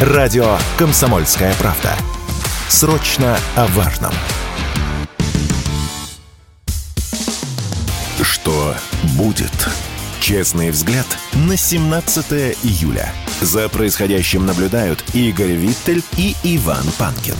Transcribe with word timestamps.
Радио 0.00 0.56
«Комсомольская 0.78 1.52
правда». 1.58 1.90
Срочно 2.68 3.36
о 3.56 3.66
важном. 3.66 4.12
Что 8.22 8.74
будет? 9.18 9.50
Честный 10.20 10.70
взгляд 10.70 11.04
на 11.48 11.56
17 11.56 12.32
июля. 12.62 13.08
За 13.40 13.68
происходящим 13.68 14.46
наблюдают 14.46 15.02
Игорь 15.14 15.54
Виттель 15.54 16.04
и 16.16 16.36
Иван 16.44 16.84
Панкин. 16.96 17.34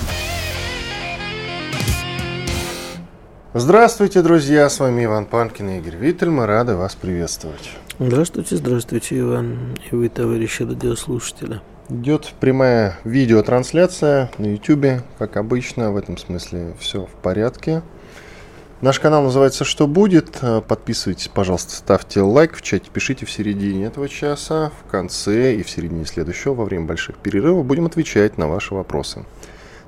Здравствуйте, 3.54 4.20
друзья! 4.20 4.68
С 4.68 4.80
вами 4.80 5.04
Иван 5.04 5.26
Панкин 5.26 5.68
и 5.68 5.78
Игорь 5.78 5.94
Виттель. 5.94 6.30
Мы 6.30 6.46
рады 6.46 6.74
вас 6.74 6.96
приветствовать. 6.96 7.70
Здравствуйте, 8.00 8.56
здравствуйте, 8.56 9.20
Иван 9.20 9.76
и 9.88 9.94
вы, 9.94 10.08
товарищи 10.08 10.62
радиослушатели. 10.62 11.60
Идет 11.90 12.34
прямая 12.38 12.98
видеотрансляция 13.04 14.30
на 14.36 14.44
YouTube, 14.44 15.02
как 15.18 15.38
обычно, 15.38 15.90
в 15.90 15.96
этом 15.96 16.18
смысле 16.18 16.74
все 16.78 17.06
в 17.06 17.12
порядке. 17.22 17.80
Наш 18.82 19.00
канал 19.00 19.22
называется 19.22 19.64
«Что 19.64 19.86
будет?». 19.86 20.38
Подписывайтесь, 20.68 21.28
пожалуйста, 21.28 21.74
ставьте 21.74 22.20
лайк 22.20 22.54
в 22.54 22.60
чате, 22.60 22.90
пишите 22.92 23.24
в 23.24 23.30
середине 23.30 23.86
этого 23.86 24.06
часа, 24.06 24.70
в 24.84 24.90
конце 24.90 25.54
и 25.54 25.62
в 25.62 25.70
середине 25.70 26.04
следующего, 26.04 26.52
во 26.52 26.66
время 26.66 26.84
больших 26.84 27.16
перерывов, 27.16 27.64
будем 27.64 27.86
отвечать 27.86 28.36
на 28.36 28.48
ваши 28.48 28.74
вопросы. 28.74 29.24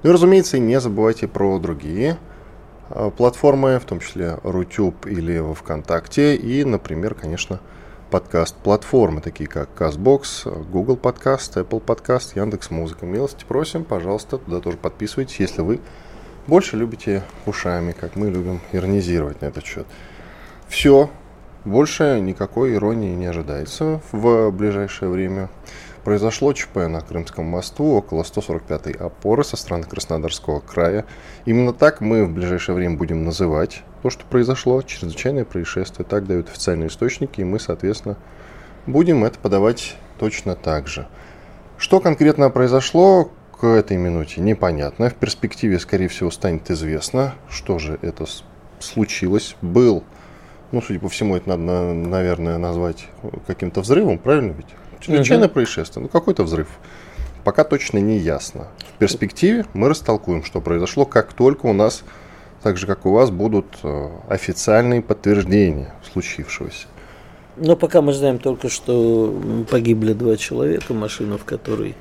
Ну 0.03 0.09
и, 0.09 0.13
разумеется, 0.15 0.59
не 0.59 0.81
забывайте 0.81 1.29
про 1.29 1.59
другие 1.59 2.17
э, 2.89 3.11
платформы, 3.15 3.79
в 3.79 3.85
том 3.85 4.01
числе 4.01 4.39
Рутюб 4.43 5.05
или 5.05 5.39
во 5.39 5.53
ВКонтакте, 5.55 6.35
и, 6.35 6.65
например, 6.65 7.15
конечно, 7.15 7.61
подкаст-платформы, 8.11 9.21
такие 9.21 9.49
как 9.49 9.71
CastBox, 9.79 10.67
Google 10.71 10.97
Podcast, 10.97 11.55
Apple 11.55 11.83
Podcast, 11.83 12.33
Яндекс 12.35 12.71
Музыка. 12.71 13.07
Милости 13.07 13.45
просим, 13.47 13.85
пожалуйста, 13.85 14.39
туда 14.39 14.61
тоже 14.61 14.77
подписывайтесь, 14.77 15.39
если 15.39 15.63
вы 15.63 15.81
больше 16.47 16.77
любите 16.77 17.23
ушами, 17.47 17.93
как 17.93 18.17
мы 18.17 18.31
любим 18.31 18.61
иронизировать 18.73 19.41
на 19.41 19.47
этот 19.47 19.65
счет. 19.65 19.87
Все, 20.69 21.09
больше 21.65 22.21
никакой 22.21 22.75
иронии 22.75 23.15
не 23.15 23.27
ожидается 23.27 24.01
в 24.11 24.51
ближайшее 24.51 25.11
время. 25.11 25.49
Произошло 26.03 26.53
ЧП 26.53 26.77
на 26.89 27.03
Крымском 27.03 27.45
мосту 27.45 27.85
около 27.85 28.23
145-й 28.23 28.93
опоры 28.93 29.45
со 29.45 29.57
стороны 29.57 29.85
Краснодарского 29.85 30.61
края. 30.61 31.05
Именно 31.45 31.73
так 31.73 32.01
мы 32.01 32.25
в 32.25 32.33
ближайшее 32.33 32.75
время 32.75 32.97
будем 32.97 33.25
называть 33.25 33.83
то, 34.03 34.11
что 34.11 34.25
произошло, 34.25 34.83
чрезвычайное 34.83 35.45
происшествие. 35.45 36.07
Так 36.09 36.27
дают 36.27 36.49
официальные 36.49 36.89
источники, 36.89 37.41
и 37.41 37.45
мы, 37.45 37.59
соответственно, 37.61 38.17
будем 38.87 39.25
это 39.25 39.39
подавать 39.39 39.97
точно 40.19 40.55
так 40.55 40.87
же. 40.87 41.07
Что 41.79 42.01
конкретно 42.01 42.51
произошло 42.51 43.31
к 43.59 43.67
этой 43.67 43.97
минуте, 43.97 44.41
непонятно. 44.41 45.11
В 45.11 45.15
перспективе, 45.15 45.79
скорее 45.79 46.09
всего, 46.09 46.31
станет 46.31 46.71
известно, 46.71 47.35
что 47.49 47.79
же 47.79 47.99
это 48.03 48.25
случилось. 48.79 49.57
Был, 49.61 50.05
ну, 50.73 50.81
судя 50.81 51.01
по 51.01 51.09
всему, 51.09 51.37
это 51.37 51.57
надо, 51.57 51.93
наверное, 51.93 52.59
назвать 52.59 53.09
каким-то 53.47 53.83
взрывом, 53.83 54.19
правильно 54.19 54.53
ведь? 54.53 54.67
Чрезвычайное 55.01 55.47
угу. 55.49 55.55
происшествие, 55.55 56.03
ну 56.03 56.09
какой-то 56.09 56.43
взрыв. 56.43 56.69
Пока 57.45 57.65
точно 57.65 57.99
не 57.99 58.19
ясно. 58.19 58.69
В 58.95 58.99
перспективе 58.99 59.65
мы 59.73 59.89
растолкуем, 59.89 60.45
что 60.45 60.61
произошло, 60.61 61.07
как 61.07 61.33
только 61.33 61.67
у 61.67 61.73
нас, 61.73 62.05
так 62.63 62.77
же 62.77 62.87
как 62.87 63.07
у 63.07 63.13
вас, 63.13 63.31
будут 63.31 63.67
э, 63.83 64.09
официальные 64.29 65.03
подтверждения 65.03 65.95
случившегося. 66.13 66.87
Но 67.57 67.77
пока 67.77 68.01
мы 68.01 68.13
знаем 68.13 68.39
только, 68.39 68.69
что 68.69 69.35
погибли 69.71 70.13
два 70.13 70.37
человека, 70.37 70.95
машина, 70.95 71.37
в 71.37 71.45
которой 71.45 71.95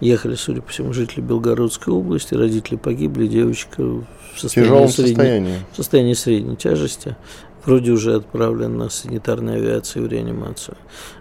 ехали, 0.00 0.34
судя 0.34 0.62
по 0.62 0.70
всему, 0.70 0.92
жители 0.92 1.20
Белгородской 1.20 1.92
области, 1.92 2.34
родители 2.34 2.76
погибли, 2.76 3.26
девочка 3.26 3.82
в 3.82 4.04
состоянии, 4.36 4.86
средней, 4.86 5.14
состоянии. 5.14 5.54
В 5.72 5.76
состоянии 5.76 6.12
средней 6.14 6.56
тяжести 6.56 7.16
вроде 7.64 7.92
уже 7.92 8.14
отправлен 8.14 8.78
на 8.78 8.88
санитарной 8.88 9.56
авиации 9.56 10.00
в 10.00 10.06
реанимацию. 10.06 10.76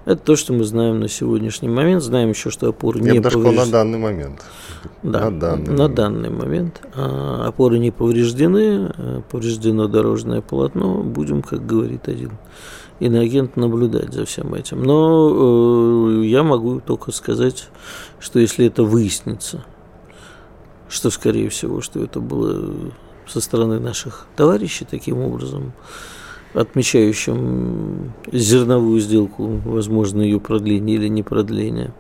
Это 0.06 0.22
то, 0.22 0.36
что 0.36 0.54
мы 0.54 0.64
знаем 0.64 1.00
на 1.00 1.08
сегодняшний 1.08 1.70
момент. 1.70 2.04
Знаем 2.04 2.30
еще, 2.30 2.50
что 2.50 2.70
опоры 2.70 3.00
Я 3.04 3.14
не 3.14 3.22
повреждены. 3.22 3.66
на 3.66 3.72
данный 3.72 4.00
момент. 4.00 4.46
Да, 5.04 5.30
на 5.30 5.40
данный, 5.40 5.74
на 5.74 5.90
данный 5.90 6.30
момент. 6.30 6.82
А, 6.96 7.48
опоры 7.48 7.80
не 7.80 7.92
повреждены, 7.92 8.92
а 8.98 9.22
повреждено 9.30 9.88
дорожное 9.88 10.42
полотно. 10.42 11.04
Будем, 11.04 11.42
как 11.42 11.66
говорит 11.66 12.08
один 12.08 12.32
иноагент, 13.00 13.56
наблюдать 13.56 14.14
за 14.14 14.26
всем 14.26 14.54
этим. 14.54 14.84
Но 14.84 16.20
э, 16.22 16.26
я 16.26 16.44
могу 16.44 16.82
только 16.82 17.12
сказать, 17.12 17.70
что 18.20 18.40
если 18.40 18.66
это 18.66 18.84
выяснится, 18.84 19.64
что, 20.90 21.10
скорее 21.10 21.50
всего, 21.50 21.82
что 21.82 22.04
это 22.04 22.20
было 22.20 22.92
со 23.28 23.42
стороны 23.42 23.80
наших 23.80 24.28
товарищей 24.36 24.86
таким 24.90 25.20
образом, 25.20 25.74
отмечающим 26.54 28.14
зерновую 28.32 29.00
сделку, 29.00 29.62
возможно, 29.66 30.22
ее 30.22 30.40
продление 30.40 30.96
или 30.96 31.08
не 31.08 31.24
продление, 31.24 31.94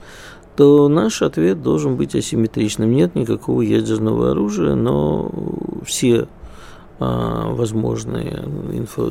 то 0.55 0.89
наш 0.89 1.21
ответ 1.21 1.61
должен 1.61 1.95
быть 1.95 2.15
асимметричным. 2.15 2.91
Нет 2.91 3.15
никакого 3.15 3.61
ядерного 3.61 4.31
оружия, 4.31 4.75
но 4.75 5.31
все 5.85 6.27
а, 6.99 7.53
возможные 7.53 8.43
инфо, 8.73 9.09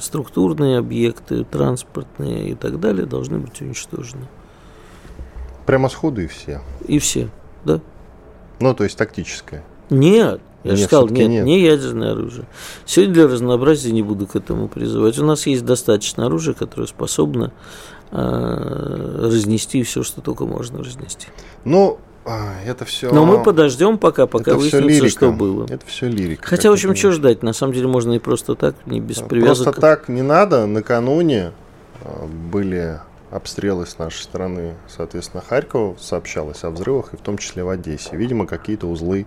структурные 0.00 0.76
объекты, 0.76 1.44
транспортные 1.44 2.50
и 2.50 2.54
так 2.54 2.80
далее 2.80 3.06
должны 3.06 3.38
быть 3.38 3.60
уничтожены. 3.62 4.26
Прямо 5.64 5.88
сходу 5.88 6.20
и 6.20 6.26
все? 6.26 6.60
И 6.86 6.98
все, 6.98 7.28
да. 7.64 7.80
Ну, 8.60 8.74
то 8.74 8.84
есть 8.84 8.98
тактическое? 8.98 9.64
Нет, 9.88 10.40
я 10.64 10.72
нет, 10.72 10.78
же 10.78 10.84
сказал, 10.86 11.08
нет, 11.08 11.28
нет, 11.28 11.44
не 11.44 11.60
ядерное 11.60 12.12
оружие. 12.12 12.46
Сегодня 12.84 13.14
для 13.14 13.28
разнообразия 13.28 13.92
не 13.92 14.02
буду 14.02 14.26
к 14.26 14.34
этому 14.34 14.68
призывать. 14.68 15.18
У 15.18 15.24
нас 15.24 15.46
есть 15.46 15.64
достаточно 15.64 16.26
оружия, 16.26 16.54
которое 16.54 16.86
способно 16.86 17.52
э, 18.10 19.20
разнести 19.22 19.82
все, 19.84 20.02
что 20.02 20.20
только 20.20 20.46
можно 20.46 20.78
разнести. 20.78 21.28
Ну, 21.64 21.98
а, 22.24 22.54
это 22.66 22.84
все. 22.84 23.12
Но 23.12 23.24
мы 23.24 23.42
подождем 23.42 23.98
пока, 23.98 24.26
пока 24.26 24.50
это 24.52 24.58
выяснится, 24.58 25.08
что 25.08 25.32
было. 25.32 25.64
Это 25.64 25.86
все 25.86 26.08
лирика. 26.08 26.46
Хотя, 26.46 26.70
в 26.70 26.72
общем, 26.72 26.94
что 26.94 27.12
ждать? 27.12 27.42
На 27.42 27.52
самом 27.52 27.72
деле 27.72 27.86
можно 27.86 28.12
и 28.12 28.18
просто 28.18 28.54
так, 28.54 28.74
не 28.84 29.00
без 29.00 29.18
привязок. 29.18 29.66
Просто 29.66 29.80
так 29.80 30.08
не 30.08 30.22
надо. 30.22 30.66
Накануне 30.66 31.52
а, 32.02 32.26
были 32.26 33.00
обстрелы 33.30 33.86
с 33.86 33.98
нашей 33.98 34.22
стороны, 34.22 34.74
соответственно, 34.88 35.42
Харькова 35.46 35.96
сообщалось 36.00 36.64
о 36.64 36.70
взрывах, 36.70 37.12
и 37.12 37.16
в 37.16 37.20
том 37.20 37.38
числе 37.38 37.62
в 37.62 37.68
Одессе. 37.68 38.16
Видимо, 38.16 38.46
какие-то 38.46 38.86
узлы 38.86 39.26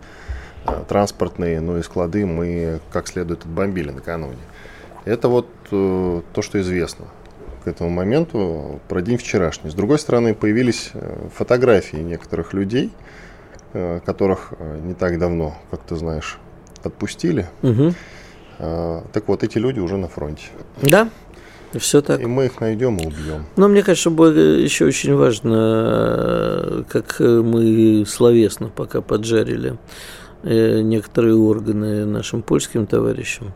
транспортные, 0.88 1.60
ну 1.62 1.78
и 1.78 1.84
склады 1.84 2.26
мы 2.26 2.80
как 2.92 3.08
следует 3.08 3.42
отбомбили 3.42 3.92
накануне. 3.92 4.38
Это 5.06 5.28
вот 5.28 5.48
э, 5.72 6.22
то, 6.34 6.42
что 6.42 6.62
известно 6.62 7.06
к 7.64 7.68
этому 7.68 7.90
моменту 7.90 8.80
про 8.88 9.02
день 9.02 9.18
вчерашний. 9.18 9.70
С 9.70 9.74
другой 9.74 10.00
стороны, 10.00 10.34
появились 10.34 10.92
э, 10.94 11.28
фотографии 11.34 11.98
некоторых 11.98 12.54
людей, 12.54 12.92
э, 13.74 14.00
которых 14.06 14.54
э, 14.58 14.80
не 14.84 14.94
так 14.94 15.18
давно, 15.20 15.58
как 15.72 15.82
ты 15.82 15.96
знаешь, 15.96 16.38
отпустили. 16.84 17.48
Угу. 17.64 17.94
Э, 18.60 19.02
так 19.14 19.28
вот, 19.28 19.44
эти 19.44 19.58
люди 19.58 19.80
уже 19.80 19.98
на 19.98 20.08
фронте. 20.08 20.48
Да, 20.82 21.10
все 21.76 22.02
так. 22.02 22.22
И 22.22 22.26
мы 22.26 22.46
их 22.46 22.60
найдем 22.60 22.98
и 22.98 23.08
убьем. 23.08 23.46
Но 23.56 23.68
мне 23.68 23.82
кажется, 23.82 24.10
еще 24.10 24.86
очень 24.86 25.16
важно, 25.16 26.86
как 26.90 27.20
мы 27.20 28.06
словесно 28.06 28.70
пока 28.70 29.02
поджарили 29.02 29.72
Э, 29.72 30.21
некоторые 30.44 31.36
органы 31.36 32.06
нашим 32.06 32.42
польским 32.42 32.88
товарищам 32.88 33.54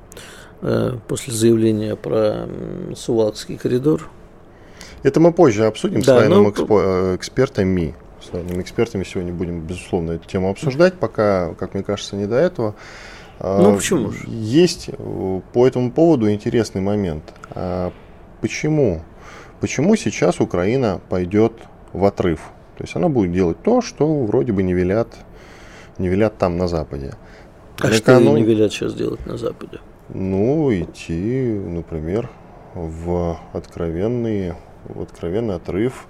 э, 0.62 0.98
после 1.08 1.34
заявления 1.34 1.96
про 1.96 2.48
Сувалкский 2.96 3.58
коридор. 3.58 4.10
Это 5.04 5.20
мы 5.20 5.32
позже 5.34 5.66
обсудим 5.66 6.02
да, 6.02 6.18
с 6.18 6.20
военным 6.20 6.44
ну, 6.44 6.50
экспо- 6.50 7.14
э, 7.14 7.16
экспертами. 7.16 7.96
С 8.22 8.34
военными 8.34 8.62
экспертами 8.62 9.04
сегодня 9.04 9.34
будем, 9.34 9.62
безусловно, 9.62 10.14
эту 10.14 10.28
тему 10.28 10.50
обсуждать, 10.50 10.96
пока, 10.96 11.54
как 11.56 11.74
мне 11.74 11.84
кажется, 11.84 12.16
не 12.16 12.26
до 12.26 12.38
этого. 12.38 12.76
А, 13.40 13.62
ну, 13.62 13.76
почему 13.76 14.12
же? 14.12 14.24
Есть 14.28 14.90
по 15.54 15.68
этому 15.68 15.92
поводу 15.92 16.32
интересный 16.32 16.82
момент. 16.82 17.24
А 17.52 17.92
почему? 18.42 19.04
Почему 19.60 19.96
сейчас 19.96 20.40
Украина 20.40 21.02
пойдет 21.10 21.54
в 21.94 22.04
отрыв? 22.06 22.40
То 22.78 22.84
есть 22.84 22.96
она 22.96 23.10
будет 23.10 23.32
делать 23.32 23.62
то, 23.62 23.82
что 23.82 24.24
вроде 24.26 24.52
бы 24.52 24.64
не 24.64 24.74
велят 24.74 25.10
не 25.98 26.08
велят 26.08 26.38
там 26.38 26.58
на 26.58 26.68
Западе. 26.68 27.14
А 27.80 27.88
Накануне... 27.88 27.98
что 27.98 28.38
не 28.38 28.44
велят 28.44 28.72
сейчас 28.72 28.94
делать 28.94 29.26
на 29.26 29.38
Западе? 29.38 29.80
Ну, 30.10 30.72
идти, 30.72 31.60
например, 31.66 32.30
в 32.74 33.40
откровенный, 33.54 34.54
в 34.86 35.02
откровенный 35.02 35.56
отрыв, 35.56 36.06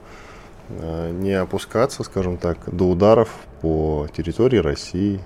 э, 0.69 1.11
не 1.11 1.31
опускаться, 1.31 2.03
скажем 2.03 2.37
так, 2.37 2.57
до 2.67 2.89
ударов 2.89 3.29
по 3.61 4.07
территории 4.15 4.57
России. 4.57 5.21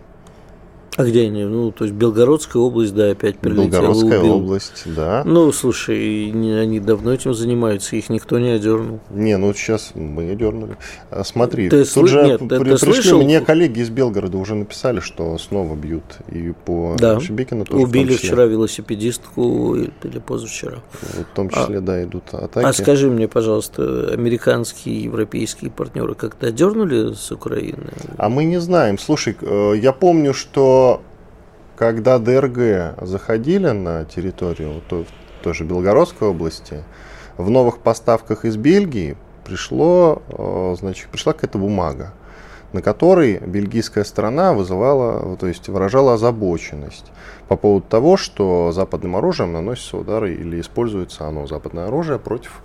А 0.97 1.03
где 1.03 1.27
они? 1.27 1.44
Ну, 1.44 1.71
то 1.71 1.86
есть 1.86 1.95
Белгородская 1.95 2.62
область, 2.62 2.94
да, 2.94 3.12
опять 3.12 3.38
прилетела. 3.39 3.65
Белгородская 3.65 4.19
убил. 4.19 4.33
область, 4.36 4.83
да. 4.86 5.24
Ну, 5.25 5.51
слушай, 5.51 6.30
они 6.31 6.80
давно 6.80 7.13
этим 7.13 7.33
занимаются, 7.33 7.95
их 7.95 8.09
никто 8.09 8.39
не 8.39 8.50
одернул. 8.50 9.00
Не, 9.09 9.38
ну 9.38 9.53
сейчас 9.53 9.91
мы 9.95 10.31
одернули. 10.31 10.77
А, 11.09 11.24
смотри, 11.24 11.69
ты 11.69 11.86
тут 11.86 11.88
сл... 11.88 12.06
же 12.07 12.24
Нет, 12.24 12.39
при, 12.39 12.47
ты 12.47 12.59
пришли 12.59 12.94
слышал? 12.94 13.21
мне 13.21 13.39
коллеги 13.39 13.80
из 13.80 13.89
Белгорода 13.89 14.38
уже 14.38 14.56
написали, 14.56 15.00
что 15.00 15.38
снова 15.38 15.75
бьют 15.75 16.03
и 16.30 16.53
по 16.65 16.95
да. 16.97 17.19
Шебекину 17.19 17.65
тоже. 17.65 17.83
Убили 17.83 18.15
в 18.15 18.19
вчера 18.19 18.45
велосипедистку 18.45 19.75
или 19.75 20.19
позавчера. 20.19 20.80
В 21.01 21.35
том 21.35 21.50
числе, 21.50 21.77
а, 21.77 21.81
да, 21.81 22.03
идут 22.03 22.33
атаки. 22.33 22.65
А 22.65 22.74
скажи 22.74 23.09
мне, 23.09 23.27
пожалуйста, 23.27 24.09
американские, 24.12 25.03
европейские 25.03 25.71
партнеры 25.71 26.15
как-то 26.15 26.47
одернули 26.47 27.13
с 27.13 27.31
Украины? 27.31 27.92
А 28.18 28.30
мы 28.30 28.44
не 28.44 28.59
знаем. 28.59 28.97
Слушай, 28.97 29.38
э, 29.39 29.74
я 29.77 29.94
помню, 29.94 30.33
что 30.33 30.79
когда 31.76 32.20
ДРГ 32.20 33.06
заходили 33.06 33.70
на 33.70 34.06
территорию 34.06 34.81
то, 34.88 35.06
тоже 35.42 35.64
Белгородской 35.64 36.28
области, 36.28 36.84
в 37.38 37.50
новых 37.50 37.80
поставках 37.80 38.44
из 38.44 38.58
Бельгии 38.58 39.16
пришло, 39.46 40.22
э, 40.28 40.76
значит, 40.78 41.08
пришла 41.08 41.34
какая-то 41.34 41.58
бумага, 41.58 42.14
на 42.74 42.81
которой 42.81 43.40
бельгийская 43.40 44.04
сторона 44.04 44.54
вызывала, 44.54 45.38
то 45.38 45.48
есть 45.48 45.70
выражала 45.70 46.16
озабоченность 46.16 47.06
по 47.48 47.56
поводу 47.56 47.86
того, 47.88 48.18
что 48.18 48.72
западным 48.72 49.16
оружием 49.16 49.54
наносятся 49.54 49.98
удары 49.98 50.34
или 50.34 50.60
используется 50.60 51.26
оно, 51.28 51.48
западное 51.48 51.88
оружие, 51.88 52.20
против 52.20 52.62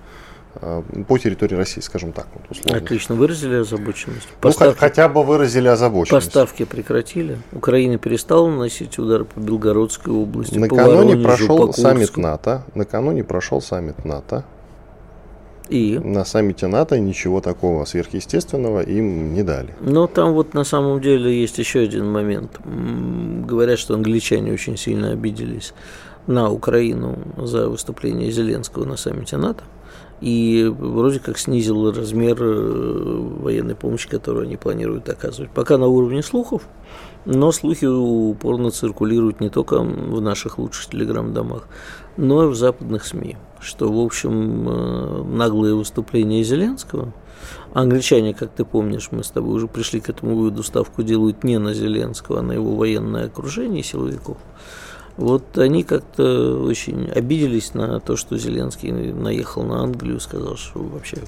по 1.09 1.19
территории 1.19 1.57
России, 1.57 1.81
скажем 1.81 2.13
так. 2.13 2.27
Вот, 2.35 2.51
условно. 2.51 2.79
Отлично, 2.79 3.15
выразили 3.15 3.57
озабоченность. 3.57 4.29
Ну, 4.31 4.41
Поставки, 4.41 4.75
ну, 4.75 4.81
хотя 4.81 5.09
бы 5.09 5.23
выразили 5.23 5.69
озабоченность. 5.69 6.27
Поставки 6.27 6.65
прекратили. 6.65 7.39
Украина 7.53 7.99
перестала 7.99 8.49
наносить 8.49 8.99
удары 8.99 9.25
по 9.25 9.41
Белгородской 9.41 10.13
области. 10.13 10.57
Накануне 10.57 11.17
по 11.17 11.23
прошел 11.23 11.67
по 11.67 11.73
саммит 11.73 12.17
НАТО. 12.17 12.65
Накануне 12.75 13.25
прошел 13.25 13.61
саммит 13.61 14.05
НАТО. 14.05 14.45
И? 15.71 15.99
На 15.99 16.25
саммите 16.25 16.67
НАТО 16.67 16.99
ничего 17.01 17.41
такого 17.41 17.85
сверхъестественного 17.87 18.83
им 18.83 19.33
не 19.35 19.43
дали. 19.43 19.75
Но 19.81 20.07
там 20.07 20.35
вот 20.35 20.53
на 20.55 20.63
самом 20.63 21.01
деле 21.01 21.41
есть 21.41 21.59
еще 21.59 21.81
один 21.81 22.11
момент. 22.11 22.61
Говорят, 22.65 23.79
что 23.79 23.95
англичане 23.95 24.53
очень 24.53 24.77
сильно 24.77 25.13
обиделись 25.13 25.73
на 26.27 26.51
Украину 26.51 27.19
за 27.39 27.69
выступление 27.69 28.31
Зеленского 28.31 28.85
на 28.85 28.97
саммите 28.97 29.37
НАТО 29.37 29.65
и 30.21 30.73
вроде 30.79 31.21
как 31.21 31.39
снизил 31.39 31.93
размер 31.93 32.39
э, 32.41 33.19
военной 33.41 33.75
помощи, 33.75 34.09
которую 34.09 34.45
они 34.45 34.57
планируют 34.57 35.09
оказывать. 35.09 35.51
Пока 35.51 35.79
на 35.79 35.87
уровне 35.87 36.23
слухов, 36.23 36.63
но 37.25 37.53
слухи 37.53 37.85
упорно 37.85 38.71
циркулируют 38.71 39.41
не 39.41 39.51
только 39.51 39.81
в 39.81 40.21
наших 40.21 40.59
лучших 40.59 40.91
телеграм-домах, 40.91 41.67
но 42.17 42.45
и 42.45 42.49
в 42.49 42.55
западных 42.55 43.05
СМИ, 43.05 43.37
что, 43.61 43.93
в 43.93 43.99
общем, 43.99 44.69
э, 44.69 45.23
наглые 45.25 45.75
выступления 45.75 46.43
Зеленского, 46.43 47.13
англичане, 47.73 48.35
как 48.35 48.51
ты 48.51 48.65
помнишь, 48.65 49.09
мы 49.11 49.25
с 49.25 49.31
тобой 49.31 49.55
уже 49.55 49.69
пришли 49.69 50.01
к 50.01 50.09
этому 50.09 50.37
выводу, 50.37 50.63
ставку 50.63 51.03
делают 51.03 51.45
не 51.45 51.59
на 51.59 51.75
Зеленского, 51.75 52.39
а 52.39 52.43
на 52.43 52.53
его 52.53 52.77
военное 52.77 53.27
окружение 53.27 53.83
силовиков– 53.83 54.39
вот 55.17 55.59
они 55.59 55.85
как-то 55.85 56.61
очень 56.63 57.11
обиделись 57.11 57.75
на 57.75 58.01
то, 58.01 58.17
что 58.17 58.37
Зеленский 58.37 58.91
наехал 58.91 59.63
на 59.63 59.83
Англию, 59.83 60.19
сказал, 60.21 60.57
что 60.57 60.81
вообще 60.81 61.19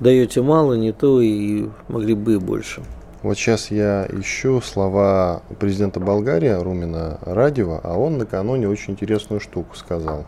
даете 0.00 0.42
мало, 0.42 0.74
не 0.74 0.92
то 0.92 1.20
и 1.20 1.68
могли 1.88 2.14
бы 2.14 2.34
и 2.34 2.38
больше. 2.38 2.82
Вот 3.22 3.36
сейчас 3.36 3.70
я 3.70 4.06
ищу 4.12 4.60
слова 4.60 5.42
президента 5.58 5.98
Болгарии 5.98 6.50
Румина 6.50 7.18
Радева, 7.22 7.80
а 7.82 7.98
он 7.98 8.18
накануне 8.18 8.68
очень 8.68 8.92
интересную 8.92 9.40
штуку 9.40 9.76
сказал. 9.76 10.24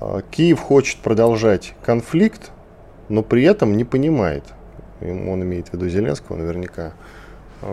А, 0.00 0.22
Киев 0.22 0.60
хочет 0.60 1.00
продолжать 1.00 1.74
конфликт, 1.84 2.50
но 3.10 3.22
при 3.22 3.44
этом 3.44 3.76
не 3.76 3.84
понимает, 3.84 4.44
он 5.00 5.42
имеет 5.42 5.68
в 5.68 5.72
виду 5.74 5.88
Зеленского 5.88 6.36
наверняка, 6.36 6.94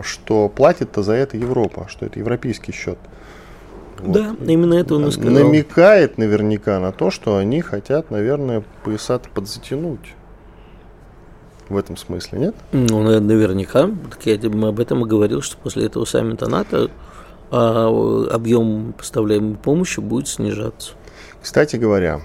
что 0.04 0.50
платит-то 0.50 1.04
за 1.04 1.14
это 1.14 1.38
Европа, 1.38 1.86
что 1.88 2.06
это 2.06 2.20
европейский 2.20 2.72
счет. 2.72 2.98
Вот. 4.00 4.14
Да, 4.14 4.36
именно 4.46 4.74
это 4.76 4.96
он 4.96 5.08
и 5.08 5.12
сказал. 5.12 5.32
Намекает 5.32 6.18
наверняка 6.18 6.80
на 6.80 6.92
то, 6.92 7.12
что 7.12 7.38
они 7.38 7.62
хотят, 7.62 8.10
наверное, 8.10 8.64
пояса 8.84 9.20
подзатянуть. 9.20 10.16
В 11.70 11.78
этом 11.78 11.96
смысле, 11.96 12.40
нет? 12.40 12.56
Ну, 12.74 13.02
наверняка. 13.02 13.90
Так 14.10 14.26
я 14.26 14.38
тебе 14.38 14.68
об 14.68 14.80
этом 14.80 15.06
и 15.06 15.08
говорил, 15.08 15.42
что 15.42 15.58
после 15.58 15.86
этого 15.86 16.06
саммита 16.06 16.50
НАТО 16.50 16.90
а, 17.50 18.28
объем 18.32 18.94
поставляемой 18.98 19.56
помощи 19.56 20.00
будет 20.00 20.28
снижаться. 20.28 20.94
Кстати 21.42 21.76
говоря, 21.76 22.22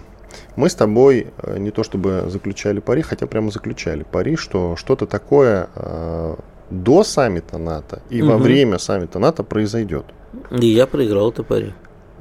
мы 0.56 0.68
с 0.68 0.74
тобой 0.74 1.28
э, 1.38 1.58
не 1.58 1.70
то 1.70 1.82
чтобы 1.84 2.24
заключали 2.28 2.80
пари, 2.80 3.02
хотя 3.02 3.26
прямо 3.26 3.50
заключали 3.50 4.02
пари, 4.02 4.36
что 4.36 4.76
что-то 4.76 5.06
такое 5.06 5.68
э, 5.74 6.36
до 6.70 7.04
саммита 7.04 7.58
НАТО 7.58 8.02
и 8.10 8.22
угу. 8.22 8.32
во 8.32 8.38
время 8.38 8.78
саммита 8.78 9.18
НАТО 9.18 9.42
произойдет. 9.42 10.06
И 10.50 10.66
я 10.66 10.86
проиграл 10.86 11.30
это 11.30 11.42
пари. 11.42 11.72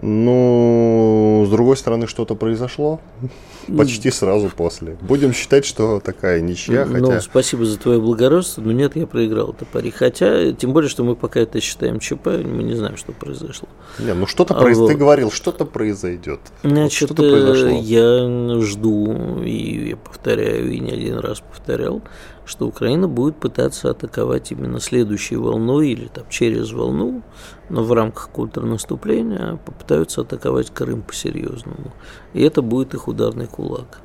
Ну, 0.02 1.44
с 1.48 1.50
другой 1.50 1.78
стороны, 1.78 2.06
что-то 2.08 2.36
произошло 2.36 3.00
почти 3.78 4.12
сразу 4.12 4.50
после. 4.50 4.98
Будем 5.02 5.34
считать, 5.34 5.66
что 5.66 6.02
такая 6.02 6.42
ничья, 6.42 6.86
хотя... 6.86 7.00
Ну, 7.00 7.22
спасибо 7.22 7.66
за 7.66 7.80
твое 7.80 8.02
благородство, 8.02 8.62
но 8.62 8.74
нет, 8.74 8.96
я 8.96 9.08
проиграл 9.08 9.52
это 9.52 9.66
пари. 9.66 9.92
Хотя, 9.92 10.52
тем 10.52 10.74
более, 10.74 10.90
что 10.90 11.06
мы 11.06 11.16
пока 11.16 11.40
это 11.40 11.62
считаем 11.62 12.00
ЧП, 12.00 12.28
мы 12.44 12.64
не 12.64 12.76
знаем, 12.76 12.98
что 12.98 13.14
произошло. 13.14 13.70
Не, 14.00 14.14
ну 14.14 14.28
что-то 14.28 14.54
а 14.54 14.60
произойдет. 14.60 14.82
Вот. 14.82 14.92
Ты 14.92 14.98
говорил, 14.98 15.32
что-то 15.32 15.66
произойдет. 15.66 16.42
Значит, 16.64 17.12
вот 17.12 17.18
что 17.18 17.68
я 17.70 18.60
жду, 18.62 19.42
и 19.44 19.90
я 19.90 19.98
повторяю, 19.98 20.72
и 20.72 20.80
не 20.80 20.92
один 20.92 21.20
раз 21.20 21.40
повторял, 21.40 22.02
что 22.46 22.68
Украина 22.68 23.08
будет 23.08 23.38
пытаться 23.38 23.90
атаковать 23.90 24.52
именно 24.52 24.80
следующей 24.80 25.36
волной 25.36 25.90
или 25.90 26.08
там 26.08 26.26
через 26.30 26.72
волну, 26.72 27.24
но 27.70 27.84
в 27.84 27.92
рамках 27.92 28.30
контрнаступления 28.30 29.58
попытаются 29.66 30.22
атаковать 30.22 30.70
Крым 30.72 31.02
по-серьезному. 31.02 31.92
И 32.34 32.42
это 32.42 32.62
будет 32.62 32.94
их 32.94 33.08
ударный 33.08 33.48
кулак. 33.48 34.00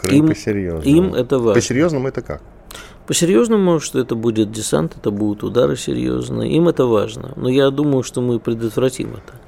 Крым 0.00 0.16
им, 0.16 0.28
по-серьезному. 0.28 0.84
Им 0.84 1.14
это 1.14 1.38
важно. 1.38 1.54
По-серьезному 1.54 2.08
это 2.08 2.22
как? 2.22 2.42
По-серьезному, 3.06 3.80
что 3.80 3.98
это 3.98 4.14
будет 4.14 4.52
десант, 4.52 4.96
это 4.96 5.10
будут 5.10 5.42
удары 5.42 5.76
серьезные. 5.76 6.52
Им 6.52 6.68
это 6.68 6.84
важно. 6.84 7.32
Но 7.36 7.48
я 7.48 7.70
думаю, 7.70 8.02
что 8.02 8.20
мы 8.20 8.38
предотвратим 8.38 9.14
это. 9.14 9.47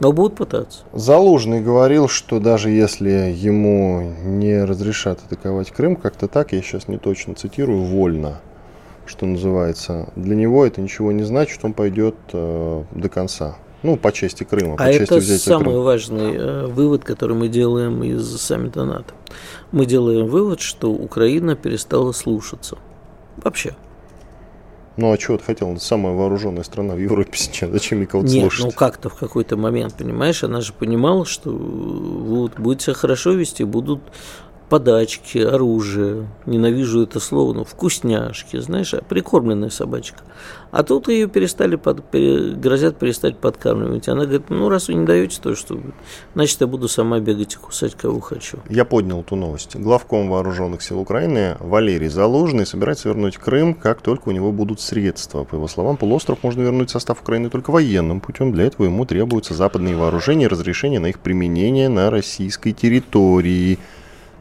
Но 0.00 0.12
будут 0.12 0.36
пытаться. 0.36 0.80
Залужный 0.92 1.60
говорил, 1.60 2.08
что 2.08 2.40
даже 2.40 2.70
если 2.70 3.10
ему 3.10 4.12
не 4.24 4.64
разрешат 4.64 5.20
атаковать 5.24 5.70
Крым, 5.70 5.96
как-то 5.96 6.26
так, 6.26 6.52
я 6.52 6.62
сейчас 6.62 6.88
не 6.88 6.98
точно 6.98 7.34
цитирую, 7.34 7.84
вольно, 7.84 8.40
что 9.06 9.26
называется, 9.26 10.08
для 10.16 10.34
него 10.34 10.66
это 10.66 10.80
ничего 10.80 11.12
не 11.12 11.22
значит, 11.22 11.64
он 11.64 11.74
пойдет 11.74 12.16
э, 12.32 12.84
до 12.92 13.08
конца. 13.08 13.56
Ну, 13.84 13.98
по 13.98 14.12
части 14.12 14.44
Крыма. 14.44 14.76
По 14.76 14.84
а 14.84 14.92
части 14.92 15.12
это 15.12 15.20
самый 15.38 15.64
Крыма. 15.64 15.80
важный 15.80 16.34
э, 16.34 16.66
вывод, 16.66 17.04
который 17.04 17.36
мы 17.36 17.48
делаем 17.48 18.02
из 18.02 18.40
саммита 18.40 18.84
НАТО. 18.84 19.12
Мы 19.72 19.84
делаем 19.84 20.26
вывод, 20.26 20.60
что 20.60 20.90
Украина 20.90 21.54
перестала 21.54 22.12
слушаться. 22.12 22.78
Вообще. 23.36 23.76
Ну 24.96 25.12
а 25.12 25.18
чего 25.18 25.36
ты 25.38 25.44
хотел? 25.44 25.78
Самая 25.80 26.14
вооруженная 26.14 26.62
страна 26.62 26.94
в 26.94 26.98
Европе 26.98 27.32
сейчас. 27.34 27.70
Зачем 27.70 27.98
мне 27.98 28.06
кого-то 28.06 28.28
Нет, 28.30 28.42
слушать? 28.42 28.64
ну 28.66 28.70
как-то 28.72 29.08
в 29.08 29.14
какой-то 29.14 29.56
момент, 29.56 29.94
понимаешь, 29.94 30.44
она 30.44 30.60
же 30.60 30.72
понимала, 30.72 31.24
что 31.24 31.50
вот, 31.50 32.58
будет 32.58 32.82
себя 32.82 32.94
хорошо 32.94 33.32
вести, 33.32 33.64
будут 33.64 34.00
подачки, 34.68 35.38
оружие, 35.38 36.28
ненавижу 36.46 37.02
это 37.02 37.20
слово, 37.20 37.52
но 37.52 37.64
вкусняшки, 37.64 38.58
знаешь, 38.58 38.94
прикормленная 39.08 39.70
собачка. 39.70 40.22
А 40.70 40.82
тут 40.82 41.08
ее 41.08 41.28
перестали, 41.28 41.76
под, 41.76 42.02
грозят 42.12 42.98
перестать 42.98 43.38
подкармливать. 43.38 44.08
Она 44.08 44.24
говорит, 44.24 44.50
ну 44.50 44.68
раз 44.68 44.88
вы 44.88 44.94
не 44.94 45.06
даете 45.06 45.40
то, 45.40 45.54
что 45.54 45.78
значит 46.34 46.60
я 46.60 46.66
буду 46.66 46.88
сама 46.88 47.20
бегать 47.20 47.54
и 47.54 47.58
кусать 47.58 47.94
кого 47.94 48.18
хочу. 48.18 48.58
Я 48.68 48.84
поднял 48.84 49.20
эту 49.20 49.36
новость. 49.36 49.76
Главком 49.76 50.28
вооруженных 50.28 50.82
сил 50.82 50.98
Украины 50.98 51.56
Валерий 51.60 52.08
Залужный 52.08 52.66
собирается 52.66 53.08
вернуть 53.08 53.36
Крым, 53.36 53.74
как 53.74 54.00
только 54.00 54.30
у 54.30 54.32
него 54.32 54.50
будут 54.50 54.80
средства. 54.80 55.44
По 55.44 55.54
его 55.54 55.68
словам, 55.68 55.96
полуостров 55.96 56.42
можно 56.42 56.62
вернуть 56.62 56.88
в 56.88 56.92
состав 56.92 57.20
Украины 57.20 57.50
только 57.50 57.70
военным 57.70 58.20
путем. 58.20 58.50
Для 58.52 58.64
этого 58.64 58.86
ему 58.86 59.04
требуются 59.04 59.54
западные 59.54 59.96
вооружения 59.96 60.46
и 60.46 60.48
разрешение 60.48 60.98
на 60.98 61.06
их 61.06 61.20
применение 61.20 61.88
на 61.88 62.10
российской 62.10 62.72
территории. 62.72 63.78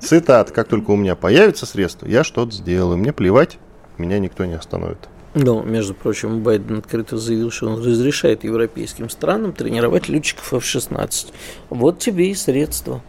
Цитат. 0.04 0.52
Как 0.52 0.68
только 0.68 0.92
у 0.92 0.96
меня 0.96 1.16
появятся 1.16 1.66
средства, 1.66 2.08
я 2.08 2.24
что-то 2.24 2.52
сделаю. 2.52 2.98
Мне 2.98 3.14
плевать, 3.14 3.58
меня 3.98 4.20
никто 4.20 4.46
не 4.46 4.54
остановит. 4.54 5.10
Но, 5.34 5.64
между 5.64 5.96
прочим, 5.96 6.44
Байден 6.44 6.78
открыто 6.78 7.18
заявил, 7.18 7.50
что 7.50 7.68
он 7.68 7.84
разрешает 7.84 8.44
европейским 8.44 9.10
странам 9.10 9.54
тренировать 9.54 10.08
летчиков 10.08 10.54
F-16. 10.54 11.34
Вот 11.70 12.00
тебе 12.00 12.30
и 12.30 12.36
средства. 12.36 13.02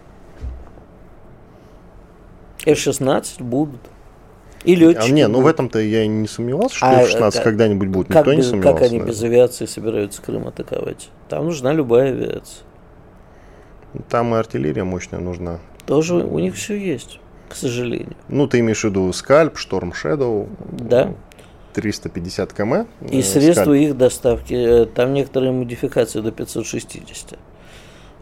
F-16 2.64 3.42
будут. 3.42 3.80
И 4.64 4.74
летчики. 4.74 5.10
А, 5.10 5.12
не, 5.12 5.28
ну 5.28 5.42
в 5.42 5.46
этом-то 5.46 5.78
я 5.78 6.06
не 6.06 6.26
сомневался, 6.26 6.76
что 6.76 6.86
а, 6.86 7.02
F-16 7.02 7.42
когда-нибудь 7.42 7.88
будет. 7.88 8.08
Никто 8.08 8.30
без, 8.30 8.36
не 8.36 8.42
сомневался. 8.42 8.82
Как 8.82 8.90
они 8.90 9.00
без 9.00 9.22
авиации 9.22 9.66
собираются 9.66 10.22
Крым 10.22 10.48
атаковать? 10.48 11.10
Там 11.28 11.44
нужна 11.44 11.74
любая 11.74 12.12
авиация. 12.12 12.64
Там 14.08 14.34
и 14.34 14.38
артиллерия 14.38 14.84
мощная 14.84 15.20
нужна. 15.20 15.58
Тоже 15.86 16.16
у 16.16 16.38
них 16.38 16.54
все 16.54 16.76
есть, 16.76 17.20
к 17.48 17.54
сожалению. 17.54 18.16
Ну, 18.28 18.46
ты 18.46 18.60
имеешь 18.60 18.80
в 18.80 18.84
виду 18.84 19.12
Скальп, 19.12 19.58
Шторм 19.58 19.92
Shadow. 19.92 20.48
Да. 20.72 21.14
350 21.74 22.52
км. 22.52 22.86
И 23.10 23.20
э, 23.20 23.22
средства 23.22 23.64
Скальп. 23.64 23.82
их 23.82 23.96
доставки. 23.96 24.54
Э, 24.54 24.86
там 24.86 25.12
некоторые 25.12 25.52
модификации 25.52 26.20
до 26.20 26.30
560. 26.30 27.38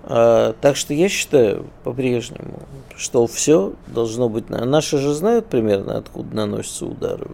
А, 0.04 0.54
так 0.60 0.76
что 0.76 0.94
я 0.94 1.08
считаю 1.08 1.66
по-прежнему, 1.84 2.60
что 2.96 3.26
все 3.26 3.74
должно 3.86 4.28
быть... 4.28 4.50
Наши 4.50 4.98
же 4.98 5.14
знают 5.14 5.46
примерно, 5.46 5.96
откуда 5.96 6.34
наносятся 6.34 6.86
удары. 6.86 7.28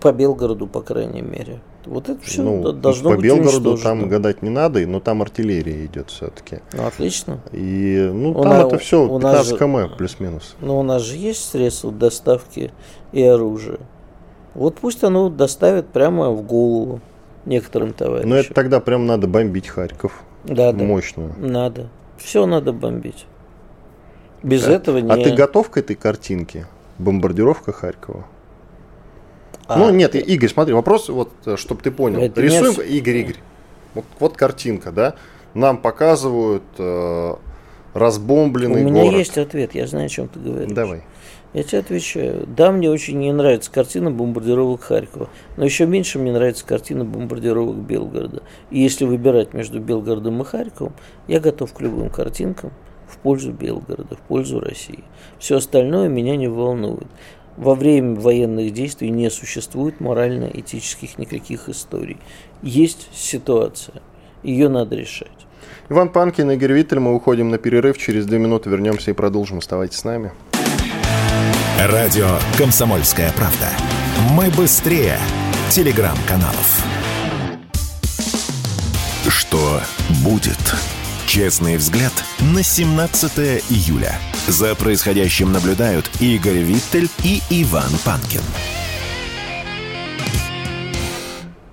По 0.00 0.12
Белгороду, 0.12 0.66
по 0.66 0.82
крайней 0.82 1.22
мере. 1.22 1.60
Вот 1.86 2.08
это 2.08 2.20
все 2.22 2.42
ну, 2.42 2.72
должно 2.72 3.10
по 3.10 3.16
быть 3.16 3.24
Белгороду 3.24 3.76
там 3.78 4.08
гадать 4.08 4.42
не 4.42 4.50
надо, 4.50 4.86
но 4.86 5.00
там 5.00 5.22
артиллерия 5.22 5.86
идет 5.86 6.10
все-таки. 6.10 6.58
Ну, 6.72 6.86
отлично. 6.86 7.40
И 7.52 8.10
ну, 8.12 8.32
у 8.32 8.42
там 8.42 8.52
на, 8.52 8.66
это 8.66 8.78
все 8.78 9.08
15 9.08 9.58
км 9.58 9.96
плюс-минус. 9.96 10.56
Но 10.60 10.78
у 10.78 10.82
нас 10.82 11.02
же 11.02 11.16
есть 11.16 11.48
средства 11.48 11.90
доставки 11.90 12.70
и 13.12 13.22
оружия. 13.22 13.78
Вот 14.54 14.76
пусть 14.76 15.02
оно 15.04 15.30
доставит 15.30 15.88
прямо 15.88 16.30
в 16.30 16.42
голову 16.42 17.00
некоторым 17.46 17.92
товарищам. 17.92 18.30
Но 18.30 18.36
это 18.36 18.52
тогда 18.52 18.80
прям 18.80 19.06
надо 19.06 19.26
бомбить 19.26 19.68
Харьков. 19.68 20.22
Да, 20.44 20.72
да. 20.72 20.84
Мощную. 20.84 21.34
Надо. 21.38 21.88
Все 22.18 22.46
надо 22.46 22.72
бомбить. 22.72 23.26
Без 24.42 24.64
да. 24.64 24.72
этого 24.72 24.98
не... 24.98 25.10
А 25.10 25.16
ты 25.16 25.34
готов 25.34 25.70
к 25.70 25.76
этой 25.76 25.96
картинке? 25.96 26.66
Бомбардировка 26.98 27.72
Харькова? 27.72 28.26
А, 29.70 29.78
ну, 29.78 29.90
нет. 29.90 30.14
Игорь, 30.14 30.48
смотри, 30.48 30.74
вопрос, 30.74 31.08
вот, 31.08 31.30
э, 31.46 31.56
чтобы 31.56 31.80
ты 31.82 31.90
понял. 31.90 32.20
Это 32.20 32.40
Рисуем, 32.40 32.74
не... 32.78 32.98
Игорь, 32.98 33.16
Игорь, 33.16 33.36
вот, 33.94 34.04
вот 34.18 34.36
картинка, 34.36 34.90
да? 34.90 35.14
Нам 35.54 35.78
показывают 35.78 36.64
э, 36.78 37.34
разбомбленный 37.94 38.82
город. 38.82 38.86
У 38.86 38.90
меня 38.90 39.02
город. 39.04 39.18
есть 39.18 39.38
ответ, 39.38 39.74
я 39.74 39.86
знаю, 39.86 40.06
о 40.06 40.08
чем 40.08 40.28
ты 40.28 40.40
говоришь. 40.40 40.72
Давай. 40.72 41.02
Я 41.52 41.64
тебе 41.64 41.78
отвечаю. 41.78 42.46
Да, 42.46 42.70
мне 42.70 42.88
очень 42.90 43.18
не 43.18 43.32
нравится 43.32 43.72
картина 43.72 44.10
бомбардировок 44.10 44.82
Харькова, 44.82 45.28
но 45.56 45.64
еще 45.64 45.86
меньше 45.86 46.20
мне 46.20 46.32
нравится 46.32 46.64
картина 46.64 47.04
бомбардировок 47.04 47.76
Белгорода. 47.76 48.42
И 48.70 48.80
если 48.80 49.04
выбирать 49.04 49.52
между 49.52 49.80
Белгородом 49.80 50.40
и 50.42 50.44
Харьковом, 50.44 50.94
я 51.26 51.40
готов 51.40 51.72
к 51.72 51.80
любым 51.80 52.08
картинкам 52.10 52.72
в 53.08 53.18
пользу 53.18 53.52
Белгорода, 53.52 54.14
в 54.14 54.20
пользу 54.20 54.60
России. 54.60 55.02
Все 55.40 55.56
остальное 55.56 56.08
меня 56.08 56.36
не 56.36 56.46
волнует. 56.46 57.08
Во 57.60 57.74
время 57.74 58.18
военных 58.18 58.72
действий 58.72 59.10
не 59.10 59.28
существует 59.28 60.00
морально-этических 60.00 61.18
никаких 61.18 61.68
историй. 61.68 62.16
Есть 62.62 63.10
ситуация, 63.12 64.00
ее 64.42 64.70
надо 64.70 64.96
решать. 64.96 65.28
Иван 65.90 66.08
Панкин, 66.08 66.52
Игорь 66.52 66.72
Виттель, 66.72 67.00
мы 67.00 67.14
уходим 67.14 67.50
на 67.50 67.58
перерыв, 67.58 67.98
через 67.98 68.24
две 68.24 68.38
минуты 68.38 68.70
вернемся 68.70 69.10
и 69.10 69.14
продолжим. 69.14 69.58
Оставайтесь 69.58 69.98
с 69.98 70.04
нами. 70.04 70.32
Радио 71.78 72.38
«Комсомольская 72.56 73.30
правда». 73.32 73.68
Мы 74.34 74.48
быстрее 74.56 75.18
телеграм-каналов. 75.68 76.82
Что 79.28 79.82
будет? 80.24 80.58
Честный 81.26 81.76
взгляд 81.76 82.12
на 82.54 82.62
17 82.62 83.62
июля. 83.68 84.14
За 84.50 84.74
происходящим 84.74 85.52
наблюдают 85.52 86.10
Игорь 86.20 86.58
Виттель 86.58 87.08
и 87.22 87.40
Иван 87.62 87.88
Панкин. 88.04 88.40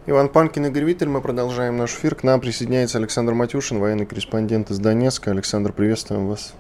Иван 0.06 0.30
Панкин, 0.30 0.68
Игорь 0.68 0.84
Виттель. 0.84 1.08
Мы 1.08 1.22
продолжаем 1.22 1.78
наш 1.78 1.96
эфир. 1.96 2.14
К 2.14 2.22
нам 2.22 2.40
присоединяется 2.40 3.00
Александр 3.00 3.34
Матюшин, 3.34 3.80
военный 3.80 4.06
корреспондент 4.06 4.70
из 4.70 4.78
Донецка. 4.78 5.32
Александр, 5.32 5.74
приветствуем 5.74 6.28
вас. 6.28 6.54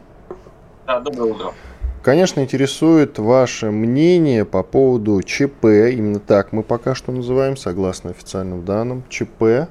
Да, 0.88 1.02
доброе 1.02 1.34
утро. 1.34 1.54
Конечно, 2.02 2.40
интересует 2.40 3.20
ваше 3.20 3.70
мнение 3.70 4.44
по 4.44 4.64
поводу 4.64 5.22
ЧП, 5.22 5.66
именно 5.66 6.20
так 6.20 6.52
мы 6.52 6.64
пока 6.64 6.96
что 6.96 7.12
называем, 7.12 7.56
согласно 7.56 8.10
официальным 8.10 8.66
данным, 8.66 9.04
ЧП 9.08 9.70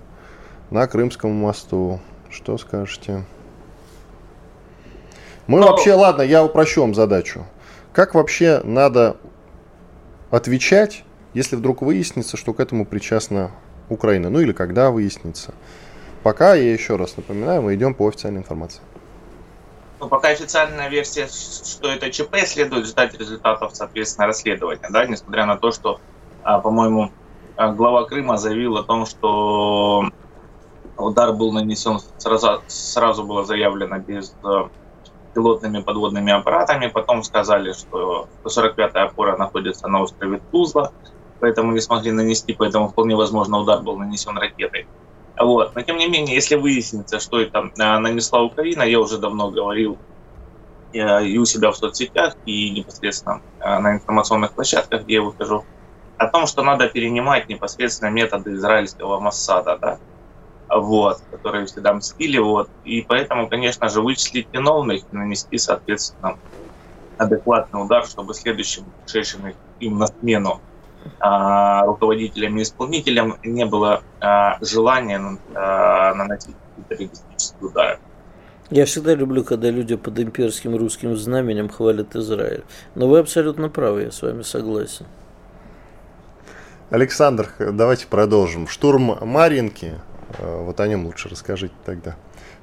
на 0.71 0.87
Крымском 0.87 1.33
мосту. 1.33 1.99
Что 2.31 2.57
скажете? 2.57 3.25
Мы 5.47 5.61
ну, 5.61 5.69
вообще, 5.69 5.95
ладно, 5.95 6.23
я 6.23 6.45
упрощу 6.45 6.81
вам 6.81 6.95
задачу. 6.95 7.47
Как 7.93 8.15
вообще 8.15 8.61
надо 8.65 9.17
отвечать, 10.31 11.05
если 11.35 11.57
вдруг 11.57 11.83
выяснится, 11.83 12.37
что 12.37 12.53
к 12.53 12.61
этому 12.61 12.85
причастна 12.85 13.53
Украина? 13.89 14.29
Ну 14.29 14.41
или 14.41 14.53
когда 14.53 14.91
выяснится? 14.91 15.55
Пока, 16.23 16.55
я 16.55 16.73
еще 16.73 16.97
раз 16.97 17.17
напоминаю, 17.17 17.63
мы 17.63 17.75
идем 17.77 17.95
по 17.95 18.09
официальной 18.09 18.41
информации. 18.41 18.81
Ну, 20.01 20.09
пока 20.09 20.29
официальная 20.29 20.89
версия, 20.89 21.29
что 21.29 21.89
это 21.89 22.11
ЧП, 22.11 22.37
следует 22.45 22.87
ждать 22.87 23.19
результатов, 23.19 23.71
соответственно, 23.75 24.27
расследования, 24.27 24.89
да, 24.91 25.07
несмотря 25.07 25.47
на 25.47 25.57
то, 25.57 25.71
что, 25.71 26.01
а, 26.43 26.59
по-моему, 26.59 27.13
а, 27.57 27.73
глава 27.73 28.05
Крыма 28.05 28.37
заявил 28.37 28.77
о 28.77 28.83
том, 28.83 29.07
что 29.07 30.11
удар 30.99 31.33
был 31.33 31.53
нанесен 31.53 32.01
сразу, 32.19 32.61
сразу 32.67 33.25
было 33.25 33.45
заявлено 33.45 33.99
без 33.99 34.35
а, 35.37 35.41
пилотными 35.41 35.83
подводными 35.83 36.33
аппаратами, 36.33 36.89
потом 36.89 37.23
сказали, 37.23 37.73
что 37.73 38.29
145-я 38.45 39.05
опора 39.05 39.37
находится 39.37 39.89
на 39.89 40.03
острове 40.03 40.41
Тузла, 40.51 40.93
поэтому 41.41 41.73
не 41.73 41.81
смогли 41.81 42.13
нанести, 42.13 42.53
поэтому 42.53 42.89
вполне 42.89 43.17
возможно 43.17 43.59
удар 43.59 43.83
был 43.83 43.99
нанесен 43.99 44.37
ракетой. 44.39 44.87
Вот. 45.39 45.75
Но 45.75 45.83
тем 45.83 45.99
не 45.99 46.09
менее, 46.09 46.35
если 46.35 46.57
выяснится, 46.57 47.21
что 47.21 47.41
это 47.41 47.71
а, 47.79 47.99
нанесла 47.99 48.43
Украина, 48.43 48.83
я 48.83 49.01
уже 49.01 49.19
давно 49.19 49.51
говорил 49.51 49.99
и 50.93 51.39
у 51.39 51.45
себя 51.45 51.73
в 51.73 51.77
соцсетях, 51.77 52.37
и 52.47 52.71
непосредственно 52.71 53.43
а, 53.61 53.81
на 53.81 53.95
информационных 53.95 54.53
площадках, 54.53 55.03
где 55.03 55.15
я 55.15 55.23
выхожу, 55.23 55.65
о 56.17 56.27
том, 56.29 56.47
что 56.47 56.63
надо 56.63 56.89
перенимать 56.89 57.49
непосредственно 57.49 58.09
методы 58.09 58.55
израильского 58.55 59.21
Моссада, 59.21 59.77
да, 59.77 59.99
вот, 60.69 61.21
которые 61.31 61.67
всегда 61.67 61.93
мстили, 61.95 62.39
вот, 62.39 62.69
и 62.85 63.03
поэтому, 63.03 63.49
конечно 63.49 63.89
же, 63.89 64.01
вычислить 64.01 64.49
виновных 64.53 65.03
и 65.13 65.17
нанести, 65.17 65.59
соответственно, 65.59 66.39
адекватный 67.19 67.83
удар, 67.83 68.07
чтобы 68.07 68.35
следующим 68.35 68.85
пришедшим 69.05 69.55
им 69.81 69.99
на 69.99 70.07
смену 70.07 70.61
а, 71.21 71.85
руководителям 71.87 72.59
и 72.59 72.63
исполнителям 72.63 73.37
не 73.43 73.65
было 73.65 74.03
а, 74.21 74.59
желания 74.61 75.39
а, 75.55 76.15
наносить 76.15 76.57
террористические 76.89 77.69
удары. 77.69 77.99
Я 78.71 78.85
всегда 78.85 79.15
люблю, 79.15 79.45
когда 79.45 79.71
люди 79.71 79.95
под 79.95 80.19
имперским 80.19 80.77
русским 80.77 81.17
знаменем 81.17 81.69
хвалят 81.69 82.17
Израиль. 82.17 82.65
Но 82.97 83.07
вы 83.07 83.21
абсолютно 83.21 83.69
правы, 83.69 84.03
я 84.03 84.11
с 84.11 84.23
вами 84.23 84.43
согласен. 84.43 85.07
Александр, 86.91 87.49
давайте 87.59 88.07
продолжим. 88.07 88.67
Штурм 88.67 89.19
Маринки, 89.21 89.95
вот 90.39 90.81
о 90.81 90.87
нем 90.89 91.07
лучше 91.07 91.29
расскажите 91.29 91.75
тогда. 91.85 92.17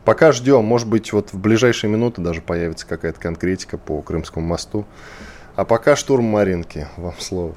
Пока 0.06 0.32
ждем, 0.34 0.66
может 0.66 0.90
быть, 0.90 1.14
вот 1.14 1.32
в 1.32 1.40
ближайшие 1.40 1.90
минуты 1.90 2.22
даже 2.22 2.42
появится 2.42 2.86
какая-то 2.86 3.20
конкретика 3.20 3.78
по 3.78 4.02
Крымскому 4.02 4.46
мосту. 4.46 4.86
А 5.56 5.66
пока 5.66 5.96
штурм 5.96 6.26
Маринки, 6.26 6.88
вам 6.98 7.14
слово. 7.20 7.56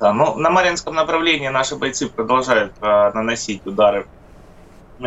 Да, 0.00 0.12
ну, 0.12 0.36
на 0.36 0.50
Маринском 0.50 0.94
направлении 0.94 1.48
наши 1.48 1.76
бойцы 1.76 2.08
продолжают 2.08 2.72
э, 2.80 3.10
наносить 3.12 3.66
удары 3.66 4.06
э, 5.00 5.04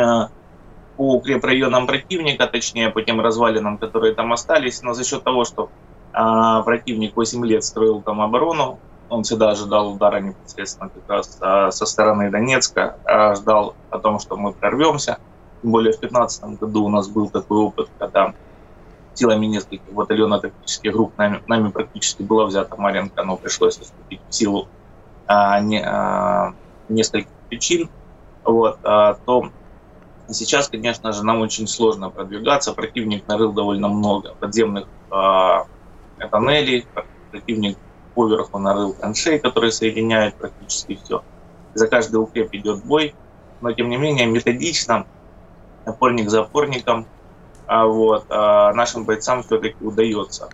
по 0.97 1.15
укрепрайонам 1.15 1.87
противника, 1.87 2.47
точнее 2.47 2.89
по 2.89 3.01
тем 3.01 3.21
развалинам, 3.21 3.77
которые 3.77 4.13
там 4.13 4.33
остались, 4.33 4.81
но 4.81 4.93
за 4.93 5.03
счет 5.03 5.23
того, 5.23 5.45
что 5.45 5.69
э, 6.13 6.63
противник 6.65 7.15
8 7.15 7.45
лет 7.45 7.63
строил 7.63 8.01
там 8.01 8.19
оборону, 8.21 8.79
он 9.09 9.23
всегда 9.23 9.51
ожидал 9.51 9.93
удара 9.93 10.19
непосредственно 10.19 10.89
как 10.89 11.09
раз 11.09 11.37
э, 11.41 11.71
со 11.71 11.85
стороны 11.85 12.29
Донецка, 12.29 12.97
э, 13.05 13.35
ждал 13.35 13.75
о 13.89 13.99
том, 13.99 14.19
что 14.19 14.37
мы 14.37 14.53
прорвемся. 14.53 15.17
Тем 15.61 15.71
более 15.71 15.93
в 15.93 15.99
2015 15.99 16.59
году 16.59 16.85
у 16.85 16.89
нас 16.89 17.07
был 17.07 17.29
такой 17.29 17.57
опыт, 17.57 17.89
когда 17.97 18.33
силами 19.13 19.47
нескольких 19.47 19.91
батальонов 19.91 20.41
тактических 20.41 20.93
групп 20.93 21.17
нами, 21.17 21.43
нами 21.47 21.69
практически 21.69 22.21
была 22.21 22.45
взята 22.45 22.75
Маренко, 22.77 23.23
но 23.23 23.35
пришлось 23.35 23.77
вступить 23.77 24.21
в 24.29 24.33
силу 24.33 24.67
а, 25.27 25.59
не, 25.59 25.83
а, 25.83 26.53
несколько 26.87 27.29
причин, 27.49 27.89
вот, 28.45 28.79
а, 28.83 29.15
то 29.25 29.49
сейчас, 30.29 30.69
конечно 30.69 31.11
же, 31.11 31.25
нам 31.25 31.41
очень 31.41 31.67
сложно 31.67 32.09
продвигаться. 32.09 32.73
Противник 32.73 33.27
нарыл 33.27 33.51
довольно 33.51 33.89
много 33.89 34.35
подземных 34.35 34.87
а, 35.11 35.65
тоннелей, 36.31 36.87
противник 37.31 37.77
поверху 38.19 38.59
нарыл 38.59 38.93
траншей, 38.93 39.39
которые 39.39 39.71
соединяют 39.71 40.35
практически 40.35 40.99
все. 41.01 41.23
За 41.73 41.87
каждый 41.87 42.17
укреп 42.17 42.49
идет 42.51 42.83
бой, 42.83 43.15
но 43.61 43.71
тем 43.71 43.89
не 43.89 43.95
менее 43.95 44.25
методично, 44.25 45.05
опорник 45.85 46.29
за 46.29 46.41
опорником, 46.41 47.05
а 47.65 47.85
вот, 47.85 48.25
а 48.29 48.73
нашим 48.73 49.05
бойцам 49.05 49.43
все-таки 49.43 49.85
удается 49.85 50.49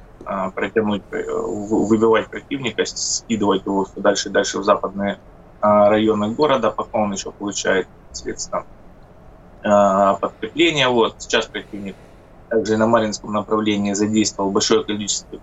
протянуть, 0.53 1.01
выбивать 1.11 2.27
противника, 2.27 2.85
скидывать 2.85 3.65
его 3.65 3.85
все 3.85 3.99
дальше 4.01 4.29
и 4.29 4.31
дальше 4.31 4.59
в 4.59 4.63
западные 4.63 5.17
районы 5.61 6.35
города, 6.35 6.69
пока 6.69 6.99
он 6.99 7.13
еще 7.13 7.31
получает, 7.31 7.87
соответственно, 8.11 8.65
подкрепление. 10.21 10.89
Вот 10.89 11.15
сейчас 11.17 11.47
противник 11.47 11.95
также 12.49 12.77
на 12.77 12.85
Маринском 12.85 13.33
направлении 13.33 13.93
задействовал 13.93 14.51
большое 14.51 14.83
количество 14.83 15.39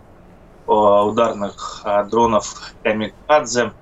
ударных 0.67 1.85
дронов 2.11 2.75
Камикадзе, 2.83 3.73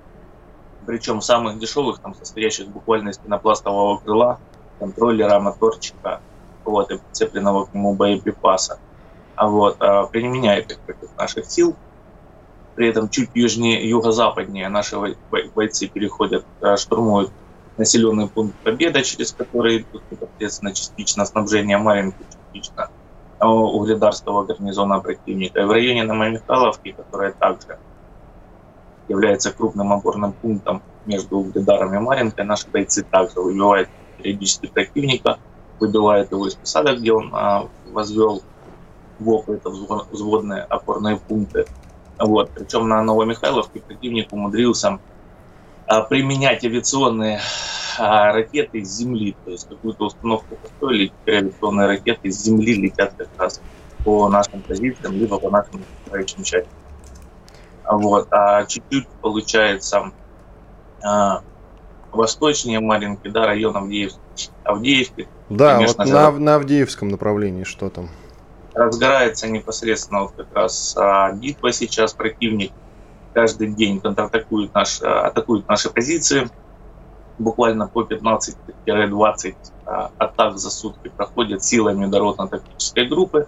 причем 0.86 1.20
самых 1.20 1.58
дешевых, 1.58 2.00
там, 2.00 2.14
состоящих 2.14 2.68
буквально 2.68 3.10
из 3.10 3.18
пенопластового 3.18 3.98
крыла, 3.98 4.40
контроллера, 4.78 5.38
моторчика, 5.38 6.20
вот, 6.64 6.90
и 6.90 6.98
прицепленного 6.98 7.66
к 7.66 7.74
нему 7.74 7.94
боеприпаса. 7.94 8.80
А 9.36 9.48
вот, 9.48 9.76
а, 9.80 10.06
применяет 10.06 10.70
их 10.70 10.80
против 10.80 11.16
наших 11.16 11.46
сил. 11.46 11.76
При 12.74 12.88
этом 12.88 13.08
чуть 13.08 13.30
южнее, 13.34 13.88
юго-западнее 13.88 14.68
наши 14.68 14.96
бойцы 15.54 15.88
переходят, 15.88 16.44
а, 16.60 16.76
штурмуют 16.76 17.32
населенный 17.76 18.28
пункт 18.28 18.56
Победа, 18.62 19.02
через 19.02 19.32
который 19.32 19.78
идут 19.78 20.02
непосредственно 20.10 20.74
частично 20.74 21.24
снабжение 21.24 21.78
Маринки, 21.78 22.26
частично 22.52 22.84
а, 22.84 22.90
угледарского 23.48 24.44
гарнизона 24.44 25.00
противника. 25.00 25.60
И 25.60 25.64
в 25.64 25.70
районе 25.70 26.04
Новомихайловки, 26.04 26.92
которая 26.92 27.32
также 27.32 27.78
является 29.08 29.52
крупным 29.52 29.92
опорным 29.92 30.32
пунктом 30.32 30.82
между 31.06 31.38
Угледаром 31.38 31.94
и 31.94 31.98
Маринкой, 31.98 32.44
наши 32.44 32.68
бойцы 32.68 33.02
также 33.02 33.40
выбивают 33.40 33.88
периодически 34.18 34.66
противника, 34.66 35.38
выбивают 35.80 36.30
его 36.30 36.46
из 36.46 36.54
посадок, 36.54 36.98
где 36.98 37.12
он 37.12 37.30
а, 37.32 37.68
возвел 37.90 38.42
ВОП, 39.18 39.50
это 39.50 39.70
взводные 39.70 40.62
опорные 40.62 41.16
пункты. 41.16 41.66
Вот. 42.18 42.50
Причем 42.54 42.88
на 42.88 43.02
Новомихайловке 43.02 43.80
противник 43.80 44.32
умудрился 44.32 44.98
применять 46.08 46.64
авиационные 46.64 47.40
а, 47.98 48.32
ракеты 48.32 48.84
с 48.84 48.96
земли, 48.96 49.36
то 49.44 49.50
есть 49.50 49.68
какую-то 49.68 50.04
установку 50.04 50.56
построили, 50.56 51.08
теперь 51.08 51.38
авиационные 51.38 51.86
ракеты 51.88 52.30
с 52.30 52.42
земли 52.42 52.74
летят 52.74 53.14
как 53.16 53.28
раз 53.36 53.60
по 54.04 54.28
нашим 54.28 54.62
позициям, 54.62 55.14
либо 55.14 55.38
по 55.38 55.50
нашим 55.50 55.80
наступающим 55.80 56.44
частям. 56.44 56.72
Вот. 57.90 58.28
А 58.30 58.64
чуть-чуть 58.64 59.08
получается 59.20 60.12
а, 61.02 61.42
восточнее 62.12 62.80
Маринки, 62.80 63.28
да, 63.28 63.46
район 63.46 63.76
Авдеевки. 63.76 64.18
Авдеевки 64.64 65.28
да, 65.50 65.76
конечно 65.76 66.04
вот 66.04 66.12
на, 66.12 66.30
на 66.30 66.54
Авдеевском 66.54 67.08
направлении 67.08 67.64
что 67.64 67.90
там? 67.90 68.08
Разгорается 68.72 69.48
непосредственно 69.48 70.22
вот 70.22 70.32
как 70.36 70.54
раз 70.54 70.96
а, 70.96 71.32
битва 71.32 71.72
сейчас, 71.72 72.14
противник 72.14 72.70
каждый 73.40 73.68
день 73.68 74.00
контратакует 74.00 74.74
наш, 74.74 75.00
а, 75.00 75.28
атакует 75.28 75.66
наши 75.66 75.88
позиции. 75.88 76.50
Буквально 77.38 77.88
по 77.88 78.02
15-20 78.02 79.54
а, 79.86 80.10
атак 80.18 80.58
за 80.58 80.70
сутки 80.70 81.08
проходят 81.08 81.64
силами 81.64 82.04
дородно-тактической 82.04 83.08
группы. 83.08 83.46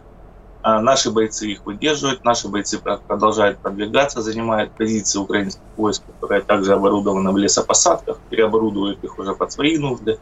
А 0.62 0.80
наши 0.80 1.11
бойцы 1.11 1.49
их 1.49 1.66
выдерживают, 1.66 2.25
наши 2.25 2.49
бойцы 2.49 2.78
продолжают 2.78 3.58
продвигаться, 3.58 4.22
занимают 4.22 4.72
позиции 4.72 5.18
украинских 5.18 5.61
войск, 5.76 6.04
которые 6.06 6.40
также 6.40 6.72
оборудованы 6.72 7.30
в 7.32 7.37
лесопосадках, 7.37 8.18
переоборудуют 8.30 9.04
их 9.04 9.18
уже 9.18 9.34
под 9.34 9.52
свои 9.52 9.76
нужды, 9.76 10.18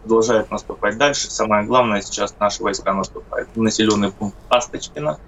продолжают 0.00 0.50
наступать 0.50 0.98
дальше. 0.98 1.30
Самое 1.30 1.64
главное, 1.64 2.00
сейчас 2.00 2.34
наши 2.40 2.62
войска 2.62 2.92
наступают 2.92 3.50
в 3.54 3.60
населенный 3.60 4.10
пункт 4.10 4.36
Асточкина. 4.48 5.18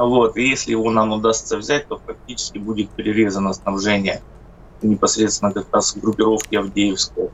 Вот, 0.00 0.38
и 0.38 0.48
если 0.48 0.70
его 0.70 0.90
нам 0.90 1.12
удастся 1.12 1.58
взять, 1.58 1.86
то 1.86 1.98
практически 1.98 2.56
будет 2.56 2.88
перерезано 2.88 3.52
снабжение 3.52 4.22
непосредственно 4.80 5.52
как 5.52 5.66
раз 5.70 5.94
группировки 5.94 6.54
Авдеевской. 6.56 7.28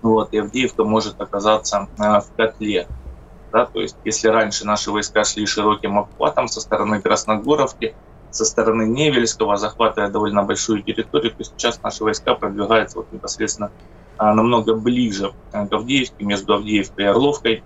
Вот, 0.00 0.32
и 0.32 0.38
Авдеевка 0.38 0.84
может 0.84 1.20
оказаться 1.20 1.86
э, 1.98 2.02
в 2.02 2.34
котле. 2.34 2.86
Да? 3.52 3.66
То 3.66 3.82
есть 3.82 3.96
если 4.06 4.28
раньше 4.28 4.64
наши 4.64 4.90
войска 4.90 5.22
шли 5.24 5.44
широким 5.44 5.98
обхватом 5.98 6.48
со 6.48 6.62
стороны 6.62 7.02
Красногоровки, 7.02 7.94
со 8.30 8.46
стороны 8.46 8.84
Невельского, 8.84 9.58
захватывая 9.58 10.08
довольно 10.08 10.44
большую 10.44 10.82
территорию, 10.82 11.34
то 11.36 11.44
сейчас 11.44 11.82
наши 11.82 12.02
войска 12.02 12.34
продвигаются 12.36 12.96
вот 12.96 13.12
непосредственно 13.12 13.70
а, 14.16 14.32
намного 14.32 14.74
ближе 14.74 15.34
к 15.52 15.72
Авдеевке, 15.72 16.24
между 16.24 16.54
Авдеевкой 16.54 17.04
и 17.04 17.08
Орловкой. 17.08 17.62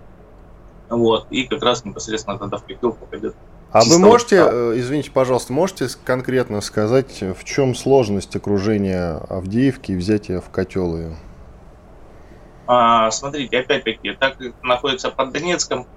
Вот, 0.89 1.27
и 1.29 1.47
как 1.47 1.63
раз 1.63 1.85
непосредственно 1.85 2.37
тогда 2.37 2.57
в 2.57 2.65
Пекил 2.65 2.91
попадет 2.91 3.35
а 3.71 3.81
вы 3.85 3.99
можете, 3.99 4.35
э, 4.37 4.73
извините, 4.75 5.11
пожалуйста, 5.11 5.53
можете 5.53 5.87
конкретно 6.03 6.61
сказать, 6.61 7.21
в 7.21 7.43
чем 7.43 7.75
сложность 7.75 8.35
окружения 8.35 9.21
Авдеевки 9.29 9.93
и 9.93 9.95
взятия 9.95 10.41
в 10.41 10.49
котел 10.49 10.97
ее? 10.97 11.15
А, 12.67 13.11
смотрите, 13.11 13.59
опять-таки, 13.59 14.13
так 14.13 14.37
находится 14.63 15.09
под 15.09 15.31
Донецком. 15.31 15.87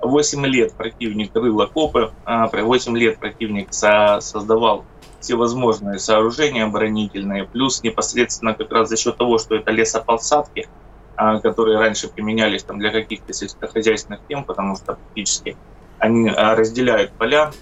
8 0.00 0.46
лет 0.46 0.72
противник 0.74 1.34
рыл 1.34 1.60
окопы, 1.60 2.12
8 2.24 2.24
а, 2.24 2.98
лет 2.98 3.18
противник 3.18 3.68
создавал 3.72 4.84
всевозможные 5.20 5.98
сооружения 5.98 6.64
оборонительные, 6.64 7.44
плюс 7.44 7.82
непосредственно 7.82 8.54
как 8.54 8.72
раз 8.72 8.88
за 8.88 8.96
счет 8.96 9.18
того, 9.18 9.38
что 9.38 9.56
это 9.56 9.70
лесополсадки, 9.70 10.68
а, 11.16 11.38
которые 11.38 11.78
раньше 11.78 12.08
применялись 12.08 12.62
там 12.62 12.78
для 12.78 12.90
каких-то 12.90 13.32
сельскохозяйственных 13.32 14.20
тем, 14.28 14.44
потому 14.44 14.76
что 14.76 14.94
практически 14.94 15.56
они 16.00 16.28
а, 16.28 16.56
разделяют 16.56 17.12
поля 17.12 17.52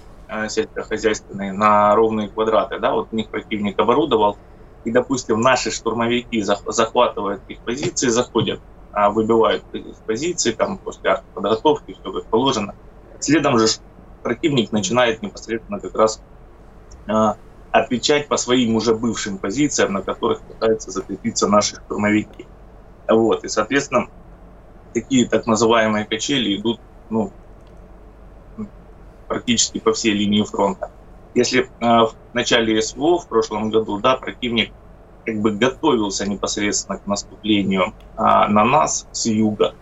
сельскохозяйственные 0.49 1.55
на 1.55 1.95
ровные 1.95 2.29
квадраты, 2.29 2.79
да, 2.79 2.93
вот 2.93 3.09
у 3.11 3.17
них 3.17 3.31
противник 3.31 3.79
оборудовал 3.79 4.37
и, 4.85 4.91
допустим, 4.91 5.41
наши 5.41 5.71
штурмовики 5.71 6.43
захватывают 6.43 7.43
их 7.49 7.61
позиции, 7.61 8.09
заходят, 8.09 8.61
а, 8.93 9.11
выбивают 9.11 9.65
позиции, 10.07 10.53
там, 10.53 10.79
после 10.79 11.23
подготовки, 11.35 11.93
все 11.93 12.13
как 12.13 12.25
положено. 12.27 12.75
Следом 13.21 13.59
же 13.59 13.67
противник 14.23 14.73
начинает 14.73 15.23
непосредственно 15.23 15.81
как 15.81 15.95
раз 15.95 16.23
а, 17.07 17.37
отвечать 17.71 18.29
по 18.29 18.37
своим 18.37 18.77
уже 18.77 18.95
бывшим 18.95 19.39
позициям, 19.39 19.93
на 19.93 20.03
которых 20.03 20.41
пытаются 20.43 20.91
закрепиться 20.91 21.49
наши 21.49 21.77
штурмовики. 21.77 22.47
Вот, 23.09 23.45
и, 23.45 23.49
соответственно, 23.49 24.09
такие 24.95 25.29
так 25.29 25.47
называемые 25.47 26.07
качели 26.07 26.57
идут 26.57 26.81
ну, 27.11 27.33
практически 29.29 29.79
по 29.79 29.93
всей 29.93 30.13
линии 30.13 30.43
фронта. 30.43 30.91
Если 31.35 31.63
э, 31.63 31.85
в 31.85 32.15
начале 32.33 32.81
СВО 32.83 33.19
в 33.19 33.29
прошлом 33.29 33.71
году, 33.71 33.99
да, 34.01 34.17
противник 34.17 34.73
как 35.29 35.41
бы 35.41 35.51
готовился 35.51 36.27
непосредственно 36.27 36.99
к 36.99 37.07
наступлению 37.07 37.93
а, 38.17 38.49
на 38.49 38.65
нас 38.65 39.07
с 39.13 39.27
юга, 39.27 39.75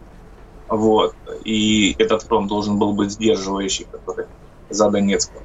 вот, 0.69 1.15
и 1.45 1.95
этот 1.99 2.23
фронт 2.23 2.49
должен 2.49 2.79
был 2.81 2.93
быть 2.93 3.13
сдерживающий, 3.13 3.87
который 3.93 4.27
за 4.71 4.91
Донецком, 4.91 5.43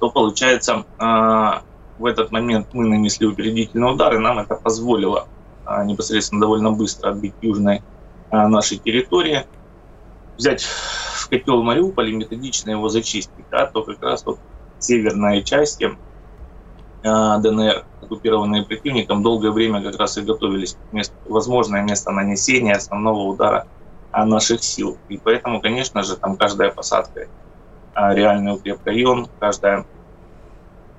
то 0.00 0.10
получается 0.10 0.86
а, 0.98 1.62
в 1.98 2.06
этот 2.06 2.32
момент 2.32 2.68
мы 2.72 2.88
нанесли 2.88 3.26
упередительный 3.26 3.92
удар, 3.92 4.14
и 4.14 4.18
нам 4.18 4.38
это 4.38 4.54
позволило 4.54 5.28
а, 5.66 5.84
непосредственно 5.84 6.40
довольно 6.40 6.72
быстро 6.72 7.10
отбить 7.10 7.34
южной 7.42 7.82
нашей 8.30 8.78
территории, 8.78 9.44
взять 10.36 10.62
в 10.62 11.28
котел 11.28 11.62
Мариуполь 11.62 12.10
и 12.10 12.16
методично 12.16 12.70
его 12.70 12.88
зачистить, 12.88 13.44
да, 13.50 13.66
то 13.66 13.82
как 13.82 14.02
раз 14.02 14.24
вот 14.26 14.38
северные 14.78 15.42
части 15.42 15.96
э, 17.02 17.38
ДНР, 17.38 17.84
оккупированные 18.02 18.64
противником, 18.64 19.22
долгое 19.22 19.50
время 19.50 19.82
как 19.82 19.98
раз 19.98 20.18
и 20.18 20.22
готовились 20.22 20.74
к 20.74 21.30
возможное 21.30 21.82
место 21.82 22.10
нанесения 22.10 22.74
основного 22.74 23.20
удара 23.20 23.66
наших 24.12 24.62
сил. 24.62 24.96
И 25.08 25.18
поэтому, 25.18 25.60
конечно 25.60 26.02
же, 26.02 26.16
там 26.16 26.36
каждая 26.36 26.70
посадка 26.70 27.20
э, 27.20 28.14
реальный 28.14 28.52
укрепрайон, 28.52 29.28
каждая, 29.40 29.86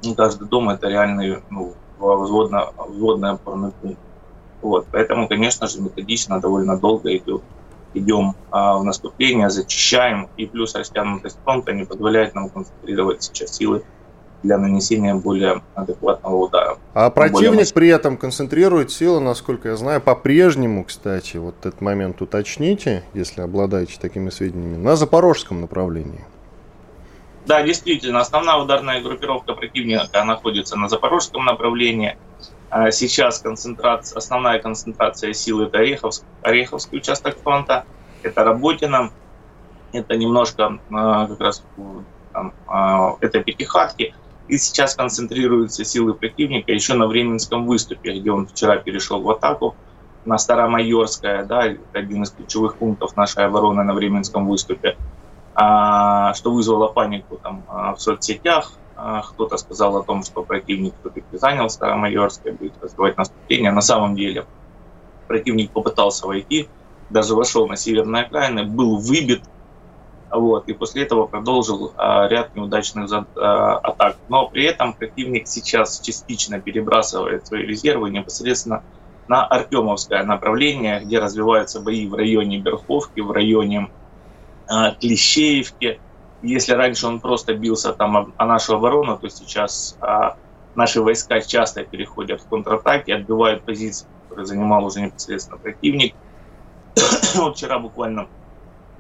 ну, 0.04 0.16
каждый 0.16 0.48
дом 0.48 0.70
это 0.70 0.88
реальный 0.88 1.42
ну, 1.50 1.74
взводно, 1.98 2.72
взводный 2.88 3.32
опорный 3.32 3.72
пункт. 3.72 4.00
Вот. 4.62 4.88
Поэтому, 4.92 5.28
конечно 5.28 5.68
же, 5.68 5.80
методично 5.80 6.42
довольно 6.42 6.78
долго 6.78 7.16
идет 7.16 7.44
идем 7.96 8.36
а, 8.52 8.78
в 8.78 8.84
наступление, 8.84 9.50
зачищаем, 9.50 10.30
и 10.38 10.46
плюс 10.46 10.76
растянутость 10.76 11.38
фронта 11.44 11.74
не 11.74 11.86
позволяет 11.86 12.36
нам 12.36 12.50
концентрировать 12.50 13.24
сейчас 13.24 13.56
силы 13.56 13.84
для 14.44 14.58
нанесения 14.58 15.16
более 15.16 15.64
адекватного 15.74 16.36
удара. 16.36 16.78
А 16.94 17.10
противник 17.10 17.74
при 17.74 17.88
этом 17.88 18.18
концентрирует 18.18 18.92
силы, 18.92 19.20
насколько 19.20 19.70
я 19.70 19.76
знаю, 19.76 20.02
по-прежнему, 20.02 20.84
кстати, 20.84 21.38
вот 21.38 21.56
этот 21.66 21.82
момент 21.82 22.22
уточните, 22.22 23.04
если 23.14 23.42
обладаете 23.42 23.98
такими 24.00 24.30
сведениями, 24.30 24.78
на 24.78 24.96
запорожском 24.96 25.62
направлении. 25.62 26.24
Да, 27.46 27.62
действительно, 27.64 28.22
основная 28.22 28.58
ударная 28.58 29.02
группировка 29.02 29.54
противника 29.54 30.24
находится 30.24 30.78
на 30.78 30.90
запорожском 30.90 31.46
направлении. 31.46 32.18
А 32.78 32.92
сейчас 32.92 33.40
концентрация, 33.40 34.18
основная 34.18 34.60
концентрация 34.60 35.32
сил 35.32 35.62
это 35.62 35.78
Ореховск, 35.78 36.26
Ореховский 36.42 36.98
участок 36.98 37.38
фронта, 37.42 37.86
это 38.22 38.44
Работина, 38.44 39.12
это 39.94 40.18
немножко 40.18 40.78
а, 40.92 41.26
как 41.26 41.40
раз 41.40 41.64
там, 42.34 42.54
этой 43.22 43.42
пятихатки. 43.46 44.14
И 44.50 44.58
сейчас 44.58 44.94
концентрируются 44.94 45.86
силы 45.86 46.16
противника 46.16 46.74
еще 46.74 46.96
на 46.96 47.08
Временском 47.08 47.66
выступе, 47.66 48.20
где 48.20 48.30
он 48.30 48.46
вчера 48.46 48.76
перешел 48.76 49.22
в 49.22 49.30
атаку 49.30 49.78
на 50.26 50.38
Старомайорское, 50.38 51.46
да, 51.46 51.74
один 51.94 52.24
из 52.24 52.32
ключевых 52.32 52.76
пунктов 52.76 53.16
нашей 53.16 53.46
обороны 53.46 53.84
на 53.84 53.94
Временском 53.94 54.50
выступе, 54.50 54.98
а, 55.54 56.34
что 56.34 56.52
вызвало 56.52 56.90
панику 56.90 57.38
там, 57.38 57.64
в 57.96 58.02
соцсетях. 58.02 58.74
А, 58.96 59.22
кто-то 59.22 59.58
сказал 59.58 59.98
о 59.98 60.04
том, 60.04 60.24
что 60.24 60.44
противник 60.44 60.94
все-таки 61.02 61.38
занял 61.38 61.70
Старомайорское, 61.70 62.54
будет 62.54 62.82
развивать 62.82 63.18
наступление. 63.18 63.72
На 63.72 63.82
самом 63.82 64.16
деле 64.16 64.46
противник 65.28 65.72
попытался 65.72 66.28
войти, 66.28 66.70
даже 67.10 67.36
вошел 67.36 67.68
на 67.68 67.76
северные 67.76 68.24
окраины, 68.24 68.64
был 68.64 68.98
выбит, 68.98 69.44
вот, 70.32 70.68
и 70.68 70.74
после 70.74 71.04
этого 71.04 71.28
продолжил 71.28 71.94
а, 71.98 72.28
ряд 72.28 72.56
неудачных 72.56 73.12
а, 73.12 73.78
атак. 73.78 74.18
Но 74.30 74.48
при 74.48 74.64
этом 74.64 74.94
противник 74.94 75.48
сейчас 75.48 76.00
частично 76.00 76.60
перебрасывает 76.60 77.48
свои 77.48 77.64
резервы 77.64 78.10
непосредственно 78.10 78.84
на 79.28 79.46
Артемовское 79.46 80.24
направление, 80.24 81.02
где 81.02 81.20
развиваются 81.20 81.82
бои 81.82 82.08
в 82.08 82.14
районе 82.14 82.60
Берховки, 82.60 83.20
в 83.20 83.32
районе 83.32 83.90
а, 84.68 84.92
Клещеевки. 84.92 86.00
Если 86.46 86.74
раньше 86.74 87.08
он 87.08 87.20
просто 87.20 87.56
бился 87.56 87.92
там 87.92 88.34
о 88.38 88.46
нашу 88.46 88.76
оборону, 88.76 89.18
то 89.18 89.28
сейчас 89.30 89.98
а, 90.00 90.38
наши 90.76 91.02
войска 91.02 91.42
часто 91.42 91.84
переходят 91.84 92.40
в 92.40 92.48
контратаки, 92.48 93.10
отбивают 93.10 93.64
позиции, 93.64 94.06
которые 94.24 94.46
занимал 94.46 94.86
уже 94.86 95.02
непосредственно 95.02 95.58
противник. 95.58 96.14
вот 97.36 97.58
вчера 97.58 97.80
буквально 97.80 98.28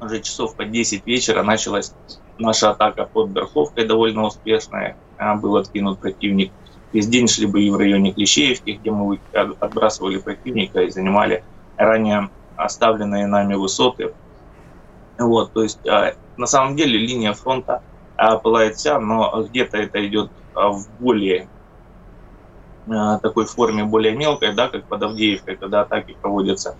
уже 0.01 0.21
часов 0.21 0.55
по 0.55 0.65
10 0.65 1.05
вечера 1.05 1.43
началась 1.43 1.93
наша 2.39 2.71
атака 2.71 3.05
под 3.05 3.29
Берховкой, 3.29 3.85
довольно 3.85 4.23
успешная. 4.23 4.97
А, 5.19 5.35
был 5.35 5.55
откинут 5.57 5.99
противник. 5.99 6.51
Весь 6.93 7.07
день 7.07 7.27
шли 7.27 7.45
бои 7.45 7.69
в 7.69 7.77
районе 7.77 8.11
Клещеевки, 8.11 8.71
где 8.71 8.89
мы 8.89 9.19
отбрасывали 9.33 10.17
противника 10.17 10.81
и 10.81 10.89
занимали 10.89 11.43
ранее 11.77 12.31
оставленные 12.55 13.27
нами 13.27 13.53
высоты. 13.53 14.13
Вот, 15.19 15.53
то 15.53 15.61
есть 15.61 15.85
а, 15.87 16.15
на 16.37 16.47
самом 16.47 16.75
деле 16.75 16.97
линия 16.97 17.33
фронта 17.33 17.81
а, 18.17 18.37
пылает 18.37 18.75
вся, 18.75 18.99
но 18.99 19.43
где-то 19.43 19.77
это 19.77 20.05
идет 20.07 20.31
в 20.53 20.85
более 20.99 21.49
такой 23.21 23.45
форме, 23.45 23.83
более 23.83 24.15
мелкой, 24.15 24.53
да, 24.53 24.69
как 24.69 24.87
под 24.87 25.03
Авдеевкой, 25.03 25.57
когда 25.57 25.81
атаки 25.81 26.15
проводятся 26.21 26.77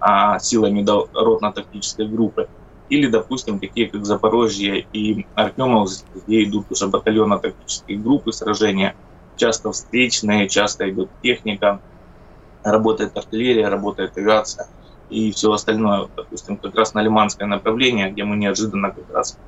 а, 0.00 0.38
силами 0.38 0.86
ротно-тактической 1.12 2.06
группы. 2.06 2.48
Или, 2.88 3.08
допустим, 3.08 3.58
такие 3.58 3.90
как 3.90 4.06
Запорожье 4.06 4.86
и 4.92 5.26
Артемов, 5.34 5.90
где 6.14 6.44
идут 6.44 6.70
уже 6.70 6.86
батальонно-тактические 6.86 7.98
группы 7.98 8.32
сражения, 8.32 8.94
часто 9.36 9.72
встречные, 9.72 10.48
часто 10.48 10.88
идет 10.88 11.10
техника, 11.22 11.80
работает 12.62 13.16
артиллерия, 13.16 13.68
работает 13.68 14.16
авиация 14.16 14.68
и 15.10 15.32
все 15.32 15.52
остальное, 15.52 16.08
допустим, 16.16 16.56
как 16.56 16.74
раз 16.74 16.94
на 16.94 17.02
Лиманское 17.02 17.46
направление, 17.46 18.10
где 18.10 18.24
мы 18.24 18.36
неожиданно 18.36 18.90
как 18.90 19.10
раз 19.12 19.38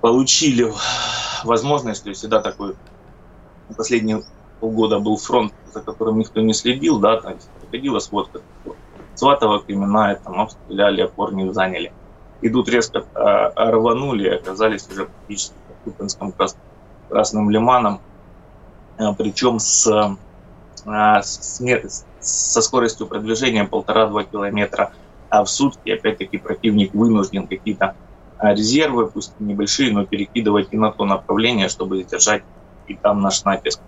получили 0.00 0.72
возможность, 1.44 2.02
то 2.02 2.08
есть 2.08 2.20
всегда 2.20 2.40
такой 2.40 2.74
последние 3.76 4.22
полгода 4.60 4.98
был 4.98 5.16
фронт, 5.16 5.52
за 5.72 5.80
которым 5.80 6.18
никто 6.18 6.40
не 6.40 6.54
следил, 6.54 6.98
да, 6.98 7.20
там 7.20 7.36
приходила 7.60 7.98
сводка, 8.00 8.40
Сватова, 9.14 9.60
Кремена, 9.60 10.14
там 10.16 10.40
обстреляли, 10.40 11.10
не 11.32 11.52
заняли. 11.52 11.92
Идут 12.40 12.68
резко 12.68 13.04
э, 13.14 13.70
рванули 13.70 14.28
оказались 14.28 14.88
уже 14.90 15.06
практически 15.06 15.54
под 15.68 15.76
Купинским 15.84 16.34
Красным 17.08 17.50
Лиманом, 17.50 18.00
э, 18.98 19.04
причем 19.16 19.58
с, 19.58 20.16
со 20.84 22.62
скоростью 22.62 23.06
продвижения 23.06 23.64
полтора-два 23.64 24.24
километра 24.24 24.92
а 25.32 25.44
в 25.44 25.50
сутки. 25.50 25.90
Опять-таки 25.90 26.36
противник 26.36 26.92
вынужден 26.92 27.46
какие-то 27.46 27.94
резервы, 28.38 29.06
пусть 29.06 29.32
небольшие, 29.40 29.90
но 29.92 30.04
перекидывать 30.04 30.68
и 30.72 30.76
на 30.76 30.92
то 30.92 31.06
направление, 31.06 31.68
чтобы 31.68 32.02
сдержать 32.02 32.42
и 32.86 32.94
там 32.94 33.22
наш 33.22 33.42
натиск. 33.44 33.80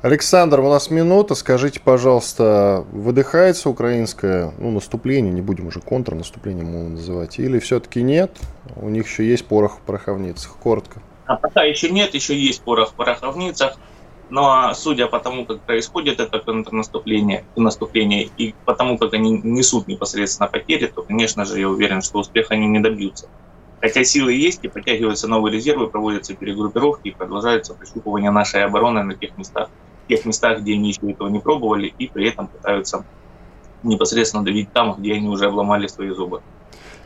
Александр, 0.00 0.60
у 0.60 0.70
нас 0.70 0.88
минута. 0.88 1.34
Скажите, 1.34 1.78
пожалуйста, 1.78 2.86
выдыхается 2.90 3.68
украинское 3.68 4.54
ну, 4.56 4.70
наступление, 4.70 5.30
не 5.30 5.42
будем 5.42 5.66
уже 5.66 5.80
контрнаступлением 5.80 6.72
его 6.72 6.88
называть, 6.88 7.38
или 7.38 7.58
все-таки 7.58 8.02
нет? 8.02 8.34
У 8.76 8.88
них 8.88 9.06
еще 9.06 9.28
есть 9.28 9.44
порох 9.44 9.76
в 9.76 9.80
пороховницах. 9.80 10.56
Коротко. 10.56 11.02
А 11.26 11.36
пока 11.36 11.64
еще 11.64 11.90
нет, 11.90 12.14
еще 12.14 12.34
есть 12.34 12.62
порох 12.62 12.92
в 12.92 12.94
пороховницах. 12.94 13.76
Но 14.30 14.72
судя 14.74 15.08
по 15.08 15.18
тому, 15.18 15.44
как 15.44 15.60
происходит 15.62 16.20
это 16.20 16.38
контрнаступление 16.38 17.44
наступление, 17.56 18.30
и 18.36 18.54
по 18.64 18.74
тому, 18.74 18.96
как 18.96 19.12
они 19.12 19.40
несут 19.42 19.88
непосредственно 19.88 20.48
потери, 20.48 20.86
то, 20.86 21.02
конечно 21.02 21.44
же, 21.44 21.58
я 21.58 21.68
уверен, 21.68 22.00
что 22.00 22.20
успеха 22.20 22.54
они 22.54 22.68
не 22.68 22.78
добьются. 22.78 23.26
Хотя 23.80 24.04
силы 24.04 24.32
есть, 24.34 24.62
и 24.62 24.68
подтягиваются 24.68 25.26
новые 25.26 25.54
резервы, 25.54 25.88
проводятся 25.88 26.36
перегруппировки 26.36 27.08
и 27.08 27.14
продолжается 27.14 27.74
прощупывание 27.74 28.30
нашей 28.30 28.64
обороны 28.64 29.02
на 29.02 29.14
тех 29.14 29.36
местах, 29.36 29.68
тех 30.08 30.24
местах, 30.24 30.60
где 30.60 30.74
они 30.74 30.90
еще 30.90 31.12
этого 31.12 31.28
не 31.28 31.40
пробовали, 31.40 31.92
и 31.98 32.08
при 32.08 32.28
этом 32.28 32.48
пытаются 32.48 33.04
непосредственно 33.82 34.44
давить 34.44 34.72
там, 34.72 34.94
где 34.96 35.14
они 35.14 35.28
уже 35.28 35.46
обломали 35.46 35.88
свои 35.88 36.10
зубы. 36.10 36.42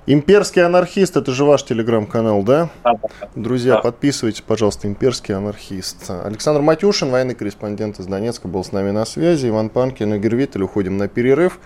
Имперский 0.07 0.63
анархист, 0.63 1.17
это 1.17 1.33
же 1.33 1.45
ваш 1.45 1.63
телеграм-канал, 1.65 2.43
да? 2.43 2.69
Да. 2.85 2.93
Друзья, 3.35 3.75
да. 3.75 3.81
подписывайтесь, 3.81 4.43
пожалуйста, 4.43 4.87
Имперский 4.87 5.35
анархист. 5.35 6.11
Александр 6.11 6.61
Матюшин, 6.61 7.11
военный 7.11 7.35
корреспондент 7.35 7.99
из 7.99 8.07
Донецка, 8.07 8.47
был 8.47 8.63
с 8.63 8.73
нами 8.73 8.91
на 8.91 9.07
связи. 9.07 9.49
Иван 9.49 9.71
Панкин 9.71 10.15
и 10.15 10.19
Гервитель. 10.19 10.63
Уходим 10.63 10.99
на 10.99 11.09
перерыв. 11.09 11.59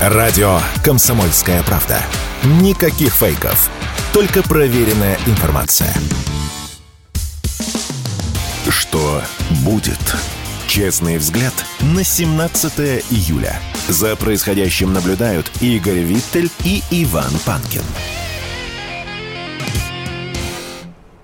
Радио 0.00 0.58
«Комсомольская 0.84 1.64
правда». 1.64 1.98
Никаких 2.62 3.12
фейков, 3.12 3.70
только 4.12 4.42
проверенная 4.44 5.16
информация. 5.26 5.92
Что 8.68 9.20
будет? 9.64 9.98
Честный 10.68 11.18
взгляд 11.18 11.54
на 11.80 12.04
17 12.04 13.04
июля. 13.10 13.58
За 13.88 14.16
происходящим 14.16 14.92
наблюдают 14.92 15.48
Игорь 15.60 16.00
Виттель 16.00 16.50
и 16.64 16.82
Иван 16.90 17.30
Панкин. 17.46 17.82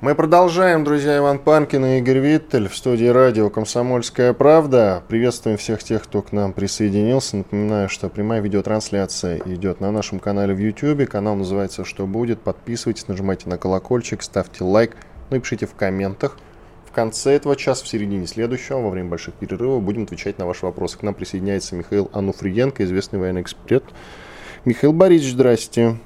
Мы 0.00 0.14
продолжаем, 0.14 0.84
друзья, 0.84 1.18
Иван 1.18 1.40
Панкин 1.40 1.84
и 1.84 1.98
Игорь 1.98 2.18
Виттель 2.18 2.68
в 2.68 2.76
студии 2.76 3.06
радио 3.06 3.50
«Комсомольская 3.50 4.32
правда». 4.32 5.02
Приветствуем 5.08 5.56
всех 5.56 5.82
тех, 5.82 6.04
кто 6.04 6.22
к 6.22 6.30
нам 6.30 6.52
присоединился. 6.52 7.38
Напоминаю, 7.38 7.88
что 7.88 8.08
прямая 8.08 8.40
видеотрансляция 8.40 9.40
идет 9.44 9.80
на 9.80 9.90
нашем 9.90 10.20
канале 10.20 10.54
в 10.54 10.58
YouTube. 10.58 11.08
Канал 11.10 11.34
называется 11.34 11.84
«Что 11.84 12.06
будет?». 12.06 12.42
Подписывайтесь, 12.42 13.08
нажимайте 13.08 13.48
на 13.48 13.58
колокольчик, 13.58 14.22
ставьте 14.22 14.62
лайк, 14.62 14.96
ну 15.30 15.36
и 15.36 15.40
пишите 15.40 15.66
в 15.66 15.74
комментах– 15.74 16.36
в 16.92 16.94
конце 16.94 17.32
этого 17.32 17.56
часа, 17.56 17.86
в 17.86 17.88
середине 17.88 18.26
следующего, 18.26 18.76
во 18.82 18.90
время 18.90 19.08
больших 19.08 19.32
перерывов, 19.32 19.82
будем 19.82 20.02
отвечать 20.02 20.38
на 20.38 20.44
ваши 20.44 20.66
вопросы. 20.66 20.98
К 20.98 21.02
нам 21.02 21.14
присоединяется 21.14 21.74
Михаил 21.74 22.10
Ануфриенко, 22.12 22.84
известный 22.84 23.18
военный 23.18 23.40
эксперт. 23.40 23.84
Михаил 24.66 24.92
Борисович, 24.92 25.32
здрасте. 25.32 25.96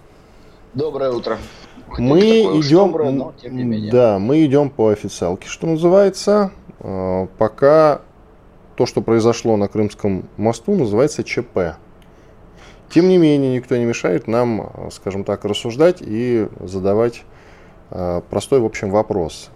Доброе 0.74 1.10
утро. 1.10 1.38
Мы 1.98 2.20
идем, 2.60 2.92
доброе, 2.92 3.10
но, 3.10 3.34
да, 3.90 4.20
мы 4.20 4.44
идем 4.44 4.70
по 4.70 4.90
официалке, 4.90 5.48
что 5.48 5.66
называется. 5.66 6.52
А, 6.78 7.26
пока 7.36 8.02
то, 8.76 8.86
что 8.86 9.00
произошло 9.00 9.56
на 9.56 9.66
Крымском 9.66 10.28
мосту, 10.36 10.76
называется 10.76 11.24
ЧП. 11.24 11.78
Тем 12.90 13.08
не 13.08 13.18
менее, 13.18 13.56
никто 13.56 13.76
не 13.76 13.86
мешает 13.86 14.28
нам, 14.28 14.70
скажем 14.92 15.24
так, 15.24 15.44
рассуждать 15.44 15.96
и 16.00 16.46
задавать 16.60 17.24
а, 17.90 18.20
простой, 18.20 18.60
в 18.60 18.64
общем, 18.64 18.92
вопрос. 18.92 19.50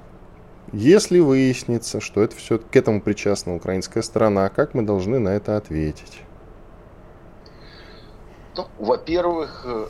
Если 0.73 1.19
выяснится, 1.19 2.01
что 2.01 2.23
это 2.23 2.37
все 2.37 2.59
к 2.59 2.77
этому 2.77 3.01
причастна 3.01 3.57
украинская 3.57 4.05
сторона, 4.05 4.49
как 4.49 4.75
мы 4.75 4.83
должны 4.83 5.19
на 5.19 5.31
это 5.31 5.57
ответить? 5.57 6.21
Ну, 8.57 8.67
во-первых, 8.79 9.63
э, 9.65 9.87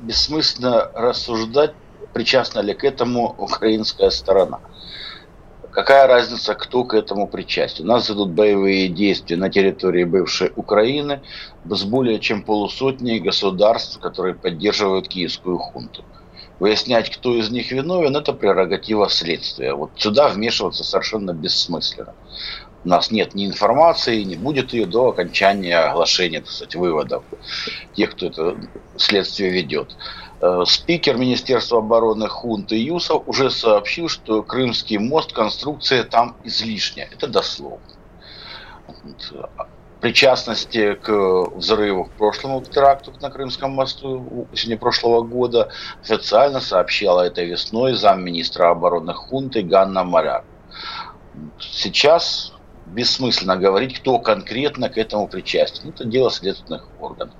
бессмысленно 0.00 0.90
рассуждать, 0.94 1.74
причастна 2.12 2.60
ли 2.60 2.74
к 2.74 2.82
этому 2.82 3.36
украинская 3.38 4.10
сторона. 4.10 4.60
Какая 5.70 6.06
разница, 6.06 6.54
кто 6.54 6.84
к 6.84 6.94
этому 6.94 7.28
причастен? 7.28 7.84
У 7.84 7.88
нас 7.88 8.10
идут 8.10 8.30
боевые 8.30 8.88
действия 8.88 9.36
на 9.36 9.50
территории 9.50 10.04
бывшей 10.04 10.50
Украины 10.56 11.20
с 11.64 11.84
более 11.84 12.18
чем 12.18 12.42
полусотней 12.42 13.20
государств, 13.20 14.00
которые 14.00 14.34
поддерживают 14.34 15.06
киевскую 15.06 15.58
хунту. 15.58 16.02
Выяснять, 16.58 17.10
кто 17.14 17.34
из 17.34 17.50
них 17.50 17.70
виновен, 17.70 18.16
это 18.16 18.32
прерогатива 18.32 19.08
следствия. 19.10 19.74
Вот 19.74 19.90
сюда 19.96 20.28
вмешиваться 20.28 20.84
совершенно 20.84 21.32
бессмысленно. 21.32 22.14
У 22.84 22.88
нас 22.88 23.10
нет 23.10 23.34
ни 23.34 23.46
информации, 23.46 24.22
не 24.22 24.36
будет 24.36 24.72
ее 24.72 24.86
до 24.86 25.08
окончания 25.08 25.76
оглашения, 25.76 26.40
так 26.40 26.50
сказать, 26.50 26.76
выводов 26.76 27.24
тех, 27.94 28.12
кто 28.12 28.26
это 28.26 28.56
следствие 28.96 29.50
ведет. 29.50 29.96
Э, 30.40 30.62
спикер 30.66 31.16
Министерства 31.16 31.78
обороны 31.78 32.28
Хунты 32.28 32.76
Юсов 32.76 33.24
уже 33.26 33.50
сообщил, 33.50 34.08
что 34.08 34.42
Крымский 34.42 34.98
мост, 34.98 35.32
конструкция 35.32 36.04
там 36.04 36.36
излишняя. 36.44 37.08
Это 37.10 37.26
дословно. 37.26 37.80
Причастности 40.06 40.94
к 40.94 41.10
взрыву 41.56 42.04
к 42.04 42.12
прошлому 42.12 42.62
теракту 42.62 43.12
на 43.20 43.28
Крымском 43.28 43.72
мосту 43.72 44.46
осенью 44.52 44.78
прошлого 44.78 45.22
года 45.22 45.68
официально 46.00 46.60
сообщала 46.60 47.22
этой 47.22 47.46
весной 47.46 47.94
замминистра 47.94 48.70
обороны 48.70 49.14
Хунты 49.14 49.62
Ганна 49.62 50.04
Маляр. 50.04 50.44
Сейчас 51.58 52.52
бессмысленно 52.84 53.56
говорить, 53.56 53.98
кто 53.98 54.20
конкретно 54.20 54.90
к 54.90 54.96
этому 54.96 55.26
причастен. 55.26 55.88
Это 55.88 56.04
дело 56.04 56.30
следственных 56.30 56.88
органов 57.00 57.34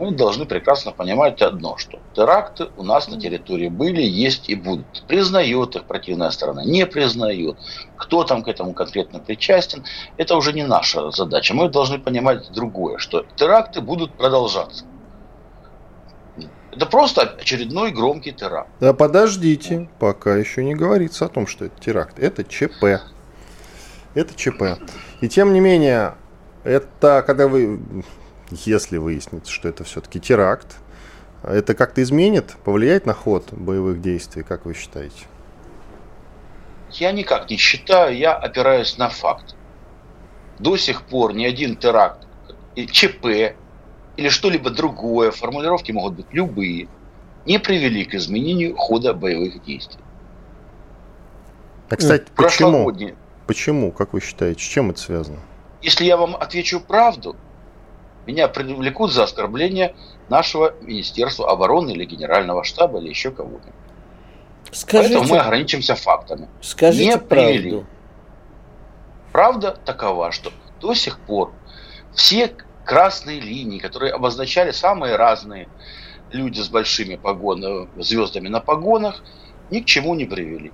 мы 0.00 0.12
должны 0.12 0.46
прекрасно 0.46 0.92
понимать 0.92 1.42
одно, 1.42 1.76
что 1.76 1.98
теракты 2.16 2.68
у 2.78 2.82
нас 2.82 3.08
на 3.08 3.20
территории 3.20 3.68
были, 3.68 4.00
есть 4.00 4.48
и 4.48 4.54
будут. 4.54 5.04
Признает 5.06 5.76
их 5.76 5.84
противная 5.84 6.30
сторона, 6.30 6.64
не 6.64 6.86
признает. 6.86 7.58
Кто 7.96 8.24
там 8.24 8.42
к 8.42 8.48
этому 8.48 8.72
конкретно 8.72 9.18
причастен, 9.18 9.84
это 10.16 10.36
уже 10.36 10.54
не 10.54 10.64
наша 10.64 11.10
задача. 11.10 11.52
Мы 11.52 11.68
должны 11.68 11.98
понимать 11.98 12.50
другое, 12.50 12.96
что 12.96 13.26
теракты 13.36 13.82
будут 13.82 14.14
продолжаться. 14.14 14.84
Это 16.72 16.86
просто 16.86 17.22
очередной 17.38 17.90
громкий 17.90 18.32
теракт. 18.32 18.70
Да 18.80 18.94
подождите, 18.94 19.90
пока 19.98 20.36
еще 20.36 20.64
не 20.64 20.74
говорится 20.74 21.26
о 21.26 21.28
том, 21.28 21.46
что 21.46 21.66
это 21.66 21.78
теракт. 21.78 22.18
Это 22.18 22.42
ЧП. 22.42 23.02
Это 24.14 24.34
ЧП. 24.34 24.80
И 25.20 25.28
тем 25.28 25.52
не 25.52 25.60
менее, 25.60 26.14
это 26.64 27.22
когда 27.26 27.48
вы 27.48 27.80
если 28.50 28.96
выяснится, 28.98 29.50
что 29.50 29.68
это 29.68 29.84
все-таки 29.84 30.20
теракт, 30.20 30.76
это 31.42 31.74
как-то 31.74 32.02
изменит, 32.02 32.56
повлияет 32.64 33.06
на 33.06 33.14
ход 33.14 33.52
боевых 33.52 34.00
действий, 34.00 34.42
как 34.42 34.66
вы 34.66 34.74
считаете? 34.74 35.26
Я 36.92 37.12
никак 37.12 37.48
не 37.48 37.56
считаю, 37.56 38.16
я 38.16 38.34
опираюсь 38.34 38.98
на 38.98 39.08
факт. 39.08 39.54
До 40.58 40.76
сих 40.76 41.02
пор 41.02 41.34
ни 41.34 41.44
один 41.44 41.76
теракт, 41.76 42.26
ЧП 42.74 43.54
или 44.16 44.28
что-либо 44.28 44.70
другое, 44.70 45.30
формулировки 45.30 45.92
могут 45.92 46.14
быть 46.14 46.26
любые, 46.32 46.88
не 47.46 47.58
привели 47.58 48.04
к 48.04 48.14
изменению 48.14 48.76
хода 48.76 49.14
боевых 49.14 49.62
действий. 49.64 50.02
А, 51.88 51.96
кстати, 51.96 52.26
почему? 52.36 52.92
Почему, 53.46 53.90
как 53.90 54.12
вы 54.12 54.20
считаете, 54.20 54.62
с 54.62 54.66
чем 54.66 54.90
это 54.90 55.00
связано? 55.00 55.38
Если 55.82 56.04
я 56.04 56.16
вам 56.16 56.36
отвечу 56.36 56.80
правду, 56.80 57.34
меня 58.26 58.48
привлекут 58.48 59.12
за 59.12 59.24
оскорбление 59.24 59.94
нашего 60.28 60.74
Министерства 60.80 61.50
обороны 61.50 61.90
или 61.90 62.04
Генерального 62.04 62.64
штаба 62.64 63.00
или 63.00 63.08
еще 63.08 63.30
кого-нибудь. 63.30 63.72
Скажите, 64.72 65.14
Поэтому 65.16 65.34
мы 65.34 65.40
ограничимся 65.40 65.94
фактами. 65.94 66.48
Скажите 66.60 67.04
Не 67.04 67.18
привели. 67.18 67.70
правду. 67.70 67.86
Правда 69.32 69.78
такова, 69.84 70.32
что 70.32 70.52
до 70.80 70.94
сих 70.94 71.18
пор 71.18 71.52
все 72.14 72.52
красные 72.84 73.40
линии, 73.40 73.78
которые 73.78 74.12
обозначали 74.12 74.70
самые 74.72 75.16
разные 75.16 75.68
люди 76.32 76.60
с 76.60 76.68
большими 76.68 77.16
погон... 77.16 77.88
звездами 77.96 78.48
на 78.48 78.60
погонах, 78.60 79.22
ни 79.70 79.80
к 79.80 79.86
чему 79.86 80.14
не 80.14 80.24
привели. 80.24 80.72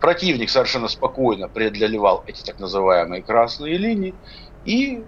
Противник 0.00 0.50
совершенно 0.50 0.88
спокойно 0.88 1.48
преодолевал 1.48 2.24
эти 2.26 2.42
так 2.42 2.58
называемые 2.58 3.22
красные 3.22 3.76
линии 3.76 4.14
и 4.64 5.04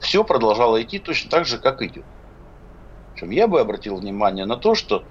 все 0.00 0.24
продолжало 0.24 0.82
идти 0.82 0.98
точно 0.98 1.30
так 1.30 1.46
же, 1.46 1.58
как 1.58 1.82
идет. 1.82 2.04
Причем 3.12 3.30
я 3.30 3.48
бы 3.48 3.60
обратил 3.60 3.96
внимание 3.96 4.44
на 4.46 4.56
то, 4.56 4.74
что 4.74 5.04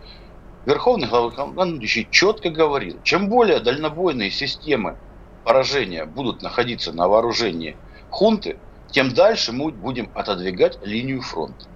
Верховный 0.67 1.07
главнокомандующий 1.07 2.09
четко 2.11 2.49
говорил, 2.49 2.99
чем 3.01 3.29
более 3.29 3.61
дальнобойные 3.61 4.29
системы 4.29 4.97
поражения 5.45 6.03
будут 6.03 6.41
находиться 6.41 6.91
на 6.91 7.07
вооружении 7.07 7.77
хунты, 8.09 8.59
тем 8.91 9.13
дальше 9.13 9.53
мы 9.53 9.71
будем 9.71 10.09
отодвигать 10.13 10.77
линию 10.85 11.21
фронта. 11.21 11.67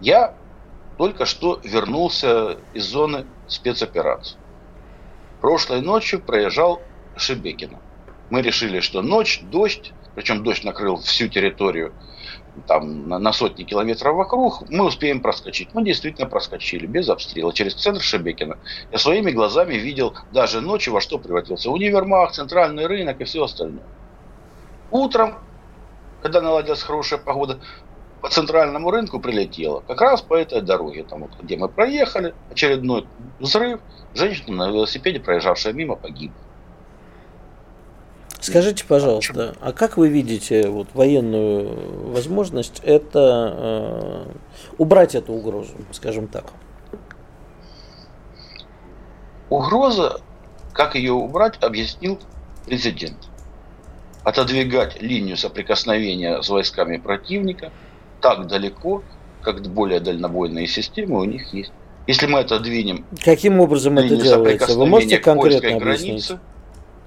Я 0.00 0.34
только 0.98 1.24
что 1.24 1.60
вернулся 1.62 2.58
из 2.74 2.84
зоны 2.84 3.26
спецоперации. 3.46 4.38
Прошлой 5.40 5.82
ночью 5.82 6.20
проезжал 6.20 6.82
Шебекино. 7.16 7.78
Мы 8.28 8.42
решили, 8.42 8.80
что 8.80 9.02
ночь, 9.02 9.40
дождь, 9.42 9.92
причем 10.16 10.42
дождь 10.42 10.64
накрыл 10.64 10.96
всю 10.96 11.28
территорию 11.28 11.92
там, 12.66 13.06
на, 13.06 13.18
на 13.18 13.32
сотни 13.34 13.64
километров 13.64 14.16
вокруг, 14.16 14.68
мы 14.70 14.86
успеем 14.86 15.20
проскочить. 15.20 15.74
Мы 15.74 15.84
действительно 15.84 16.26
проскочили, 16.26 16.86
без 16.86 17.10
обстрела, 17.10 17.52
через 17.52 17.74
центр 17.74 18.00
Шебекина. 18.00 18.58
Я 18.90 18.98
своими 18.98 19.30
глазами 19.30 19.74
видел 19.74 20.14
даже 20.32 20.62
ночью, 20.62 20.94
во 20.94 21.02
что 21.02 21.18
превратился 21.18 21.70
универмаг, 21.70 22.32
центральный 22.32 22.86
рынок 22.86 23.20
и 23.20 23.24
все 23.24 23.44
остальное. 23.44 23.84
Утром, 24.90 25.34
когда 26.22 26.40
наладилась 26.40 26.82
хорошая 26.82 27.18
погода, 27.18 27.60
по 28.22 28.30
центральному 28.30 28.90
рынку 28.90 29.20
прилетело. 29.20 29.80
Как 29.86 30.00
раз 30.00 30.22
по 30.22 30.34
этой 30.34 30.62
дороге, 30.62 31.04
там 31.04 31.24
вот, 31.24 31.32
где 31.42 31.58
мы 31.58 31.68
проехали, 31.68 32.34
очередной 32.50 33.06
взрыв, 33.38 33.80
женщина 34.14 34.56
на 34.56 34.68
велосипеде, 34.70 35.20
проезжавшая 35.20 35.74
мимо, 35.74 35.94
погибла. 35.94 36.45
Скажите, 38.40 38.84
пожалуйста, 38.84 39.56
а 39.60 39.72
как 39.72 39.96
вы 39.96 40.08
видите 40.08 40.68
вот, 40.68 40.88
военную 40.94 42.10
возможность 42.12 42.80
это 42.84 43.54
э, 43.56 44.32
убрать 44.78 45.14
эту 45.14 45.32
угрозу, 45.32 45.72
скажем 45.92 46.28
так? 46.28 46.52
Угроза, 49.48 50.20
как 50.72 50.94
ее 50.96 51.12
убрать, 51.12 51.62
объяснил 51.62 52.18
президент. 52.66 53.16
Отодвигать 54.24 55.00
линию 55.00 55.36
соприкосновения 55.36 56.42
с 56.42 56.48
войсками 56.48 56.98
противника 56.98 57.72
так 58.20 58.46
далеко, 58.48 59.02
как 59.40 59.62
более 59.62 60.00
дальнобойные 60.00 60.66
системы 60.66 61.20
у 61.20 61.24
них 61.24 61.54
есть. 61.54 61.72
Если 62.06 62.26
мы 62.26 62.40
это 62.40 62.60
двинем... 62.60 63.04
Каким 63.24 63.60
образом 63.60 63.98
это 63.98 64.16
делается? 64.16 64.76
Вы 64.76 64.86
можете 64.86 65.18
конкретно 65.18 65.76
объяснить? 65.76 66.26
Границе, 66.28 66.40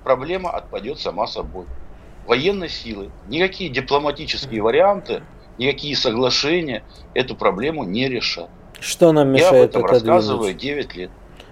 проблема 0.09 0.49
отпадет 0.49 0.99
сама 0.99 1.27
собой. 1.27 1.65
Военной 2.25 2.67
силы, 2.67 3.11
никакие 3.27 3.69
дипломатические 3.69 4.63
варианты, 4.63 5.21
никакие 5.59 5.95
соглашения 5.95 6.83
эту 7.13 7.35
проблему 7.35 7.83
не 7.83 8.09
решат. 8.09 8.49
Что 8.79 9.11
нам 9.11 9.27
мешает 9.29 9.53
Я 9.53 9.59
об 9.59 9.69
этом 9.69 9.85
рассказываю 9.85 10.55
9 10.55 10.95
лет. 10.95 11.11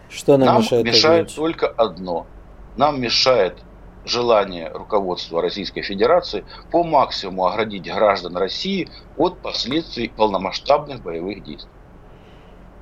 Что 0.10 0.38
нам, 0.38 0.48
нам 0.48 0.62
мешает, 0.64 0.86
мешает 0.86 1.36
только 1.36 1.68
одно. 1.68 2.26
Нам 2.78 3.00
мешает 3.00 3.60
желание 4.06 4.72
руководства 4.72 5.40
Российской 5.40 5.84
Федерации 5.84 6.44
по 6.72 6.84
максимуму 6.84 7.46
оградить 7.46 7.84
граждан 7.84 8.38
России 8.38 8.90
от 9.18 9.38
последствий 9.38 10.08
полномасштабных 10.08 11.04
боевых 11.04 11.44
действий. 11.44 11.70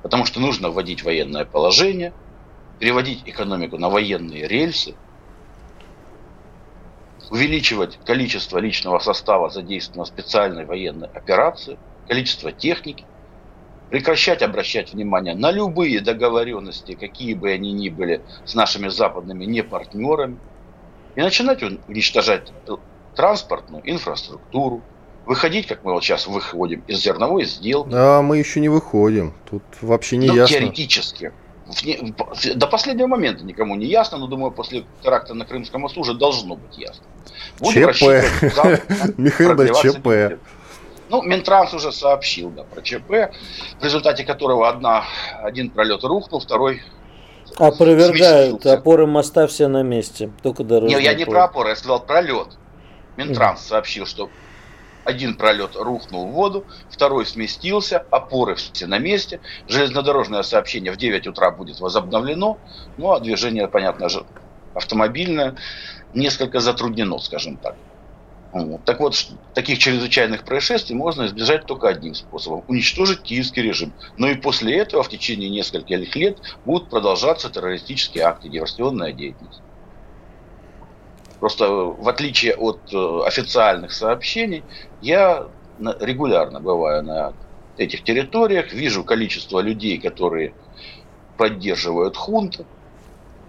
Потому 0.02 0.24
что 0.24 0.40
нужно 0.40 0.70
вводить 0.70 1.02
военное 1.02 1.44
положение, 1.44 2.14
переводить 2.78 3.24
экономику 3.26 3.76
на 3.76 3.90
военные 3.90 4.48
рельсы– 4.48 4.94
увеличивать 7.30 7.98
количество 8.04 8.58
личного 8.58 8.98
состава, 8.98 9.50
задействованного 9.50 10.06
в 10.06 10.08
специальной 10.08 10.64
военной 10.64 11.08
операции, 11.08 11.78
количество 12.08 12.52
техники, 12.52 13.04
прекращать 13.90 14.42
обращать 14.42 14.92
внимание 14.92 15.34
на 15.34 15.50
любые 15.50 16.00
договоренности, 16.00 16.94
какие 16.94 17.34
бы 17.34 17.50
они 17.50 17.72
ни 17.72 17.88
были, 17.88 18.24
с 18.44 18.54
нашими 18.54 18.88
западными 18.88 19.44
непартнерами, 19.44 20.38
и 21.14 21.20
начинать 21.20 21.62
уничтожать 21.62 22.52
транспортную 23.14 23.82
инфраструктуру, 23.90 24.82
выходить, 25.24 25.66
как 25.66 25.82
мы 25.82 25.92
вот 25.92 26.04
сейчас 26.04 26.26
выходим 26.26 26.84
из 26.86 27.02
зерновой 27.02 27.44
сделки. 27.44 27.90
Да, 27.90 28.22
мы 28.22 28.38
еще 28.38 28.60
не 28.60 28.68
выходим. 28.68 29.34
Тут 29.50 29.62
вообще 29.80 30.18
не 30.18 30.28
ну, 30.28 30.34
ясно. 30.34 30.58
Теоретически 30.58 31.32
до 32.54 32.66
последнего 32.66 33.06
момента 33.06 33.44
никому 33.44 33.74
не 33.74 33.86
ясно, 33.86 34.18
но 34.18 34.26
думаю, 34.26 34.52
после 34.52 34.84
теракта 35.02 35.34
на 35.34 35.44
Крымском 35.44 35.80
мосту 35.80 36.00
уже 36.00 36.14
должно 36.14 36.56
быть 36.56 36.78
ясно. 36.78 37.04
Будем 37.58 37.92
ЧП. 37.92 39.14
Михаил 39.18 39.74
ЧП. 39.74 40.40
Ну, 41.08 41.22
Минтранс 41.22 41.72
уже 41.72 41.92
сообщил 41.92 42.50
да, 42.50 42.64
про 42.64 42.82
ЧП, 42.82 43.32
в 43.80 43.84
результате 43.84 44.24
которого 44.24 44.68
одна, 44.68 45.04
один 45.40 45.70
пролет 45.70 46.02
рухнул, 46.02 46.40
второй 46.40 46.82
Опровергают, 47.56 48.66
опоры 48.66 49.06
моста 49.06 49.46
все 49.46 49.68
на 49.68 49.82
месте, 49.82 50.30
только 50.42 50.64
дорожный 50.64 50.98
Не, 50.98 51.04
я 51.04 51.14
не 51.14 51.24
про 51.24 51.44
опоры, 51.44 51.70
я 51.70 51.76
сказал 51.76 52.00
пролет. 52.00 52.48
Минтранс 53.16 53.62
сообщил, 53.62 54.04
что 54.04 54.28
один 55.06 55.36
пролет 55.36 55.76
рухнул 55.76 56.26
в 56.26 56.32
воду, 56.32 56.66
второй 56.90 57.26
сместился, 57.26 58.04
опоры 58.10 58.56
все 58.56 58.86
на 58.86 58.98
месте. 58.98 59.40
Железнодорожное 59.68 60.42
сообщение 60.42 60.92
в 60.92 60.96
9 60.96 61.28
утра 61.28 61.52
будет 61.52 61.78
возобновлено. 61.80 62.58
Ну, 62.98 63.12
а 63.12 63.20
движение, 63.20 63.68
понятно 63.68 64.08
же, 64.08 64.26
автомобильное 64.74 65.54
несколько 66.12 66.58
затруднено, 66.58 67.18
скажем 67.18 67.56
так. 67.56 67.76
Так 68.84 69.00
вот, 69.00 69.14
таких 69.54 69.78
чрезвычайных 69.78 70.44
происшествий 70.44 70.96
можно 70.96 71.26
избежать 71.26 71.66
только 71.66 71.88
одним 71.88 72.14
способом– 72.14 72.64
уничтожить 72.68 73.22
киевский 73.22 73.62
режим. 73.62 73.92
Но 74.16 74.28
и 74.28 74.34
после 74.34 74.76
этого 74.76 75.02
в 75.02 75.08
течение 75.08 75.50
нескольких 75.50 76.16
лет 76.16 76.38
будут 76.64 76.88
продолжаться 76.90 77.48
террористические 77.48 78.24
акты, 78.24 78.48
диверсионная 78.48 79.12
деятельность. 79.12 79.60
Просто 81.38 81.68
в 81.70 82.08
отличие 82.08 82.54
от 82.54 82.92
э, 82.92 83.26
официальных 83.26 83.92
сообщений, 83.92 84.66
я 85.00 85.46
регулярно 86.00 86.60
бываю 86.60 87.02
на 87.02 87.34
этих 87.76 88.04
территориях, 88.04 88.72
вижу 88.72 89.04
количество 89.04 89.60
людей, 89.60 90.00
которые 90.00 90.56
поддерживают 91.36 92.16
хунту, 92.16 92.66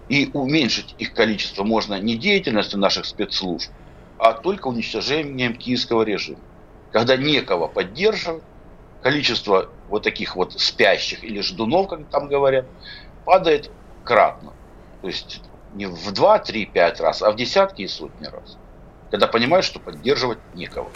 и 0.08 0.30
уменьшить 0.32 0.94
их 0.98 1.14
количество 1.14 1.64
можно 1.64 1.98
не 2.00 2.16
деятельностью 2.16 2.78
наших 2.78 3.06
спецслужб, 3.06 3.72
а 4.18 4.32
только 4.34 4.68
уничтожением 4.68 5.54
киевского 5.54 6.02
режима. 6.02 6.42
Когда 6.90 7.16
некого 7.16 7.68
поддерживать, 7.68 8.44
количество 9.00 9.74
вот 9.86 10.02
таких 10.02 10.36
вот 10.36 10.52
спящих 10.54 11.22
или 11.24 11.40
ждунов, 11.40 11.88
как 11.88 12.08
там 12.10 12.28
говорят, 12.28 12.70
падает 13.24 13.72
кратно. 14.02 14.56
То 15.00 15.08
есть 15.08 15.42
не 15.78 15.86
в 15.86 16.12
2, 16.12 16.38
3, 16.40 16.66
5 16.66 17.00
раз, 17.00 17.22
а 17.22 17.30
в 17.30 17.36
десятки 17.36 17.82
и 17.82 17.88
сотни 17.88 18.26
раз. 18.26 18.58
Когда 19.10 19.26
понимаешь, 19.26 19.64
что 19.64 19.78
поддерживать 19.78 20.38
некого. 20.54 20.88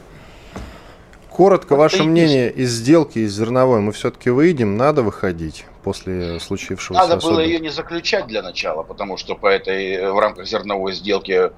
Коротко, 1.31 1.77
вот 1.77 1.83
ваше 1.83 2.03
мнение, 2.03 2.51
из 2.51 2.71
сделки 2.71 3.21
из 3.21 3.35
зерновой 3.35 3.81
мы 3.81 3.93
все-таки 3.93 4.29
выйдем, 4.29 4.77
надо 4.77 5.03
выходить 5.03 5.65
после 5.83 6.39
случившегося? 6.41 7.01
Надо 7.01 7.17
было 7.17 7.41
ее 7.41 7.59
не 7.59 7.71
заключать 7.71 8.27
для 8.27 8.43
начала, 8.43 8.83
потому 8.83 9.17
что 9.17 9.35
по 9.35 9.47
этой, 9.47 10.13
в 10.13 10.19
рамках 10.19 10.47
зерновой 10.47 10.93
сделки 10.93 11.53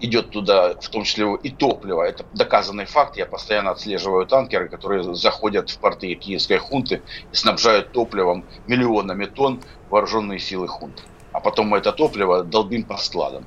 идет 0.00 0.30
туда, 0.30 0.74
в 0.80 0.88
том 0.88 1.04
числе 1.04 1.26
и 1.42 1.50
топливо. 1.50 2.02
Это 2.02 2.24
доказанный 2.32 2.86
факт. 2.86 3.16
Я 3.16 3.26
постоянно 3.26 3.70
отслеживаю 3.70 4.26
танкеры, 4.26 4.68
которые 4.68 5.14
заходят 5.14 5.70
в 5.70 5.78
порты 5.78 6.14
киевской 6.14 6.58
хунты 6.58 7.02
и 7.30 7.36
снабжают 7.36 7.92
топливом 7.92 8.44
миллионами 8.66 9.26
тонн 9.26 9.60
вооруженные 9.90 10.38
силы 10.38 10.66
хунты. 10.66 11.02
А 11.32 11.40
потом 11.40 11.68
мы 11.68 11.78
это 11.78 11.92
топливо 11.92 12.42
долбим 12.42 12.84
по 12.84 12.96
складам, 12.96 13.44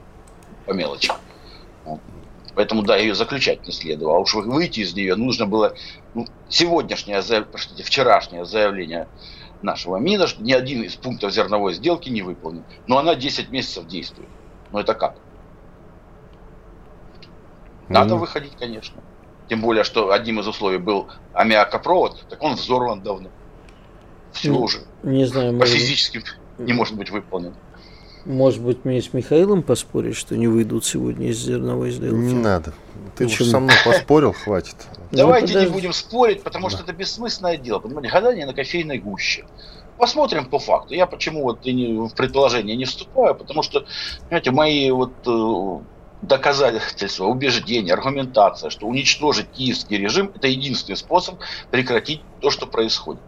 по 0.65 0.71
мелочи. 0.71 1.11
Поэтому, 2.55 2.83
да, 2.83 2.97
ее 2.97 3.15
заключать 3.15 3.65
не 3.65 3.73
следовало. 3.73 4.17
А 4.17 4.19
уж 4.19 4.35
выйти 4.35 4.81
из 4.81 4.93
нее 4.93 5.15
нужно 5.15 5.47
было 5.47 5.75
ну, 6.13 6.27
сегодняшнее, 6.49 7.21
простите, 7.43 7.83
вчерашнее 7.83 8.45
заявление 8.45 9.07
нашего 9.63 9.97
МИДа, 9.97 10.27
что 10.27 10.43
ни 10.43 10.51
один 10.51 10.83
из 10.83 10.95
пунктов 10.95 11.31
зерновой 11.31 11.73
сделки 11.73 12.09
не 12.09 12.21
выполнен. 12.21 12.63
Но 12.85 12.99
она 12.99 13.15
10 13.15 13.49
месяцев 13.49 13.87
действует. 13.87 14.29
Но 14.71 14.79
это 14.79 14.93
как? 14.93 15.15
Надо 17.89 18.15
mm. 18.15 18.17
выходить, 18.19 18.53
конечно. 18.57 19.01
Тем 19.49 19.61
более, 19.61 19.83
что 19.83 20.11
одним 20.11 20.39
из 20.39 20.47
условий 20.47 20.77
был 20.77 21.07
аммиакопровод, 21.33 22.25
так 22.29 22.41
он 22.41 22.53
взорван 22.53 23.01
давно. 23.01 23.29
Все 24.31 24.49
ну, 24.49 24.61
уже. 24.61 24.79
Не 25.03 25.25
знаю, 25.25 25.57
по 25.59 25.65
физическим 25.65 26.23
не 26.57 26.73
может 26.73 26.95
быть 26.95 27.09
выполнен. 27.09 27.53
Может 28.25 28.61
быть, 28.61 28.85
мне 28.85 29.01
с 29.01 29.13
Михаилом 29.13 29.63
поспорить, 29.63 30.15
что 30.15 30.37
не 30.37 30.47
выйдут 30.47 30.85
сегодня 30.85 31.27
из 31.27 31.39
зерновой 31.39 31.91
сделки? 31.91 32.15
Не 32.15 32.33
надо. 32.33 32.73
Ты 33.17 33.25
Почему? 33.25 33.45
уж 33.45 33.51
со 33.51 33.59
мной 33.59 33.75
поспорил, 33.83 34.33
хватит. 34.33 34.75
Давайте 35.11 35.59
не 35.59 35.67
будем 35.67 35.91
спорить, 35.91 36.41
потому 36.41 36.69
что 36.69 36.83
это 36.83 36.93
бессмысленное 36.93 37.57
дело. 37.57 37.79
Понимаете, 37.79 38.09
гадание 38.09 38.45
на 38.45 38.53
кофейной 38.53 38.99
гуще. 38.99 39.45
Посмотрим 39.97 40.45
по 40.45 40.57
факту. 40.57 40.93
Я 40.93 41.05
почему 41.05 41.43
вот 41.43 41.65
в 41.65 42.15
предположение 42.15 42.75
не 42.75 42.85
вступаю, 42.85 43.35
потому 43.35 43.61
что, 43.61 43.85
понимаете, 44.21 44.51
мои 44.51 44.89
вот 44.89 45.13
э, 45.27 45.79
доказательства, 46.23 47.25
убеждения, 47.25 47.93
аргументация, 47.93 48.69
что 48.69 48.87
уничтожить 48.87 49.49
киевский 49.51 49.97
режим– 49.97 50.31
это 50.35 50.47
единственный 50.47 50.95
способ 50.95 51.39
прекратить 51.71 52.21
то, 52.39 52.49
что 52.49 52.65
происходит. 52.65 53.21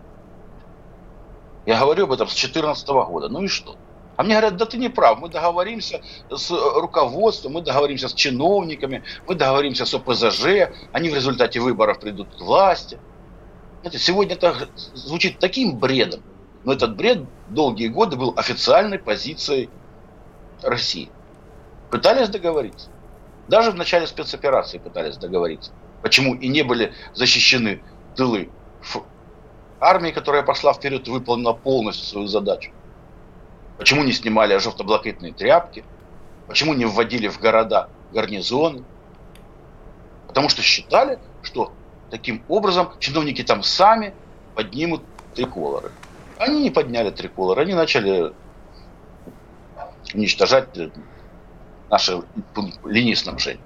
Я 1.65 1.79
говорю 1.79 2.05
об 2.05 2.13
этом 2.13 2.27
с 2.27 2.31
2014 2.31 2.87
года. 2.87 3.29
Ну 3.29 3.43
и 3.43 3.47
что? 3.47 3.75
А 4.17 4.23
мне 4.23 4.33
говорят, 4.33 4.57
да 4.57 4.65
ты 4.65 4.77
не 4.77 4.89
прав, 4.89 5.19
мы 5.19 5.29
договоримся 5.29 6.01
с 6.29 6.49
руководством, 6.49 7.53
мы 7.53 7.61
договоримся 7.61 8.07
с 8.07 8.13
чиновниками, 8.13 9.03
мы 9.27 9.35
договоримся 9.35 9.85
с 9.85 9.93
ОПЗЖ, 9.93 10.69
они 10.93 11.09
в 11.09 11.15
результате 11.15 11.59
выборов 11.59 11.99
придут 11.99 12.33
к 12.35 12.39
власти. 12.39 12.97
Знаете, 13.81 13.99
сегодня 13.99 14.35
это 14.35 14.69
звучит 14.93 15.39
таким 15.39 15.77
бредом, 15.77 16.21
но 16.63 16.73
этот 16.73 16.95
бред 16.95 17.25
долгие 17.49 17.87
годы 17.89 18.15
был 18.15 18.33
официальной 18.37 18.99
позицией 18.99 19.69
России. 20.63 21.09
Пытались 21.91 22.29
договориться. 22.29 22.89
Даже 23.47 23.71
в 23.71 23.75
начале 23.75 24.07
спецоперации 24.07 24.77
пытались 24.77 25.17
договориться. 25.17 25.71
Почему 26.01 26.35
и 26.35 26.47
не 26.47 26.63
были 26.63 26.93
защищены 27.13 27.83
тылы. 28.15 28.49
Армия, 29.79 30.11
которая 30.11 30.41
пошла 30.41 30.73
вперед, 30.73 31.07
выполнила 31.07 31.53
полностью 31.53 32.05
свою 32.05 32.27
задачу. 32.27 32.71
Почему 33.77 34.03
не 34.03 34.13
снимали 34.13 34.57
желтоблакитные 34.57 35.33
тряпки? 35.33 35.83
Почему 36.47 36.73
не 36.73 36.85
вводили 36.85 37.27
в 37.27 37.39
города 37.39 37.89
гарнизоны? 38.13 38.83
Потому 40.27 40.49
что 40.49 40.61
считали, 40.61 41.19
что 41.41 41.73
таким 42.09 42.43
образом 42.47 42.89
чиновники 42.99 43.43
там 43.43 43.63
сами 43.63 44.13
поднимут 44.55 45.03
триколоры. 45.33 45.91
Они 46.37 46.61
не 46.61 46.71
подняли 46.71 47.09
триколоры, 47.09 47.61
они 47.61 47.73
начали 47.73 48.33
уничтожать 50.13 50.69
наши 51.89 52.21
линии 52.85 53.13
снабжения. 53.13 53.61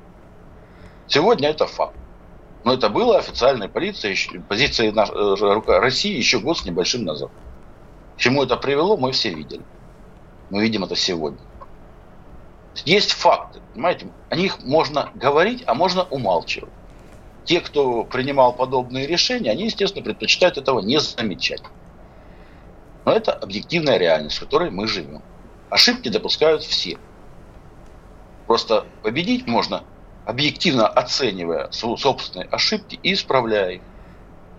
Сегодня 1.08 1.50
это 1.50 1.66
факт. 1.66 1.96
Но 2.64 2.74
это 2.74 2.90
было 2.90 3.18
официальной 3.18 3.70
полицией, 3.70 4.42
позицией 4.42 4.92
э, 4.92 5.80
России 5.80 6.16
еще 6.16 6.40
год 6.40 6.58
с 6.58 6.66
небольшим 6.66 7.06
назад. 7.06 7.32
К 8.18 8.20
чему 8.20 8.44
это 8.44 8.58
привело, 8.58 8.98
мы 8.98 9.12
все 9.14 9.34
видели. 9.34 9.64
Мы 10.50 10.62
видим 10.62 10.84
это 10.84 10.96
сегодня. 10.96 11.40
Есть 12.86 13.12
факты, 13.12 13.62
понимаете, 13.74 14.08
о 14.30 14.36
них 14.36 14.64
можно 14.64 15.12
говорить, 15.16 15.64
а 15.68 15.74
можно 15.74 16.04
умалчивать. 16.04 16.72
Те, 17.46 17.62
кто 17.62 18.04
принимал 18.04 18.54
подобные 18.54 19.08
решения, 19.08 19.52
они, 19.52 19.66
естественно, 19.66 20.04
предпочитают 20.04 20.58
этого 20.58 20.80
не 20.80 21.00
замечать. 21.00 21.62
Но 23.06 23.12
это 23.12 23.34
объективная 23.34 23.98
реальность, 23.98 24.38
в 24.38 24.42
которой 24.42 24.70
мы 24.70 24.88
живем. 24.88 25.22
Ошибки 25.70 26.10
допускают 26.10 26.64
все. 26.64 26.98
Просто 28.46 28.86
победить 29.04 29.48
можно, 29.48 29.84
объективно 30.26 30.88
оценивая 30.88 31.72
свои 31.72 31.98
собственные 31.98 32.48
ошибки 32.50 33.00
и 33.02 33.14
исправляя 33.14 33.72
их. 33.72 33.82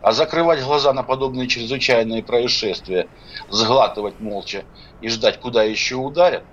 А 0.01 0.13
закрывать 0.13 0.63
глаза 0.63 0.93
на 0.95 1.03
подобные 1.03 1.47
чрезвычайные 1.47 2.23
происшествия, 2.23 3.11
сглатывать 3.49 4.19
молча 4.19 4.65
и 4.99 5.09
ждать, 5.09 5.41
куда 5.41 5.63
еще 5.63 5.97
ударят, 5.97 6.47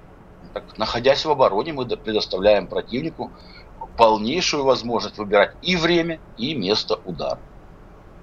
так, 0.54 0.78
находясь 0.78 1.24
в 1.24 1.32
обороне, 1.32 1.74
мы 1.74 1.86
предоставляем 1.88 2.68
противнику 2.68 3.34
полнейшую 3.96 4.64
возможность 4.64 5.18
выбирать 5.18 5.56
и 5.62 5.76
время, 5.76 6.22
и 6.36 6.56
место 6.56 6.96
удара. 6.96 7.42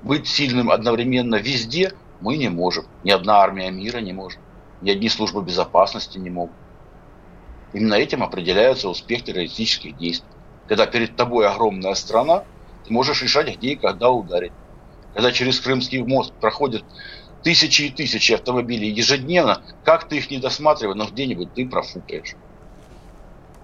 Быть 0.02 0.28
сильным 0.28 0.70
одновременно 0.70 1.36
везде 1.36 1.92
мы 2.20 2.36
не 2.36 2.50
можем. 2.50 2.86
Ни 3.02 3.10
одна 3.10 3.38
армия 3.38 3.70
мира 3.70 3.98
не 3.98 4.12
может. 4.12 4.40
Ни 4.80 4.90
одни 4.90 5.08
службы 5.08 5.42
безопасности 5.42 6.18
не 6.18 6.30
могут. 6.30 6.58
Именно 7.72 7.94
этим 7.94 8.22
определяется 8.22 8.88
успех 8.88 9.24
террористических 9.24 9.96
действий. 9.96 10.36
Когда 10.66 10.86
перед 10.86 11.16
тобой 11.16 11.48
огромная 11.48 11.94
страна, 11.94 12.46
ты 12.84 12.92
можешь 12.92 13.22
решать, 13.22 13.56
где 13.56 13.72
и 13.72 13.76
когда 13.76 14.10
ударить 14.10 14.52
когда 15.14 15.32
через 15.32 15.60
Крымский 15.60 16.02
мост 16.02 16.32
проходят 16.34 16.84
тысячи 17.42 17.82
и 17.82 17.90
тысячи 17.90 18.32
автомобилей 18.32 18.90
ежедневно, 18.90 19.62
как 19.84 20.08
ты 20.08 20.16
их 20.16 20.30
не 20.30 20.38
досматривай, 20.38 20.94
но 20.94 21.06
где-нибудь 21.06 21.54
ты 21.54 21.66
профукаешь. 21.68 22.34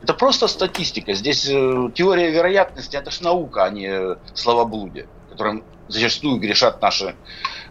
Это 0.03 0.15
просто 0.15 0.49
статистика. 0.49 1.13
Здесь 1.13 1.47
э, 1.47 1.91
теория 1.95 2.31
вероятности, 2.31 2.97
это 2.97 3.11
ж 3.11 3.21
наука, 3.21 3.65
а 3.65 3.71
не 3.71 4.17
словоблудие, 4.35 5.07
которым 5.29 5.63
зачастую 5.89 6.39
грешат 6.39 6.81
наши 6.81 7.15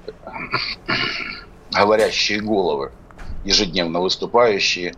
э, 0.06 0.12
говорящие 1.72 2.42
головы, 2.42 2.92
ежедневно 3.46 4.00
выступающие 4.00 4.94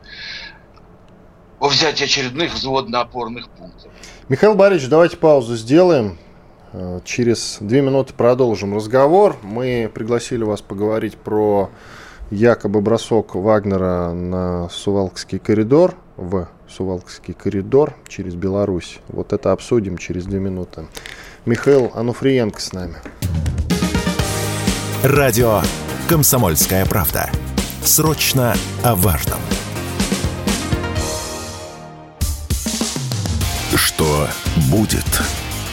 во 1.59 1.69
взятии 1.69 2.05
очередных 2.05 2.53
взводно-опорных 2.53 3.47
пунктов. 3.49 3.91
Михаил 4.27 4.55
Борисович, 4.55 4.89
давайте 4.89 5.17
паузу 5.17 5.55
сделаем. 5.55 6.17
Через 7.03 7.57
две 7.59 7.81
минуты 7.81 8.13
продолжим 8.13 8.75
разговор. 8.75 9.35
Мы 9.41 9.91
пригласили 9.93 10.43
вас 10.43 10.61
поговорить 10.61 11.17
про 11.17 11.69
якобы 12.29 12.79
бросок 12.79 13.35
Вагнера 13.35 14.13
на 14.13 14.69
Сувалкский 14.69 15.37
коридор, 15.37 15.95
в 16.15 16.47
Сувалкский 16.69 17.33
коридор 17.33 17.95
через 18.07 18.35
Беларусь. 18.35 18.99
Вот 19.09 19.33
это 19.33 19.51
обсудим 19.51 19.97
через 19.97 20.25
две 20.25 20.39
минуты. 20.39 20.87
Михаил 21.45 21.91
Ануфриенко 21.93 22.61
с 22.61 22.71
нами. 22.71 22.95
Радио 25.03 25.61
«Комсомольская 26.07 26.85
правда». 26.85 27.29
Срочно 27.83 28.55
о 28.83 28.95
важном. 28.95 29.39
Что 33.75 34.27
будет? 34.71 35.21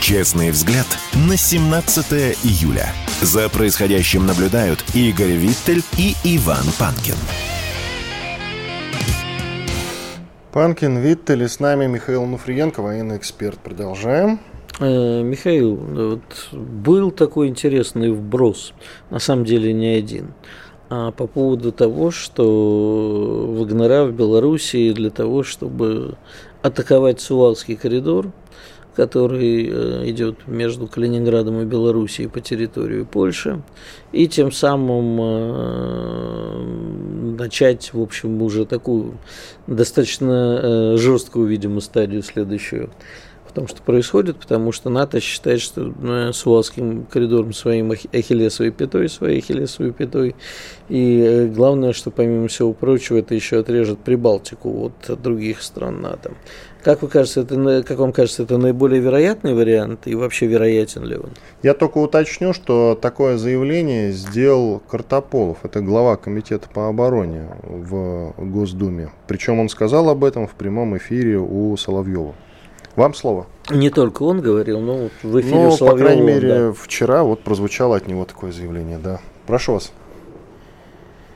Честный 0.00 0.50
взгляд 0.52 0.86
на 1.28 1.36
17 1.36 2.36
июля. 2.44 2.86
За 3.20 3.48
происходящим 3.48 4.26
наблюдают 4.26 4.82
Игорь 4.94 5.32
Виттель 5.32 5.82
и 5.98 6.14
Иван 6.24 6.64
Панкин. 6.78 7.16
Панкин, 10.52 10.98
Виттель 10.98 11.42
и 11.42 11.48
с 11.48 11.60
нами 11.60 11.86
Михаил 11.86 12.24
Нуфриенко, 12.24 12.80
военный 12.80 13.16
эксперт. 13.16 13.58
Продолжаем. 13.58 14.40
Э, 14.80 15.22
Михаил, 15.22 15.74
вот 15.74 16.48
был 16.52 17.10
такой 17.10 17.48
интересный 17.48 18.12
вброс, 18.12 18.72
на 19.10 19.18
самом 19.18 19.44
деле 19.44 19.72
не 19.72 19.88
один, 19.88 20.32
а 20.88 21.10
по 21.10 21.26
поводу 21.26 21.72
того, 21.72 22.12
что 22.12 23.46
Вагнера 23.58 24.04
в 24.04 24.12
Белоруссии 24.12 24.92
для 24.92 25.10
того, 25.10 25.42
чтобы 25.42 26.16
атаковать 26.62 27.20
Сувалский 27.20 27.76
коридор, 27.76 28.30
который 28.98 29.70
э, 29.70 30.10
идет 30.10 30.48
между 30.48 30.88
Калининградом 30.88 31.60
и 31.60 31.64
Белоруссией 31.64 32.28
по 32.28 32.40
территории 32.40 33.04
Польши, 33.04 33.62
и 34.10 34.26
тем 34.26 34.50
самым 34.50 35.18
э, 35.20 36.56
начать, 37.38 37.94
в 37.94 38.02
общем, 38.02 38.42
уже 38.42 38.66
такую 38.66 39.18
достаточно 39.68 40.96
жесткую, 40.96 41.46
видимо, 41.46 41.80
стадию 41.80 42.24
следующую 42.24 42.90
в 43.48 43.52
том, 43.52 43.66
что 43.66 43.82
происходит, 43.82 44.36
потому 44.36 44.72
что 44.72 44.90
НАТО 44.90 45.20
считает, 45.20 45.60
что 45.60 45.92
ну, 46.00 46.32
Сувалским 46.32 47.06
коридором 47.06 47.52
своим 47.52 47.92
ахиллесовой 47.92 48.72
пятой, 48.72 49.08
своей 49.08 49.38
ахиллесовой 49.38 49.92
пятой. 49.92 50.36
И 50.88 51.20
э, 51.20 51.46
главное, 51.46 51.92
что 51.92 52.10
помимо 52.10 52.48
всего 52.48 52.72
прочего, 52.72 53.18
это 53.18 53.34
еще 53.34 53.60
отрежет 53.60 54.00
Прибалтику 54.00 54.86
от 54.86 55.22
других 55.22 55.62
стран 55.62 56.00
НАТО. 56.02 56.32
Как, 56.82 57.02
вы 57.02 57.08
кажется, 57.08 57.40
это, 57.40 57.82
как 57.82 57.98
вам 57.98 58.12
кажется, 58.12 58.44
это 58.44 58.56
наиболее 58.56 59.00
вероятный 59.00 59.52
вариант 59.52 60.06
и 60.06 60.14
вообще 60.14 60.46
вероятен 60.46 61.04
ли 61.04 61.16
он? 61.16 61.30
Я 61.62 61.74
только 61.74 61.98
уточню, 61.98 62.52
что 62.52 62.94
такое 63.00 63.36
заявление 63.36 64.12
сделал 64.12 64.80
Картополов, 64.88 65.58
это 65.64 65.80
глава 65.80 66.16
комитета 66.16 66.68
по 66.68 66.88
обороне 66.88 67.48
в 67.62 68.32
Госдуме. 68.38 69.10
Причем 69.26 69.58
он 69.58 69.68
сказал 69.68 70.08
об 70.08 70.24
этом 70.24 70.46
в 70.46 70.52
прямом 70.52 70.96
эфире 70.96 71.38
у 71.38 71.76
Соловьева. 71.76 72.34
Вам 72.94 73.14
слово. 73.14 73.46
Не 73.70 73.90
только 73.90 74.22
он 74.22 74.40
говорил, 74.40 74.80
но 74.80 75.08
в 75.22 75.40
эфире 75.40 75.68
Ну, 75.68 75.76
по 75.76 75.96
крайней 75.96 76.22
мере, 76.22 76.48
да. 76.48 76.72
вчера 76.72 77.22
вот 77.22 77.42
прозвучало 77.42 77.96
от 77.96 78.06
него 78.08 78.24
такое 78.24 78.50
заявление, 78.50 78.98
да. 78.98 79.20
Прошу 79.46 79.74
вас. 79.74 79.92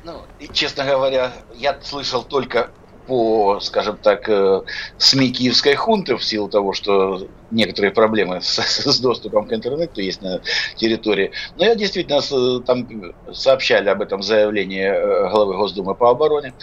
Ну, 0.04 0.14
и, 0.40 0.48
честно 0.48 0.84
говоря, 0.84 1.32
я 1.54 1.78
слышал 1.82 2.24
только 2.24 2.70
по, 3.06 3.58
скажем 3.60 3.96
так, 3.96 4.28
э, 4.28 4.62
СМИ 4.98 5.32
киевской 5.32 5.74
хунты 5.74 6.16
в 6.16 6.24
силу 6.24 6.48
того, 6.48 6.72
что 6.72 7.26
некоторые 7.50 7.92
проблемы 7.92 8.40
с, 8.40 8.58
с 8.92 9.00
доступом 9.00 9.46
к 9.46 9.52
интернету 9.52 10.00
есть 10.00 10.22
на 10.22 10.40
территории. 10.76 11.32
Но 11.56 11.64
я 11.64 11.74
действительно 11.74 12.20
там 12.62 12.86
сообщали 13.32 13.88
об 13.88 14.02
этом 14.02 14.22
заявлении 14.22 14.84
э, 14.84 15.30
главы 15.30 15.56
Госдумы 15.56 15.94
по 15.94 16.10
обороне. 16.10 16.54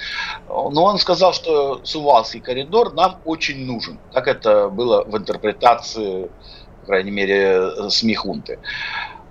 Но 0.47 0.83
он 0.83 0.97
сказал, 0.97 1.33
что 1.33 1.81
Сувалский 1.83 2.39
коридор 2.39 2.93
нам 2.93 3.19
очень 3.25 3.65
нужен. 3.65 3.99
Так 4.13 4.27
это 4.27 4.69
было 4.69 5.03
в 5.03 5.17
интерпретации, 5.17 6.29
по 6.81 6.85
крайней 6.87 7.11
мере, 7.11 7.89
СМИ 7.89 8.15
хунты. 8.15 8.59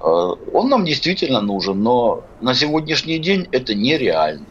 Э, 0.01 0.35
он 0.53 0.69
нам 0.69 0.85
действительно 0.85 1.41
нужен, 1.41 1.83
но 1.83 2.23
на 2.41 2.55
сегодняшний 2.55 3.19
день 3.19 3.49
это 3.51 3.75
нереально. 3.75 4.47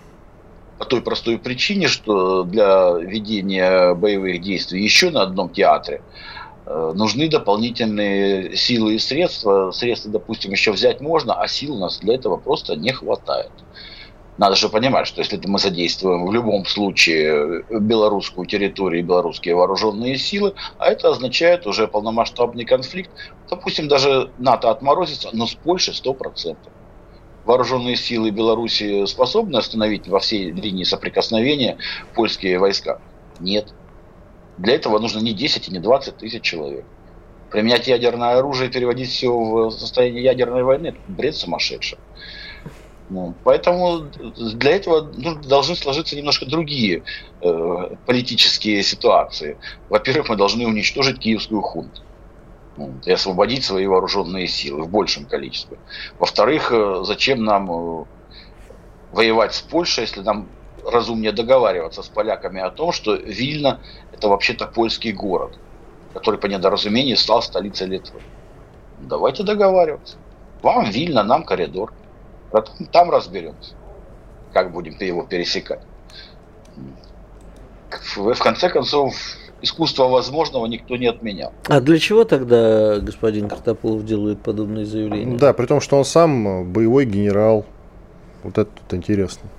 По 0.78 0.86
той 0.86 1.02
простой 1.02 1.40
причине, 1.40 1.88
что 1.88 2.44
для 2.44 2.92
ведения 3.00 3.96
боевых 3.96 4.42
действий 4.42 4.84
еще 4.84 5.10
на 5.10 5.24
одном 5.24 5.50
театре 5.50 6.02
э, 6.66 6.92
нужны 6.94 7.30
дополнительные 7.30 8.56
силы 8.56 8.96
и 8.96 9.00
средства. 9.00 9.72
Средства, 9.72 10.12
допустим, 10.12 10.52
еще 10.52 10.72
взять 10.72 11.02
можно, 11.02 11.34
а 11.34 11.48
сил 11.48 11.76
у 11.76 11.80
нас 11.80 11.98
для 12.00 12.16
этого 12.16 12.38
просто 12.38 12.76
не 12.76 12.92
хватает. 12.92 13.52
Надо 14.38 14.56
же 14.56 14.70
понимать, 14.70 15.08
что 15.08 15.20
если 15.20 15.42
мы 15.48 15.58
задействуем 15.58 16.28
в 16.28 16.32
любом 16.32 16.66
случае 16.66 17.64
белорусскую 17.72 18.46
территорию 18.46 19.02
и 19.02 19.04
белорусские 19.04 19.56
вооруженные 19.56 20.18
силы, 20.18 20.54
а 20.78 20.92
это 20.92 21.10
означает 21.10 21.66
уже 21.66 21.88
полномасштабный 21.88 22.66
конфликт, 22.66 23.10
допустим, 23.50 23.88
даже 23.88 24.30
НАТО 24.38 24.70
отморозится, 24.70 25.30
но 25.34 25.48
с 25.48 25.56
Польшей 25.56 25.96
100% 25.96 26.56
вооруженные 27.48 27.96
силы 27.96 28.30
Беларуси 28.30 29.06
способны 29.06 29.58
остановить 29.58 30.08
во 30.08 30.20
всей 30.20 30.52
линии 30.52 30.84
соприкосновения 30.84 31.78
польские 32.14 32.60
войска? 32.60 33.00
Нет. 33.40 33.74
Для 34.58 34.76
этого 34.76 35.00
нужно 35.00 35.20
не 35.20 35.34
10 35.34 35.70
и 35.70 35.72
не 35.72 35.80
20 35.80 36.18
тысяч 36.18 36.42
человек. 36.42 36.84
Применять 37.50 37.88
ядерное 37.88 38.38
оружие 38.38 38.70
и 38.70 38.72
переводить 38.72 39.10
все 39.10 39.30
в 39.30 39.72
состояние 39.72 40.24
ядерной 40.24 40.64
войны– 40.64 40.96
бред 41.08 41.36
сумасшедший. 41.36 41.98
Ну, 43.10 43.34
поэтому 43.46 44.08
для 44.36 44.72
этого 44.72 45.10
ну, 45.16 45.36
должны 45.36 45.78
сложиться 45.78 46.18
немножко 46.18 46.46
другие 46.46 47.04
э, 47.42 47.96
политические 48.06 48.84
ситуации. 48.84 49.58
Во-первых, 49.88 50.28
мы 50.28 50.36
должны 50.36 50.68
уничтожить 50.68 51.20
киевскую 51.20 51.62
хунту 51.62 52.02
и 53.06 53.12
освободить 53.12 53.64
свои 53.64 53.88
вооруженные 53.88 54.48
силы 54.48 54.84
в 54.84 54.90
большем 54.90 55.26
количестве. 55.26 55.78
Во-вторых, 56.20 56.72
э, 56.72 57.04
зачем 57.04 57.44
нам 57.44 57.72
э, 57.72 58.06
воевать 59.12 59.54
с 59.54 59.62
Польшей, 59.62 60.04
если 60.04 60.22
нам 60.22 60.48
разумнее 60.86 61.32
договариваться 61.32 62.02
с 62.02 62.08
поляками 62.08 62.62
о 62.62 62.70
том, 62.70 62.92
что 62.92 63.16
Вильна 63.16 63.80
это 64.14 64.30
вообще-то 64.30 64.68
польский 64.68 65.12
город, 65.12 65.58
который 66.14 66.40
по 66.40 66.46
недоразумению 66.46 67.18
стал 67.18 67.42
столицей 67.42 67.88
Литвы. 67.88 68.22
Давайте 69.00 69.44
договариваться. 69.44 70.18
Вам 70.62 70.90
Вильна, 70.90 71.24
нам 71.24 71.44
коридор. 71.44 71.94
Там 72.92 73.12
разберемся, 73.12 73.76
как 74.54 74.72
будем 74.72 74.98
его 75.00 75.24
пересекать. 75.24 75.82
В 78.16 78.36
конце 78.36 78.70
концов, 78.70 79.14
искусство 79.62 80.08
возможного 80.08 80.66
никто 80.66 80.96
не 80.98 81.08
отменял. 81.08 81.54
А 81.68 81.80
для 81.82 82.00
чего 82.00 82.24
тогда 82.24 83.00
господин 83.00 83.48
Картополов 83.48 84.06
делает 84.06 84.42
подобные 84.42 84.86
заявления? 84.86 85.38
Да, 85.38 85.54
при 85.54 85.66
том, 85.66 85.82
что 85.82 85.98
он 85.98 86.06
сам 86.06 86.72
боевой 86.72 87.06
генерал. 87.06 87.66
Вот 88.44 88.58
это 88.58 88.70
тут 88.72 88.94
интересно. 88.94 89.50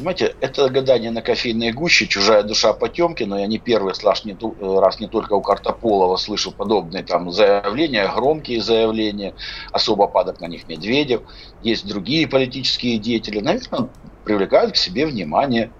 Понимаете, 0.00 0.34
это 0.40 0.70
гадание 0.70 1.10
на 1.10 1.20
кофейной 1.20 1.72
гуще, 1.72 2.06
чужая 2.06 2.42
душа 2.42 2.72
потемки, 2.72 3.24
но 3.24 3.38
я 3.38 3.46
не 3.46 3.58
первый 3.58 3.92
раз 4.02 4.24
не, 4.24 4.34
раз 4.80 4.98
не 4.98 5.08
только 5.08 5.34
у 5.34 5.42
Картополова 5.42 6.16
слышу 6.16 6.52
подобные 6.52 7.02
там 7.02 7.30
заявления, 7.30 8.10
громкие 8.14 8.62
заявления, 8.62 9.34
особо 9.72 10.06
падок 10.06 10.40
на 10.40 10.46
них 10.46 10.66
Медведев, 10.68 11.20
есть 11.62 11.86
другие 11.86 12.26
политические 12.26 12.96
деятели, 12.96 13.40
наверное, 13.40 13.90
привлекают 14.24 14.72
к 14.72 14.76
себе 14.76 15.04
внимание 15.04 15.70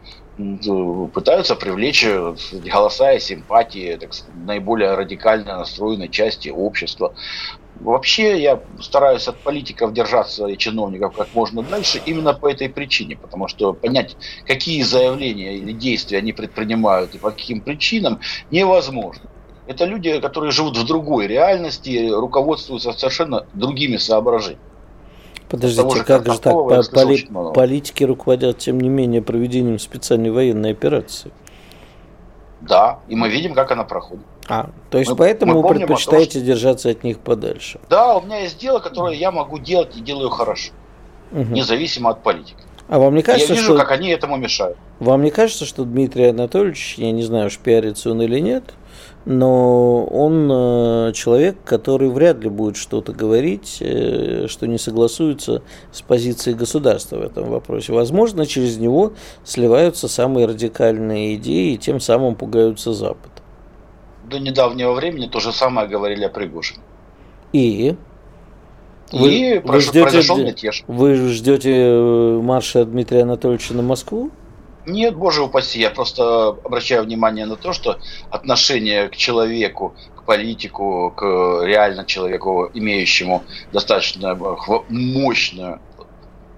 пытаются 1.12 1.56
привлечь 1.56 2.04
э, 2.04 2.34
голоса 2.52 3.12
и 3.12 3.20
симпатии 3.20 3.96
так, 3.96 4.10
наиболее 4.32 4.94
радикально 4.94 5.58
настроенной 5.58 6.08
части 6.08 6.48
общества. 6.48 7.14
Вообще 7.74 8.42
я 8.42 8.62
стараюсь 8.80 9.28
от 9.28 9.42
политиков 9.42 9.92
держаться 9.92 10.46
и 10.46 10.58
чиновников 10.58 11.14
как 11.14 11.32
можно 11.32 11.62
дальше 11.62 12.02
именно 12.04 12.34
по 12.34 12.50
этой 12.50 12.68
причине, 12.68 13.16
потому 13.16 13.48
что 13.48 13.72
понять, 13.72 14.16
какие 14.44 14.82
заявления 14.82 15.56
или 15.56 15.72
действия 15.72 16.18
они 16.18 16.32
предпринимают 16.32 17.14
и 17.14 17.18
по 17.18 17.30
каким 17.30 17.62
причинам, 17.62 18.20
невозможно. 18.50 19.30
Это 19.66 19.84
люди, 19.84 20.20
которые 20.20 20.50
живут 20.50 20.76
в 20.76 20.84
другой 20.84 21.28
реальности, 21.28 22.10
руководствуются 22.10 22.92
совершенно 22.92 23.46
другими 23.52 23.98
соображениями. 23.98 24.69
Подождите, 25.50 25.96
же, 25.96 26.04
как 26.04 26.32
же 26.32 26.38
так? 26.38 26.54
Поли, 26.92 27.28
политики 27.52 28.04
руководят, 28.04 28.58
тем 28.58 28.80
не 28.80 28.88
менее, 28.88 29.20
проведением 29.20 29.80
специальной 29.80 30.30
военной 30.30 30.70
операции. 30.70 31.32
Да, 32.60 33.00
и 33.08 33.16
мы 33.16 33.28
видим, 33.28 33.54
как 33.54 33.72
она 33.72 33.82
проходит. 33.82 34.24
А, 34.48 34.70
то 34.90 34.98
есть 34.98 35.10
мы, 35.10 35.16
поэтому 35.16 35.54
мы 35.54 35.62
вы 35.62 35.74
предпочитаете 35.74 36.34
том, 36.34 36.42
что... 36.42 36.46
держаться 36.46 36.90
от 36.90 37.02
них 37.02 37.18
подальше? 37.18 37.80
Да, 37.88 38.16
у 38.16 38.22
меня 38.22 38.38
есть 38.38 38.58
дело, 38.58 38.78
которое 38.78 39.16
я 39.16 39.32
могу 39.32 39.58
делать 39.58 39.96
и 39.96 40.00
делаю 40.00 40.30
хорошо, 40.30 40.72
угу. 41.32 41.42
независимо 41.42 42.10
от 42.10 42.22
политики. 42.22 42.62
А 42.88 42.98
вам 42.98 43.14
не 43.14 43.22
кажется, 43.22 43.52
я 43.52 43.60
вижу, 43.60 43.74
что... 43.74 43.78
как 43.78 43.90
они 43.90 44.08
этому 44.10 44.36
мешают. 44.36 44.76
Вам 45.00 45.22
не 45.22 45.30
кажется, 45.30 45.64
что 45.64 45.84
Дмитрий 45.84 46.26
Анатольевич, 46.26 46.94
я 46.98 47.10
не 47.10 47.22
знаю, 47.22 47.46
уж 47.46 47.58
пиарится 47.58 48.10
он 48.10 48.22
или 48.22 48.38
нет, 48.38 48.64
но 49.24 50.04
он 50.04 50.50
э, 50.50 51.12
человек, 51.14 51.56
который 51.64 52.08
вряд 52.08 52.40
ли 52.42 52.48
будет 52.48 52.76
что-то 52.76 53.12
говорить, 53.12 53.78
э, 53.80 54.46
что 54.48 54.66
не 54.66 54.78
согласуется 54.78 55.62
с 55.92 56.00
позицией 56.02 56.56
государства 56.56 57.16
в 57.16 57.22
этом 57.22 57.50
вопросе. 57.50 57.92
Возможно, 57.92 58.46
через 58.46 58.78
него 58.78 59.12
сливаются 59.44 60.08
самые 60.08 60.46
радикальные 60.46 61.36
идеи 61.36 61.74
и 61.74 61.78
тем 61.78 62.00
самым 62.00 62.34
пугаются 62.34 62.92
Запад. 62.92 63.30
До 64.24 64.38
недавнего 64.38 64.92
времени 64.94 65.26
то 65.26 65.40
же 65.40 65.52
самое 65.52 65.88
говорили 65.88 66.24
о 66.24 66.28
Пригожине. 66.28 66.80
И? 67.52 67.96
И 69.12 69.18
вы, 69.18 69.62
вы 69.64 69.80
ждете, 69.80 70.02
произошел 70.02 70.38
мятеж. 70.38 70.84
Вы 70.86 71.16
ждете 71.28 71.72
э, 71.74 72.40
марша 72.40 72.84
Дмитрия 72.84 73.22
Анатольевича 73.22 73.74
на 73.74 73.82
Москву? 73.82 74.30
Нет, 74.90 75.16
боже 75.16 75.42
упаси, 75.42 75.80
я 75.80 75.90
просто 75.90 76.48
обращаю 76.48 77.04
внимание 77.04 77.46
на 77.46 77.56
то, 77.56 77.72
что 77.72 77.98
отношение 78.30 79.08
к 79.08 79.16
человеку, 79.16 79.94
к 80.14 80.24
политику, 80.24 81.12
к 81.16 81.62
реально 81.64 82.04
человеку, 82.04 82.70
имеющему 82.74 83.44
достаточно 83.72 84.38
мощную 84.88 85.80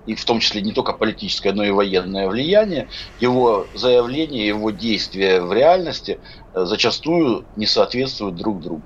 и 0.07 0.15
в 0.15 0.25
том 0.25 0.41
числе 0.41 0.63
не 0.63 0.73
только 0.73 0.93
политическое, 0.93 1.53
но 1.53 1.65
и 1.65 1.71
военное 1.71 2.29
влияние, 2.29 2.89
его 3.21 3.69
заявления, 3.75 4.47
его 4.47 4.71
действия 4.71 5.41
в 5.41 5.53
реальности 5.53 6.21
э, 6.55 6.65
зачастую 6.65 7.47
не 7.57 7.67
соответствуют 7.67 8.35
друг 8.35 8.61
другу. 8.61 8.83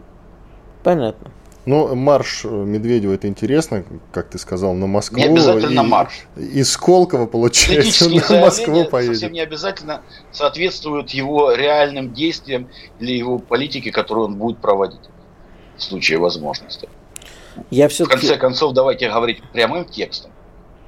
Понятно. 0.82 1.35
Ну, 1.66 1.94
марш 1.94 2.44
Медведева 2.44 3.12
это 3.12 3.26
интересно, 3.26 3.84
как 4.12 4.30
ты 4.30 4.38
сказал, 4.38 4.72
на 4.74 4.86
Москву. 4.86 5.18
Не 5.18 5.24
обязательно 5.24 5.80
и, 5.80 5.84
марш. 5.84 6.26
Из 6.36 6.70
Сколково, 6.70 7.26
получается, 7.26 8.08
на 8.08 8.40
Москву 8.40 8.84
поедет. 8.84 9.16
совсем 9.16 9.32
не 9.32 9.40
обязательно 9.40 10.02
соответствуют 10.30 11.10
его 11.10 11.52
реальным 11.52 12.14
действиям 12.14 12.68
или 13.00 13.12
его 13.12 13.38
политике, 13.38 13.90
которую 13.90 14.26
он 14.26 14.36
будет 14.36 14.58
проводить 14.58 15.00
в 15.76 15.82
случае 15.82 16.18
возможности. 16.18 16.88
Я 17.70 17.88
в 17.88 18.08
конце 18.08 18.36
концов, 18.36 18.72
давайте 18.72 19.10
говорить 19.10 19.42
прямым 19.52 19.84
текстом 19.84 20.30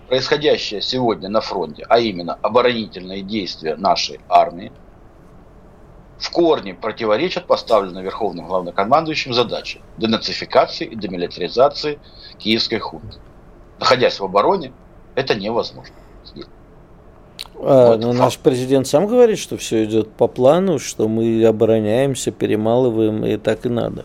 происходящее 0.09 0.81
сегодня 0.81 1.29
на 1.29 1.41
фронте, 1.41 1.85
а 1.89 1.99
именно 1.99 2.39
оборонительные 2.43 3.23
действия 3.23 3.77
нашей 3.77 4.21
армии, 4.29 4.73
в 6.19 6.31
корне 6.31 6.75
противоречат 6.75 7.47
поставленной 7.47 8.03
Верховным 8.03 8.47
Главнокомандующим 8.47 9.33
задаче 9.33 9.81
денацификации 9.97 10.87
и 10.87 10.97
демилитаризации 10.97 11.99
киевской 12.39 12.79
хунты. 12.79 13.19
Находясь 13.79 14.19
в 14.19 14.25
обороне, 14.25 14.73
это 15.15 15.35
невозможно. 15.35 15.95
А, 17.61 17.91
вот 17.91 18.01
но 18.01 18.09
факт. 18.09 18.19
наш 18.19 18.39
президент 18.39 18.87
сам 18.87 19.07
говорит, 19.07 19.39
что 19.39 19.57
все 19.57 19.85
идет 19.85 20.13
по 20.13 20.29
плану, 20.29 20.79
что 20.79 21.09
мы 21.09 21.45
обороняемся, 21.45 22.31
перемалываем, 22.31 23.25
и 23.25 23.37
так 23.37 23.67
и 23.67 23.69
надо. 23.69 24.05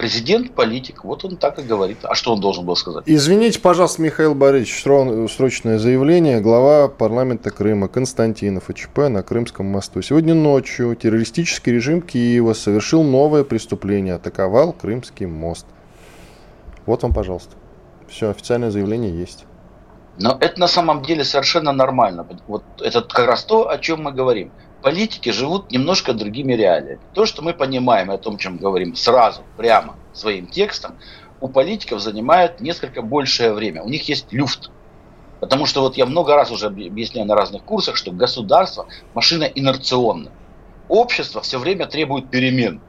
Президент 0.00 0.54
политик, 0.54 1.04
вот 1.04 1.26
он 1.26 1.36
так 1.36 1.58
и 1.58 1.62
говорит. 1.62 1.98
А 2.04 2.14
что 2.14 2.32
он 2.32 2.40
должен 2.40 2.64
был 2.64 2.74
сказать? 2.74 3.02
Извините, 3.04 3.60
пожалуйста, 3.60 4.00
Михаил 4.00 4.34
Борисович, 4.34 4.82
срочное 5.30 5.78
заявление. 5.78 6.40
Глава 6.40 6.88
парламента 6.88 7.50
Крыма 7.50 7.86
Константинов 7.86 8.70
ИЧП 8.70 9.10
на 9.10 9.22
Крымском 9.22 9.66
мосту. 9.66 10.00
Сегодня 10.00 10.32
ночью 10.32 10.96
террористический 10.96 11.74
режим 11.74 12.00
Киева 12.00 12.54
совершил 12.54 13.02
новое 13.02 13.44
преступление. 13.44 14.14
Атаковал 14.14 14.72
Крымский 14.72 15.26
мост. 15.26 15.66
Вот 16.86 17.02
вам, 17.02 17.12
пожалуйста. 17.12 17.56
Все, 18.08 18.30
официальное 18.30 18.70
заявление 18.70 19.14
есть. 19.14 19.44
Но 20.16 20.34
это 20.40 20.58
на 20.58 20.68
самом 20.68 21.02
деле 21.02 21.24
совершенно 21.24 21.72
нормально. 21.72 22.26
Вот 22.48 22.64
это 22.80 23.02
как 23.02 23.26
раз 23.26 23.44
то, 23.44 23.68
о 23.68 23.76
чем 23.76 24.04
мы 24.04 24.12
говорим 24.12 24.50
политики 24.82 25.30
живут 25.30 25.70
немножко 25.70 26.12
другими 26.12 26.54
реалиями. 26.54 27.00
То, 27.14 27.26
что 27.26 27.42
мы 27.42 27.52
понимаем 27.54 28.10
о 28.10 28.18
том, 28.18 28.38
чем 28.38 28.56
говорим 28.56 28.94
сразу, 28.94 29.42
прямо, 29.56 29.96
своим 30.12 30.46
текстом, 30.46 30.96
у 31.40 31.48
политиков 31.48 32.00
занимает 32.00 32.60
несколько 32.60 33.02
большее 33.02 33.52
время. 33.52 33.82
У 33.82 33.88
них 33.88 34.08
есть 34.08 34.32
люфт. 34.32 34.70
Потому 35.40 35.64
что 35.64 35.80
вот 35.80 35.96
я 35.96 36.04
много 36.04 36.34
раз 36.34 36.50
уже 36.50 36.66
объясняю 36.66 37.26
на 37.26 37.34
разных 37.34 37.64
курсах, 37.64 37.96
что 37.96 38.12
государство– 38.12 38.86
машина 39.14 39.44
инерционная. 39.44 40.32
Общество 40.88 41.40
все 41.40 41.58
время 41.58 41.86
требует 41.86 42.30
перемен. 42.30 42.80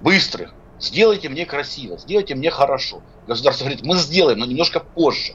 Быстрых. 0.00 0.54
Сделайте 0.80 1.28
мне 1.28 1.46
красиво, 1.46 1.98
сделайте 1.98 2.34
мне 2.34 2.50
хорошо. 2.50 3.02
Государство 3.26 3.64
говорит, 3.64 3.84
мы 3.84 3.96
сделаем, 3.96 4.38
но 4.38 4.46
немножко 4.46 4.80
позже. 4.80 5.34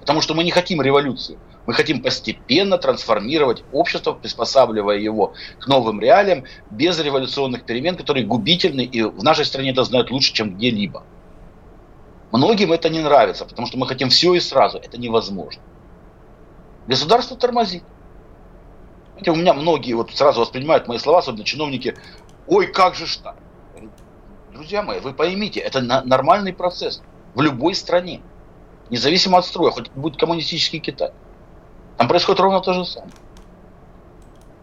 Потому 0.00 0.20
что 0.20 0.34
мы 0.34 0.44
не 0.44 0.50
хотим 0.50 0.82
революции. 0.82 1.38
Мы 1.66 1.74
хотим 1.74 2.02
постепенно 2.02 2.76
трансформировать 2.76 3.62
общество, 3.72 4.12
приспосабливая 4.12 4.98
его 4.98 5.34
к 5.60 5.68
новым 5.68 6.00
реалиям, 6.00 6.44
без 6.70 6.98
революционных 6.98 7.64
перемен, 7.64 7.96
которые 7.96 8.26
губительны, 8.26 8.82
и 8.82 9.02
в 9.02 9.22
нашей 9.22 9.44
стране 9.44 9.70
это 9.70 9.84
знают 9.84 10.10
лучше, 10.10 10.32
чем 10.32 10.56
где-либо. 10.56 11.04
Многим 12.32 12.72
это 12.72 12.88
не 12.88 13.00
нравится, 13.00 13.44
потому 13.44 13.68
что 13.68 13.78
мы 13.78 13.86
хотим 13.86 14.08
все 14.08 14.34
и 14.34 14.40
сразу. 14.40 14.78
Это 14.78 14.98
невозможно. 14.98 15.62
Государство 16.86 17.36
тормозит. 17.36 17.84
Знаете, 19.12 19.30
у 19.30 19.36
меня 19.36 19.54
многие 19.54 19.92
вот 19.92 20.10
сразу 20.12 20.40
воспринимают 20.40 20.88
мои 20.88 20.98
слова, 20.98 21.20
особенно 21.20 21.44
чиновники, 21.44 21.96
ой, 22.48 22.66
как 22.66 22.96
же 22.96 23.06
так. 23.22 23.36
Друзья 24.52 24.82
мои, 24.82 24.98
вы 24.98 25.12
поймите, 25.12 25.60
это 25.60 25.80
нормальный 25.80 26.52
процесс 26.52 27.02
в 27.34 27.40
любой 27.40 27.74
стране, 27.74 28.20
независимо 28.90 29.38
от 29.38 29.46
строя, 29.46 29.70
хоть 29.70 29.90
будет 29.92 30.18
коммунистический 30.18 30.80
Китай. 30.80 31.12
Там 32.02 32.08
происходит 32.08 32.40
ровно 32.40 32.60
то 32.60 32.72
же 32.72 32.84
самое. 32.84 33.12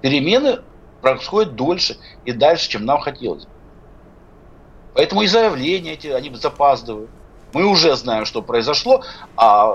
Перемены 0.02 0.60
происходят 1.00 1.56
дольше 1.56 1.96
и 2.26 2.34
дальше, 2.34 2.70
чем 2.70 2.84
нам 2.84 3.00
хотелось. 3.00 3.48
Поэтому 4.94 5.22
и 5.22 5.28
заявления 5.28 5.94
эти, 5.94 6.08
они 6.08 6.36
запаздывают. 6.36 7.10
Мы 7.54 7.64
уже 7.64 7.96
знаем, 7.96 8.26
что 8.26 8.42
произошло, 8.42 9.06
а 9.38 9.74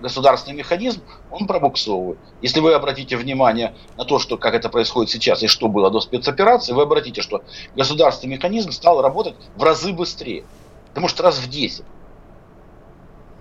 государственный 0.00 0.56
механизм, 0.56 1.02
он 1.30 1.46
пробуксовывает. 1.46 2.18
Если 2.40 2.60
вы 2.60 2.72
обратите 2.72 3.18
внимание 3.18 3.74
на 3.98 4.06
то, 4.06 4.18
что, 4.18 4.38
как 4.38 4.54
это 4.54 4.70
происходит 4.70 5.10
сейчас 5.10 5.42
и 5.42 5.48
что 5.48 5.68
было 5.68 5.90
до 5.90 6.00
спецоперации, 6.00 6.72
вы 6.72 6.84
обратите, 6.84 7.20
что 7.20 7.44
государственный 7.76 8.36
механизм 8.36 8.72
стал 8.72 9.02
работать 9.02 9.34
в 9.54 9.62
разы 9.62 9.92
быстрее. 9.92 10.44
Потому 10.88 11.08
что 11.08 11.24
раз 11.24 11.36
в 11.36 11.50
10. 11.50 11.84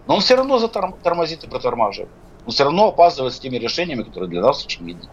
Но 0.07 0.15
он 0.15 0.19
все 0.19 0.35
равно 0.35 0.59
затормозит 0.59 1.45
и 1.45 1.47
протормаживает 1.47 2.09
но 2.45 2.51
все 2.51 2.63
равно 2.63 2.87
опаздывает 2.89 3.33
с 3.33 3.39
теми 3.39 3.57
решениями, 3.57 4.03
которые 4.03 4.29
для 4.29 4.41
нас 4.41 4.65
очевидны. 4.65 5.09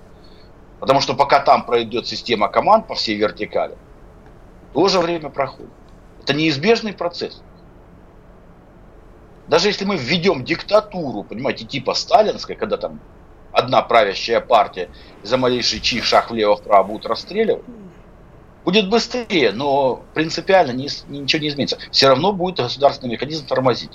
Потому 0.80 1.00
что 1.00 1.14
пока 1.14 1.40
там 1.40 1.64
пройдет 1.64 2.06
система 2.06 2.48
команд 2.48 2.86
по 2.86 2.94
всей 2.94 3.16
вертикали, 3.16 3.76
тоже 4.72 5.00
время 5.00 5.28
проходит. 5.28 5.72
Это 6.22 6.34
неизбежный 6.34 6.92
процесс. 6.92 7.42
Даже 9.48 9.68
если 9.68 9.84
мы 9.84 9.96
введем 9.96 10.44
диктатуру, 10.44 11.24
понимаете, 11.24 11.64
типа 11.64 11.94
сталинской, 11.94 12.54
когда 12.54 12.76
там 12.76 13.00
одна 13.50 13.80
правящая 13.82 14.40
партия 14.40 14.90
за 15.22 15.38
малейший 15.38 15.80
чих, 15.80 16.04
шаг 16.04 16.30
влево-вправо 16.30 16.86
будут 16.86 17.06
расстреливать, 17.06 17.64
будет 18.64 18.90
быстрее, 18.90 19.52
но 19.52 20.02
принципиально 20.12 20.72
не, 20.72 20.88
ничего 21.08 21.40
не 21.40 21.48
изменится. 21.48 21.78
Все 21.90 22.08
равно 22.08 22.32
будет 22.32 22.58
государственный 22.58 23.12
механизм 23.12 23.46
тормозить. 23.46 23.92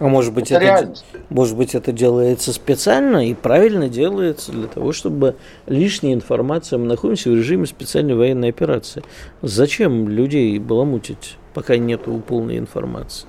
А 0.00 0.08
может 0.08 0.32
быть, 0.32 0.50
это, 0.50 0.64
это, 0.64 0.94
может 1.28 1.56
быть, 1.56 1.74
это 1.74 1.92
делается 1.92 2.52
специально 2.52 3.28
и 3.28 3.34
правильно 3.34 3.88
делается 3.88 4.50
для 4.50 4.66
того, 4.66 4.92
чтобы 4.92 5.36
лишняя 5.66 6.14
информация, 6.14 6.78
мы 6.78 6.86
находимся 6.86 7.30
в 7.30 7.34
режиме 7.34 7.66
специальной 7.66 8.14
военной 8.14 8.48
операции. 8.48 9.04
Зачем 9.42 10.08
людей 10.08 10.58
баламутить, 10.58 11.36
пока 11.54 11.76
нет 11.76 12.02
полной 12.26 12.58
информации? 12.58 13.28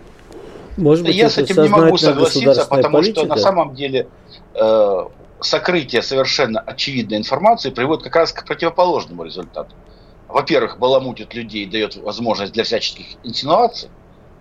Может 0.78 1.06
быть, 1.06 1.16
Я 1.16 1.30
с 1.30 1.38
этим 1.38 1.62
не 1.62 1.70
могу 1.70 1.98
согласиться, 1.98 2.66
потому 2.66 2.98
политика? 2.98 3.20
что 3.20 3.28
на 3.28 3.38
самом 3.38 3.76
деле 3.76 4.08
э, 4.56 5.06
сокрытие 5.40 6.02
совершенно 6.02 6.60
очевидной 6.60 7.18
информации 7.18 7.70
приводит 7.70 8.04
как 8.04 8.16
раз 8.16 8.32
к 8.32 8.44
противоположному 8.46 9.24
результату. 9.24 9.74
Во-первых, 10.28 10.80
баламутит 10.80 11.34
людей, 11.36 11.66
дает 11.68 11.96
возможность 11.96 12.54
для 12.54 12.64
всяческих 12.64 13.06
инсинуаций 13.24 13.90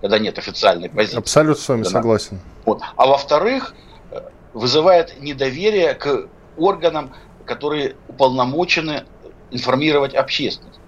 когда 0.04 0.18
нет 0.18 0.36
официальной 0.36 0.90
позиции. 0.90 1.16
Абсолютно 1.16 1.62
с 1.62 1.66
вами 1.66 1.82
да, 1.84 1.88
согласен. 1.88 2.38
Вот. 2.66 2.82
А 2.94 3.06
во-вторых, 3.06 3.74
э, 4.10 4.20
вызывает 4.52 5.18
недоверие 5.18 5.94
к 5.94 6.28
органам, 6.58 7.14
которые 7.46 7.96
уполномочены 8.08 9.04
информировать 9.50 10.14
общественность. 10.14 10.78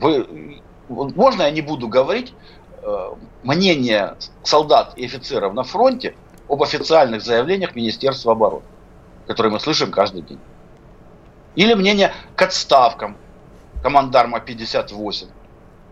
Вы, 0.00 0.60
можно 0.90 1.44
я 1.44 1.50
не 1.50 1.62
буду 1.62 1.88
говорить 1.88 2.34
э, 2.82 3.14
мнение 3.42 4.16
солдат 4.42 4.92
и 4.96 5.06
офицеров 5.06 5.54
на 5.54 5.62
фронте 5.62 6.14
об 6.50 6.62
официальных 6.62 7.22
заявлениях 7.22 7.74
Министерства 7.74 8.32
обороны, 8.32 8.66
которые 9.26 9.54
мы 9.54 9.58
слышим 9.58 9.90
каждый 9.90 10.20
день. 10.20 10.40
Или 11.54 11.72
мнение 11.72 12.12
к 12.34 12.42
отставкам 12.42 13.16
командарма 13.82 14.40
58, 14.40 15.28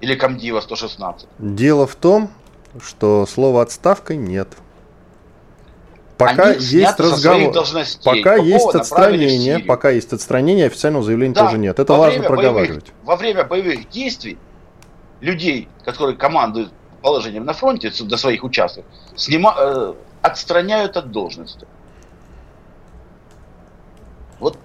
или 0.00 0.14
Комдива 0.14 0.60
116? 0.60 1.28
Дело 1.38 1.86
в 1.86 1.94
том, 1.94 2.30
что 2.82 3.26
слова 3.26 3.62
отставка 3.62 4.16
нет. 4.16 4.48
Пока 6.16 6.50
Они 6.50 6.64
есть 6.64 7.00
разговор, 7.00 7.52
пока 8.04 8.36
есть 8.36 8.74
отстранение, 8.74 9.58
пока 9.58 9.90
есть 9.90 10.12
отстранение, 10.12 10.66
официального 10.66 11.04
заявления 11.04 11.34
да, 11.34 11.44
тоже 11.46 11.58
нет. 11.58 11.78
Это 11.78 11.92
важно 11.94 12.22
проговаривать. 12.22 12.84
Боевых, 12.84 13.04
во 13.04 13.16
время 13.16 13.44
боевых 13.44 13.88
действий 13.88 14.38
людей, 15.20 15.68
которые 15.84 16.16
командуют 16.16 16.72
положением 17.02 17.44
на 17.44 17.52
фронте 17.52 17.90
до 18.04 18.16
своих 18.16 18.44
участков, 18.44 18.84
снима, 19.16 19.54
э, 19.58 19.94
отстраняют 20.22 20.96
от 20.96 21.10
должности. 21.10 21.66
Вот 24.38 24.56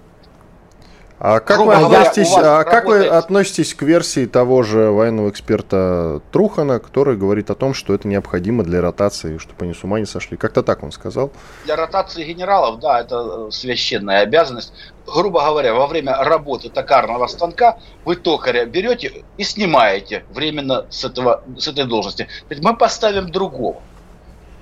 А 1.22 1.40
как, 1.40 1.60
вы 1.60 1.74
относитесь, 1.74 2.32
а 2.34 2.64
как 2.64 2.86
вы 2.86 3.06
относитесь 3.06 3.74
к 3.74 3.82
версии 3.82 4.24
того 4.24 4.62
же 4.62 4.90
военного 4.90 5.28
эксперта 5.28 6.22
Трухана, 6.32 6.78
который 6.78 7.18
говорит 7.18 7.50
о 7.50 7.54
том, 7.54 7.74
что 7.74 7.92
это 7.92 8.08
необходимо 8.08 8.64
для 8.64 8.80
ротации, 8.80 9.36
чтобы 9.36 9.66
они 9.66 9.74
с 9.74 9.84
ума 9.84 10.00
не 10.00 10.06
сошли? 10.06 10.38
Как-то 10.38 10.62
так 10.62 10.82
он 10.82 10.92
сказал. 10.92 11.30
Для 11.66 11.76
ротации 11.76 12.24
генералов, 12.24 12.80
да, 12.80 13.02
это 13.02 13.48
э, 13.48 13.50
священная 13.50 14.22
обязанность. 14.22 14.72
Грубо 15.06 15.44
говоря, 15.44 15.74
во 15.74 15.86
время 15.86 16.16
работы 16.16 16.70
токарного 16.70 17.26
станка 17.26 17.76
вы 18.06 18.16
токаря 18.16 18.64
берете 18.64 19.24
и 19.36 19.44
снимаете 19.44 20.24
временно 20.30 20.86
с, 20.88 21.04
этого, 21.04 21.44
с 21.58 21.68
этой 21.68 21.84
должности. 21.84 22.28
Мы 22.62 22.74
поставим 22.74 23.30
другого. 23.30 23.82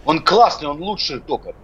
Он 0.05 0.25
классный, 0.25 0.69
он 0.69 0.83
лучший 0.83 1.21
токарь. 1.21 1.55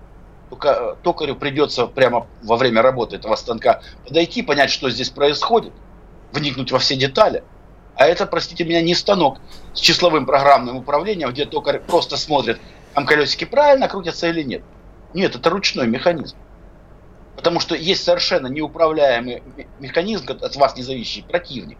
Э, 0.62 0.96
токарю 1.02 1.36
придется 1.36 1.86
прямо 1.86 2.26
во 2.42 2.56
время 2.56 2.82
работы 2.82 3.16
этого 3.16 3.36
станка 3.36 3.82
подойти, 4.06 4.42
понять, 4.42 4.70
что 4.70 4.90
здесь 4.90 5.10
происходит, 5.10 5.72
вникнуть 6.32 6.72
во 6.72 6.78
все 6.78 6.96
детали. 6.96 7.44
А 7.96 8.06
это, 8.06 8.26
простите 8.26 8.64
меня, 8.64 8.82
не 8.82 8.94
станок 8.94 9.38
с 9.72 9.80
числовым 9.80 10.26
программным 10.26 10.76
управлением, 10.76 11.30
где 11.30 11.44
токарь 11.44 11.78
просто 11.78 12.16
смотрит, 12.16 12.60
там 12.94 13.06
колесики 13.06 13.44
правильно 13.44 13.88
крутятся 13.88 14.28
или 14.28 14.42
нет. 14.42 14.62
Нет, 15.14 15.36
это 15.36 15.50
ручной 15.50 15.86
механизм. 15.86 16.36
Потому 17.36 17.60
что 17.60 17.74
есть 17.74 18.04
совершенно 18.04 18.46
неуправляемый 18.46 19.42
механизм, 19.78 20.26
от 20.30 20.56
вас 20.56 20.76
не 20.76 20.82
зависящий 20.82 21.22
противник. 21.22 21.78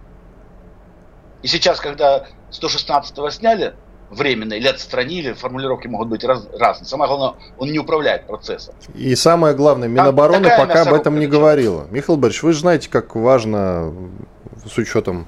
И 1.43 1.47
сейчас, 1.47 1.81
когда 1.81 2.27
116-го 2.51 3.31
сняли, 3.31 3.75
временно 4.11 4.55
или 4.55 4.68
отстранили, 4.68 5.32
формулировки 5.32 5.86
могут 5.86 6.09
быть 6.09 6.24
раз, 6.24 6.46
разные. 6.59 6.86
Самое 6.86 7.09
главное, 7.09 7.40
он 7.59 7.72
не 7.72 7.78
управляет 7.78 8.26
процессом. 8.26 8.74
И 8.94 9.14
самое 9.14 9.55
главное, 9.55 9.88
Минобороны 9.88 10.48
Там 10.48 10.66
пока 10.66 10.82
об 10.82 10.92
этом 10.92 11.18
не 11.18 11.26
говорила. 11.26 11.86
Михаил 11.90 12.16
Борисович, 12.16 12.42
вы 12.42 12.52
же 12.52 12.61
знаете, 12.61 12.88
как 12.88 13.16
важно 13.16 13.92
с 14.66 14.78
учетом 14.78 15.26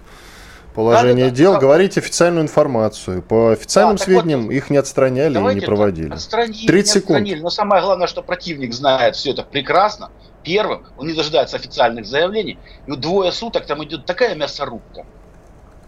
положения 0.75 1.25
да, 1.25 1.31
да, 1.31 1.37
дел 1.37 1.53
да, 1.55 1.59
говорить 1.59 1.99
официальную 1.99 2.45
информацию. 2.45 3.23
По 3.23 3.53
официальным 3.53 3.97
да, 3.97 4.05
сведениям 4.05 4.45
вот, 4.45 4.53
их 4.53 4.71
не 4.71 4.77
отстраняли 4.77 5.39
и 5.39 5.55
не 5.55 5.61
проводили. 5.61 6.13
Отстранили, 6.13 6.67
30 6.67 6.93
секунд. 6.93 7.11
Отстранили. 7.19 7.41
Но 7.41 7.51
самое 7.51 7.83
главное, 7.83 8.07
что 8.07 8.23
противник 8.23 8.73
знает 8.75 9.17
все 9.17 9.31
это 9.31 9.43
прекрасно. 9.43 10.11
Первым, 10.43 10.85
он 10.97 11.09
не 11.09 11.15
дожидается 11.15 11.57
официальных 11.57 12.07
заявлений. 12.07 12.59
И 12.87 12.97
двое 12.97 13.33
суток 13.33 13.67
там 13.67 13.83
идет 13.85 14.07
такая 14.07 14.35
мясорубка 14.37 15.05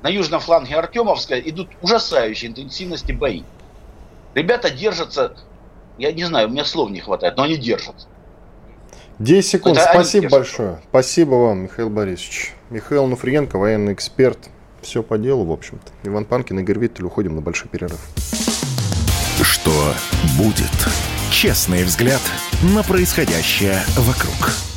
на 0.03 0.09
южном 0.09 0.41
фланге 0.41 0.77
Артемовска 0.77 1.39
идут 1.41 1.69
ужасающие 1.83 2.51
интенсивности 2.51 3.13
бои. 3.13 3.43
Ребята 4.35 4.71
держатся, 4.71 5.37
я 5.99 6.13
не 6.13 6.25
знаю, 6.25 6.49
у 6.49 6.51
меня 6.51 6.65
слов 6.65 6.91
не 6.91 7.01
хватает, 7.01 7.37
но 7.37 7.45
они 7.45 7.57
держатся. 7.57 8.07
10 9.19 9.51
секунд. 9.51 9.79
Это 9.79 9.91
Спасибо 9.91 10.29
большое. 10.29 10.81
Спасибо 10.91 11.35
вам, 11.35 11.65
Михаил 11.65 11.91
Борисович. 11.91 12.55
Михаил 12.71 13.07
Нуфриенко, 13.07 13.59
военный 13.59 13.93
эксперт. 13.93 14.39
Все 14.81 15.03
по 15.03 15.19
делу, 15.19 15.45
в 15.45 15.53
общем-то. 15.53 15.91
Иван 16.05 16.25
Панкин, 16.25 16.61
Игорь 16.61 16.79
Виттель. 16.79 17.05
Уходим 17.05 17.35
на 17.35 17.41
большой 17.41 17.69
перерыв. 17.69 17.99
Что 19.43 19.73
будет? 20.39 20.71
Честный 21.33 21.83
взгляд 21.83 22.23
на 22.63 22.85
происходящее 22.85 23.83
вокруг. 23.97 24.68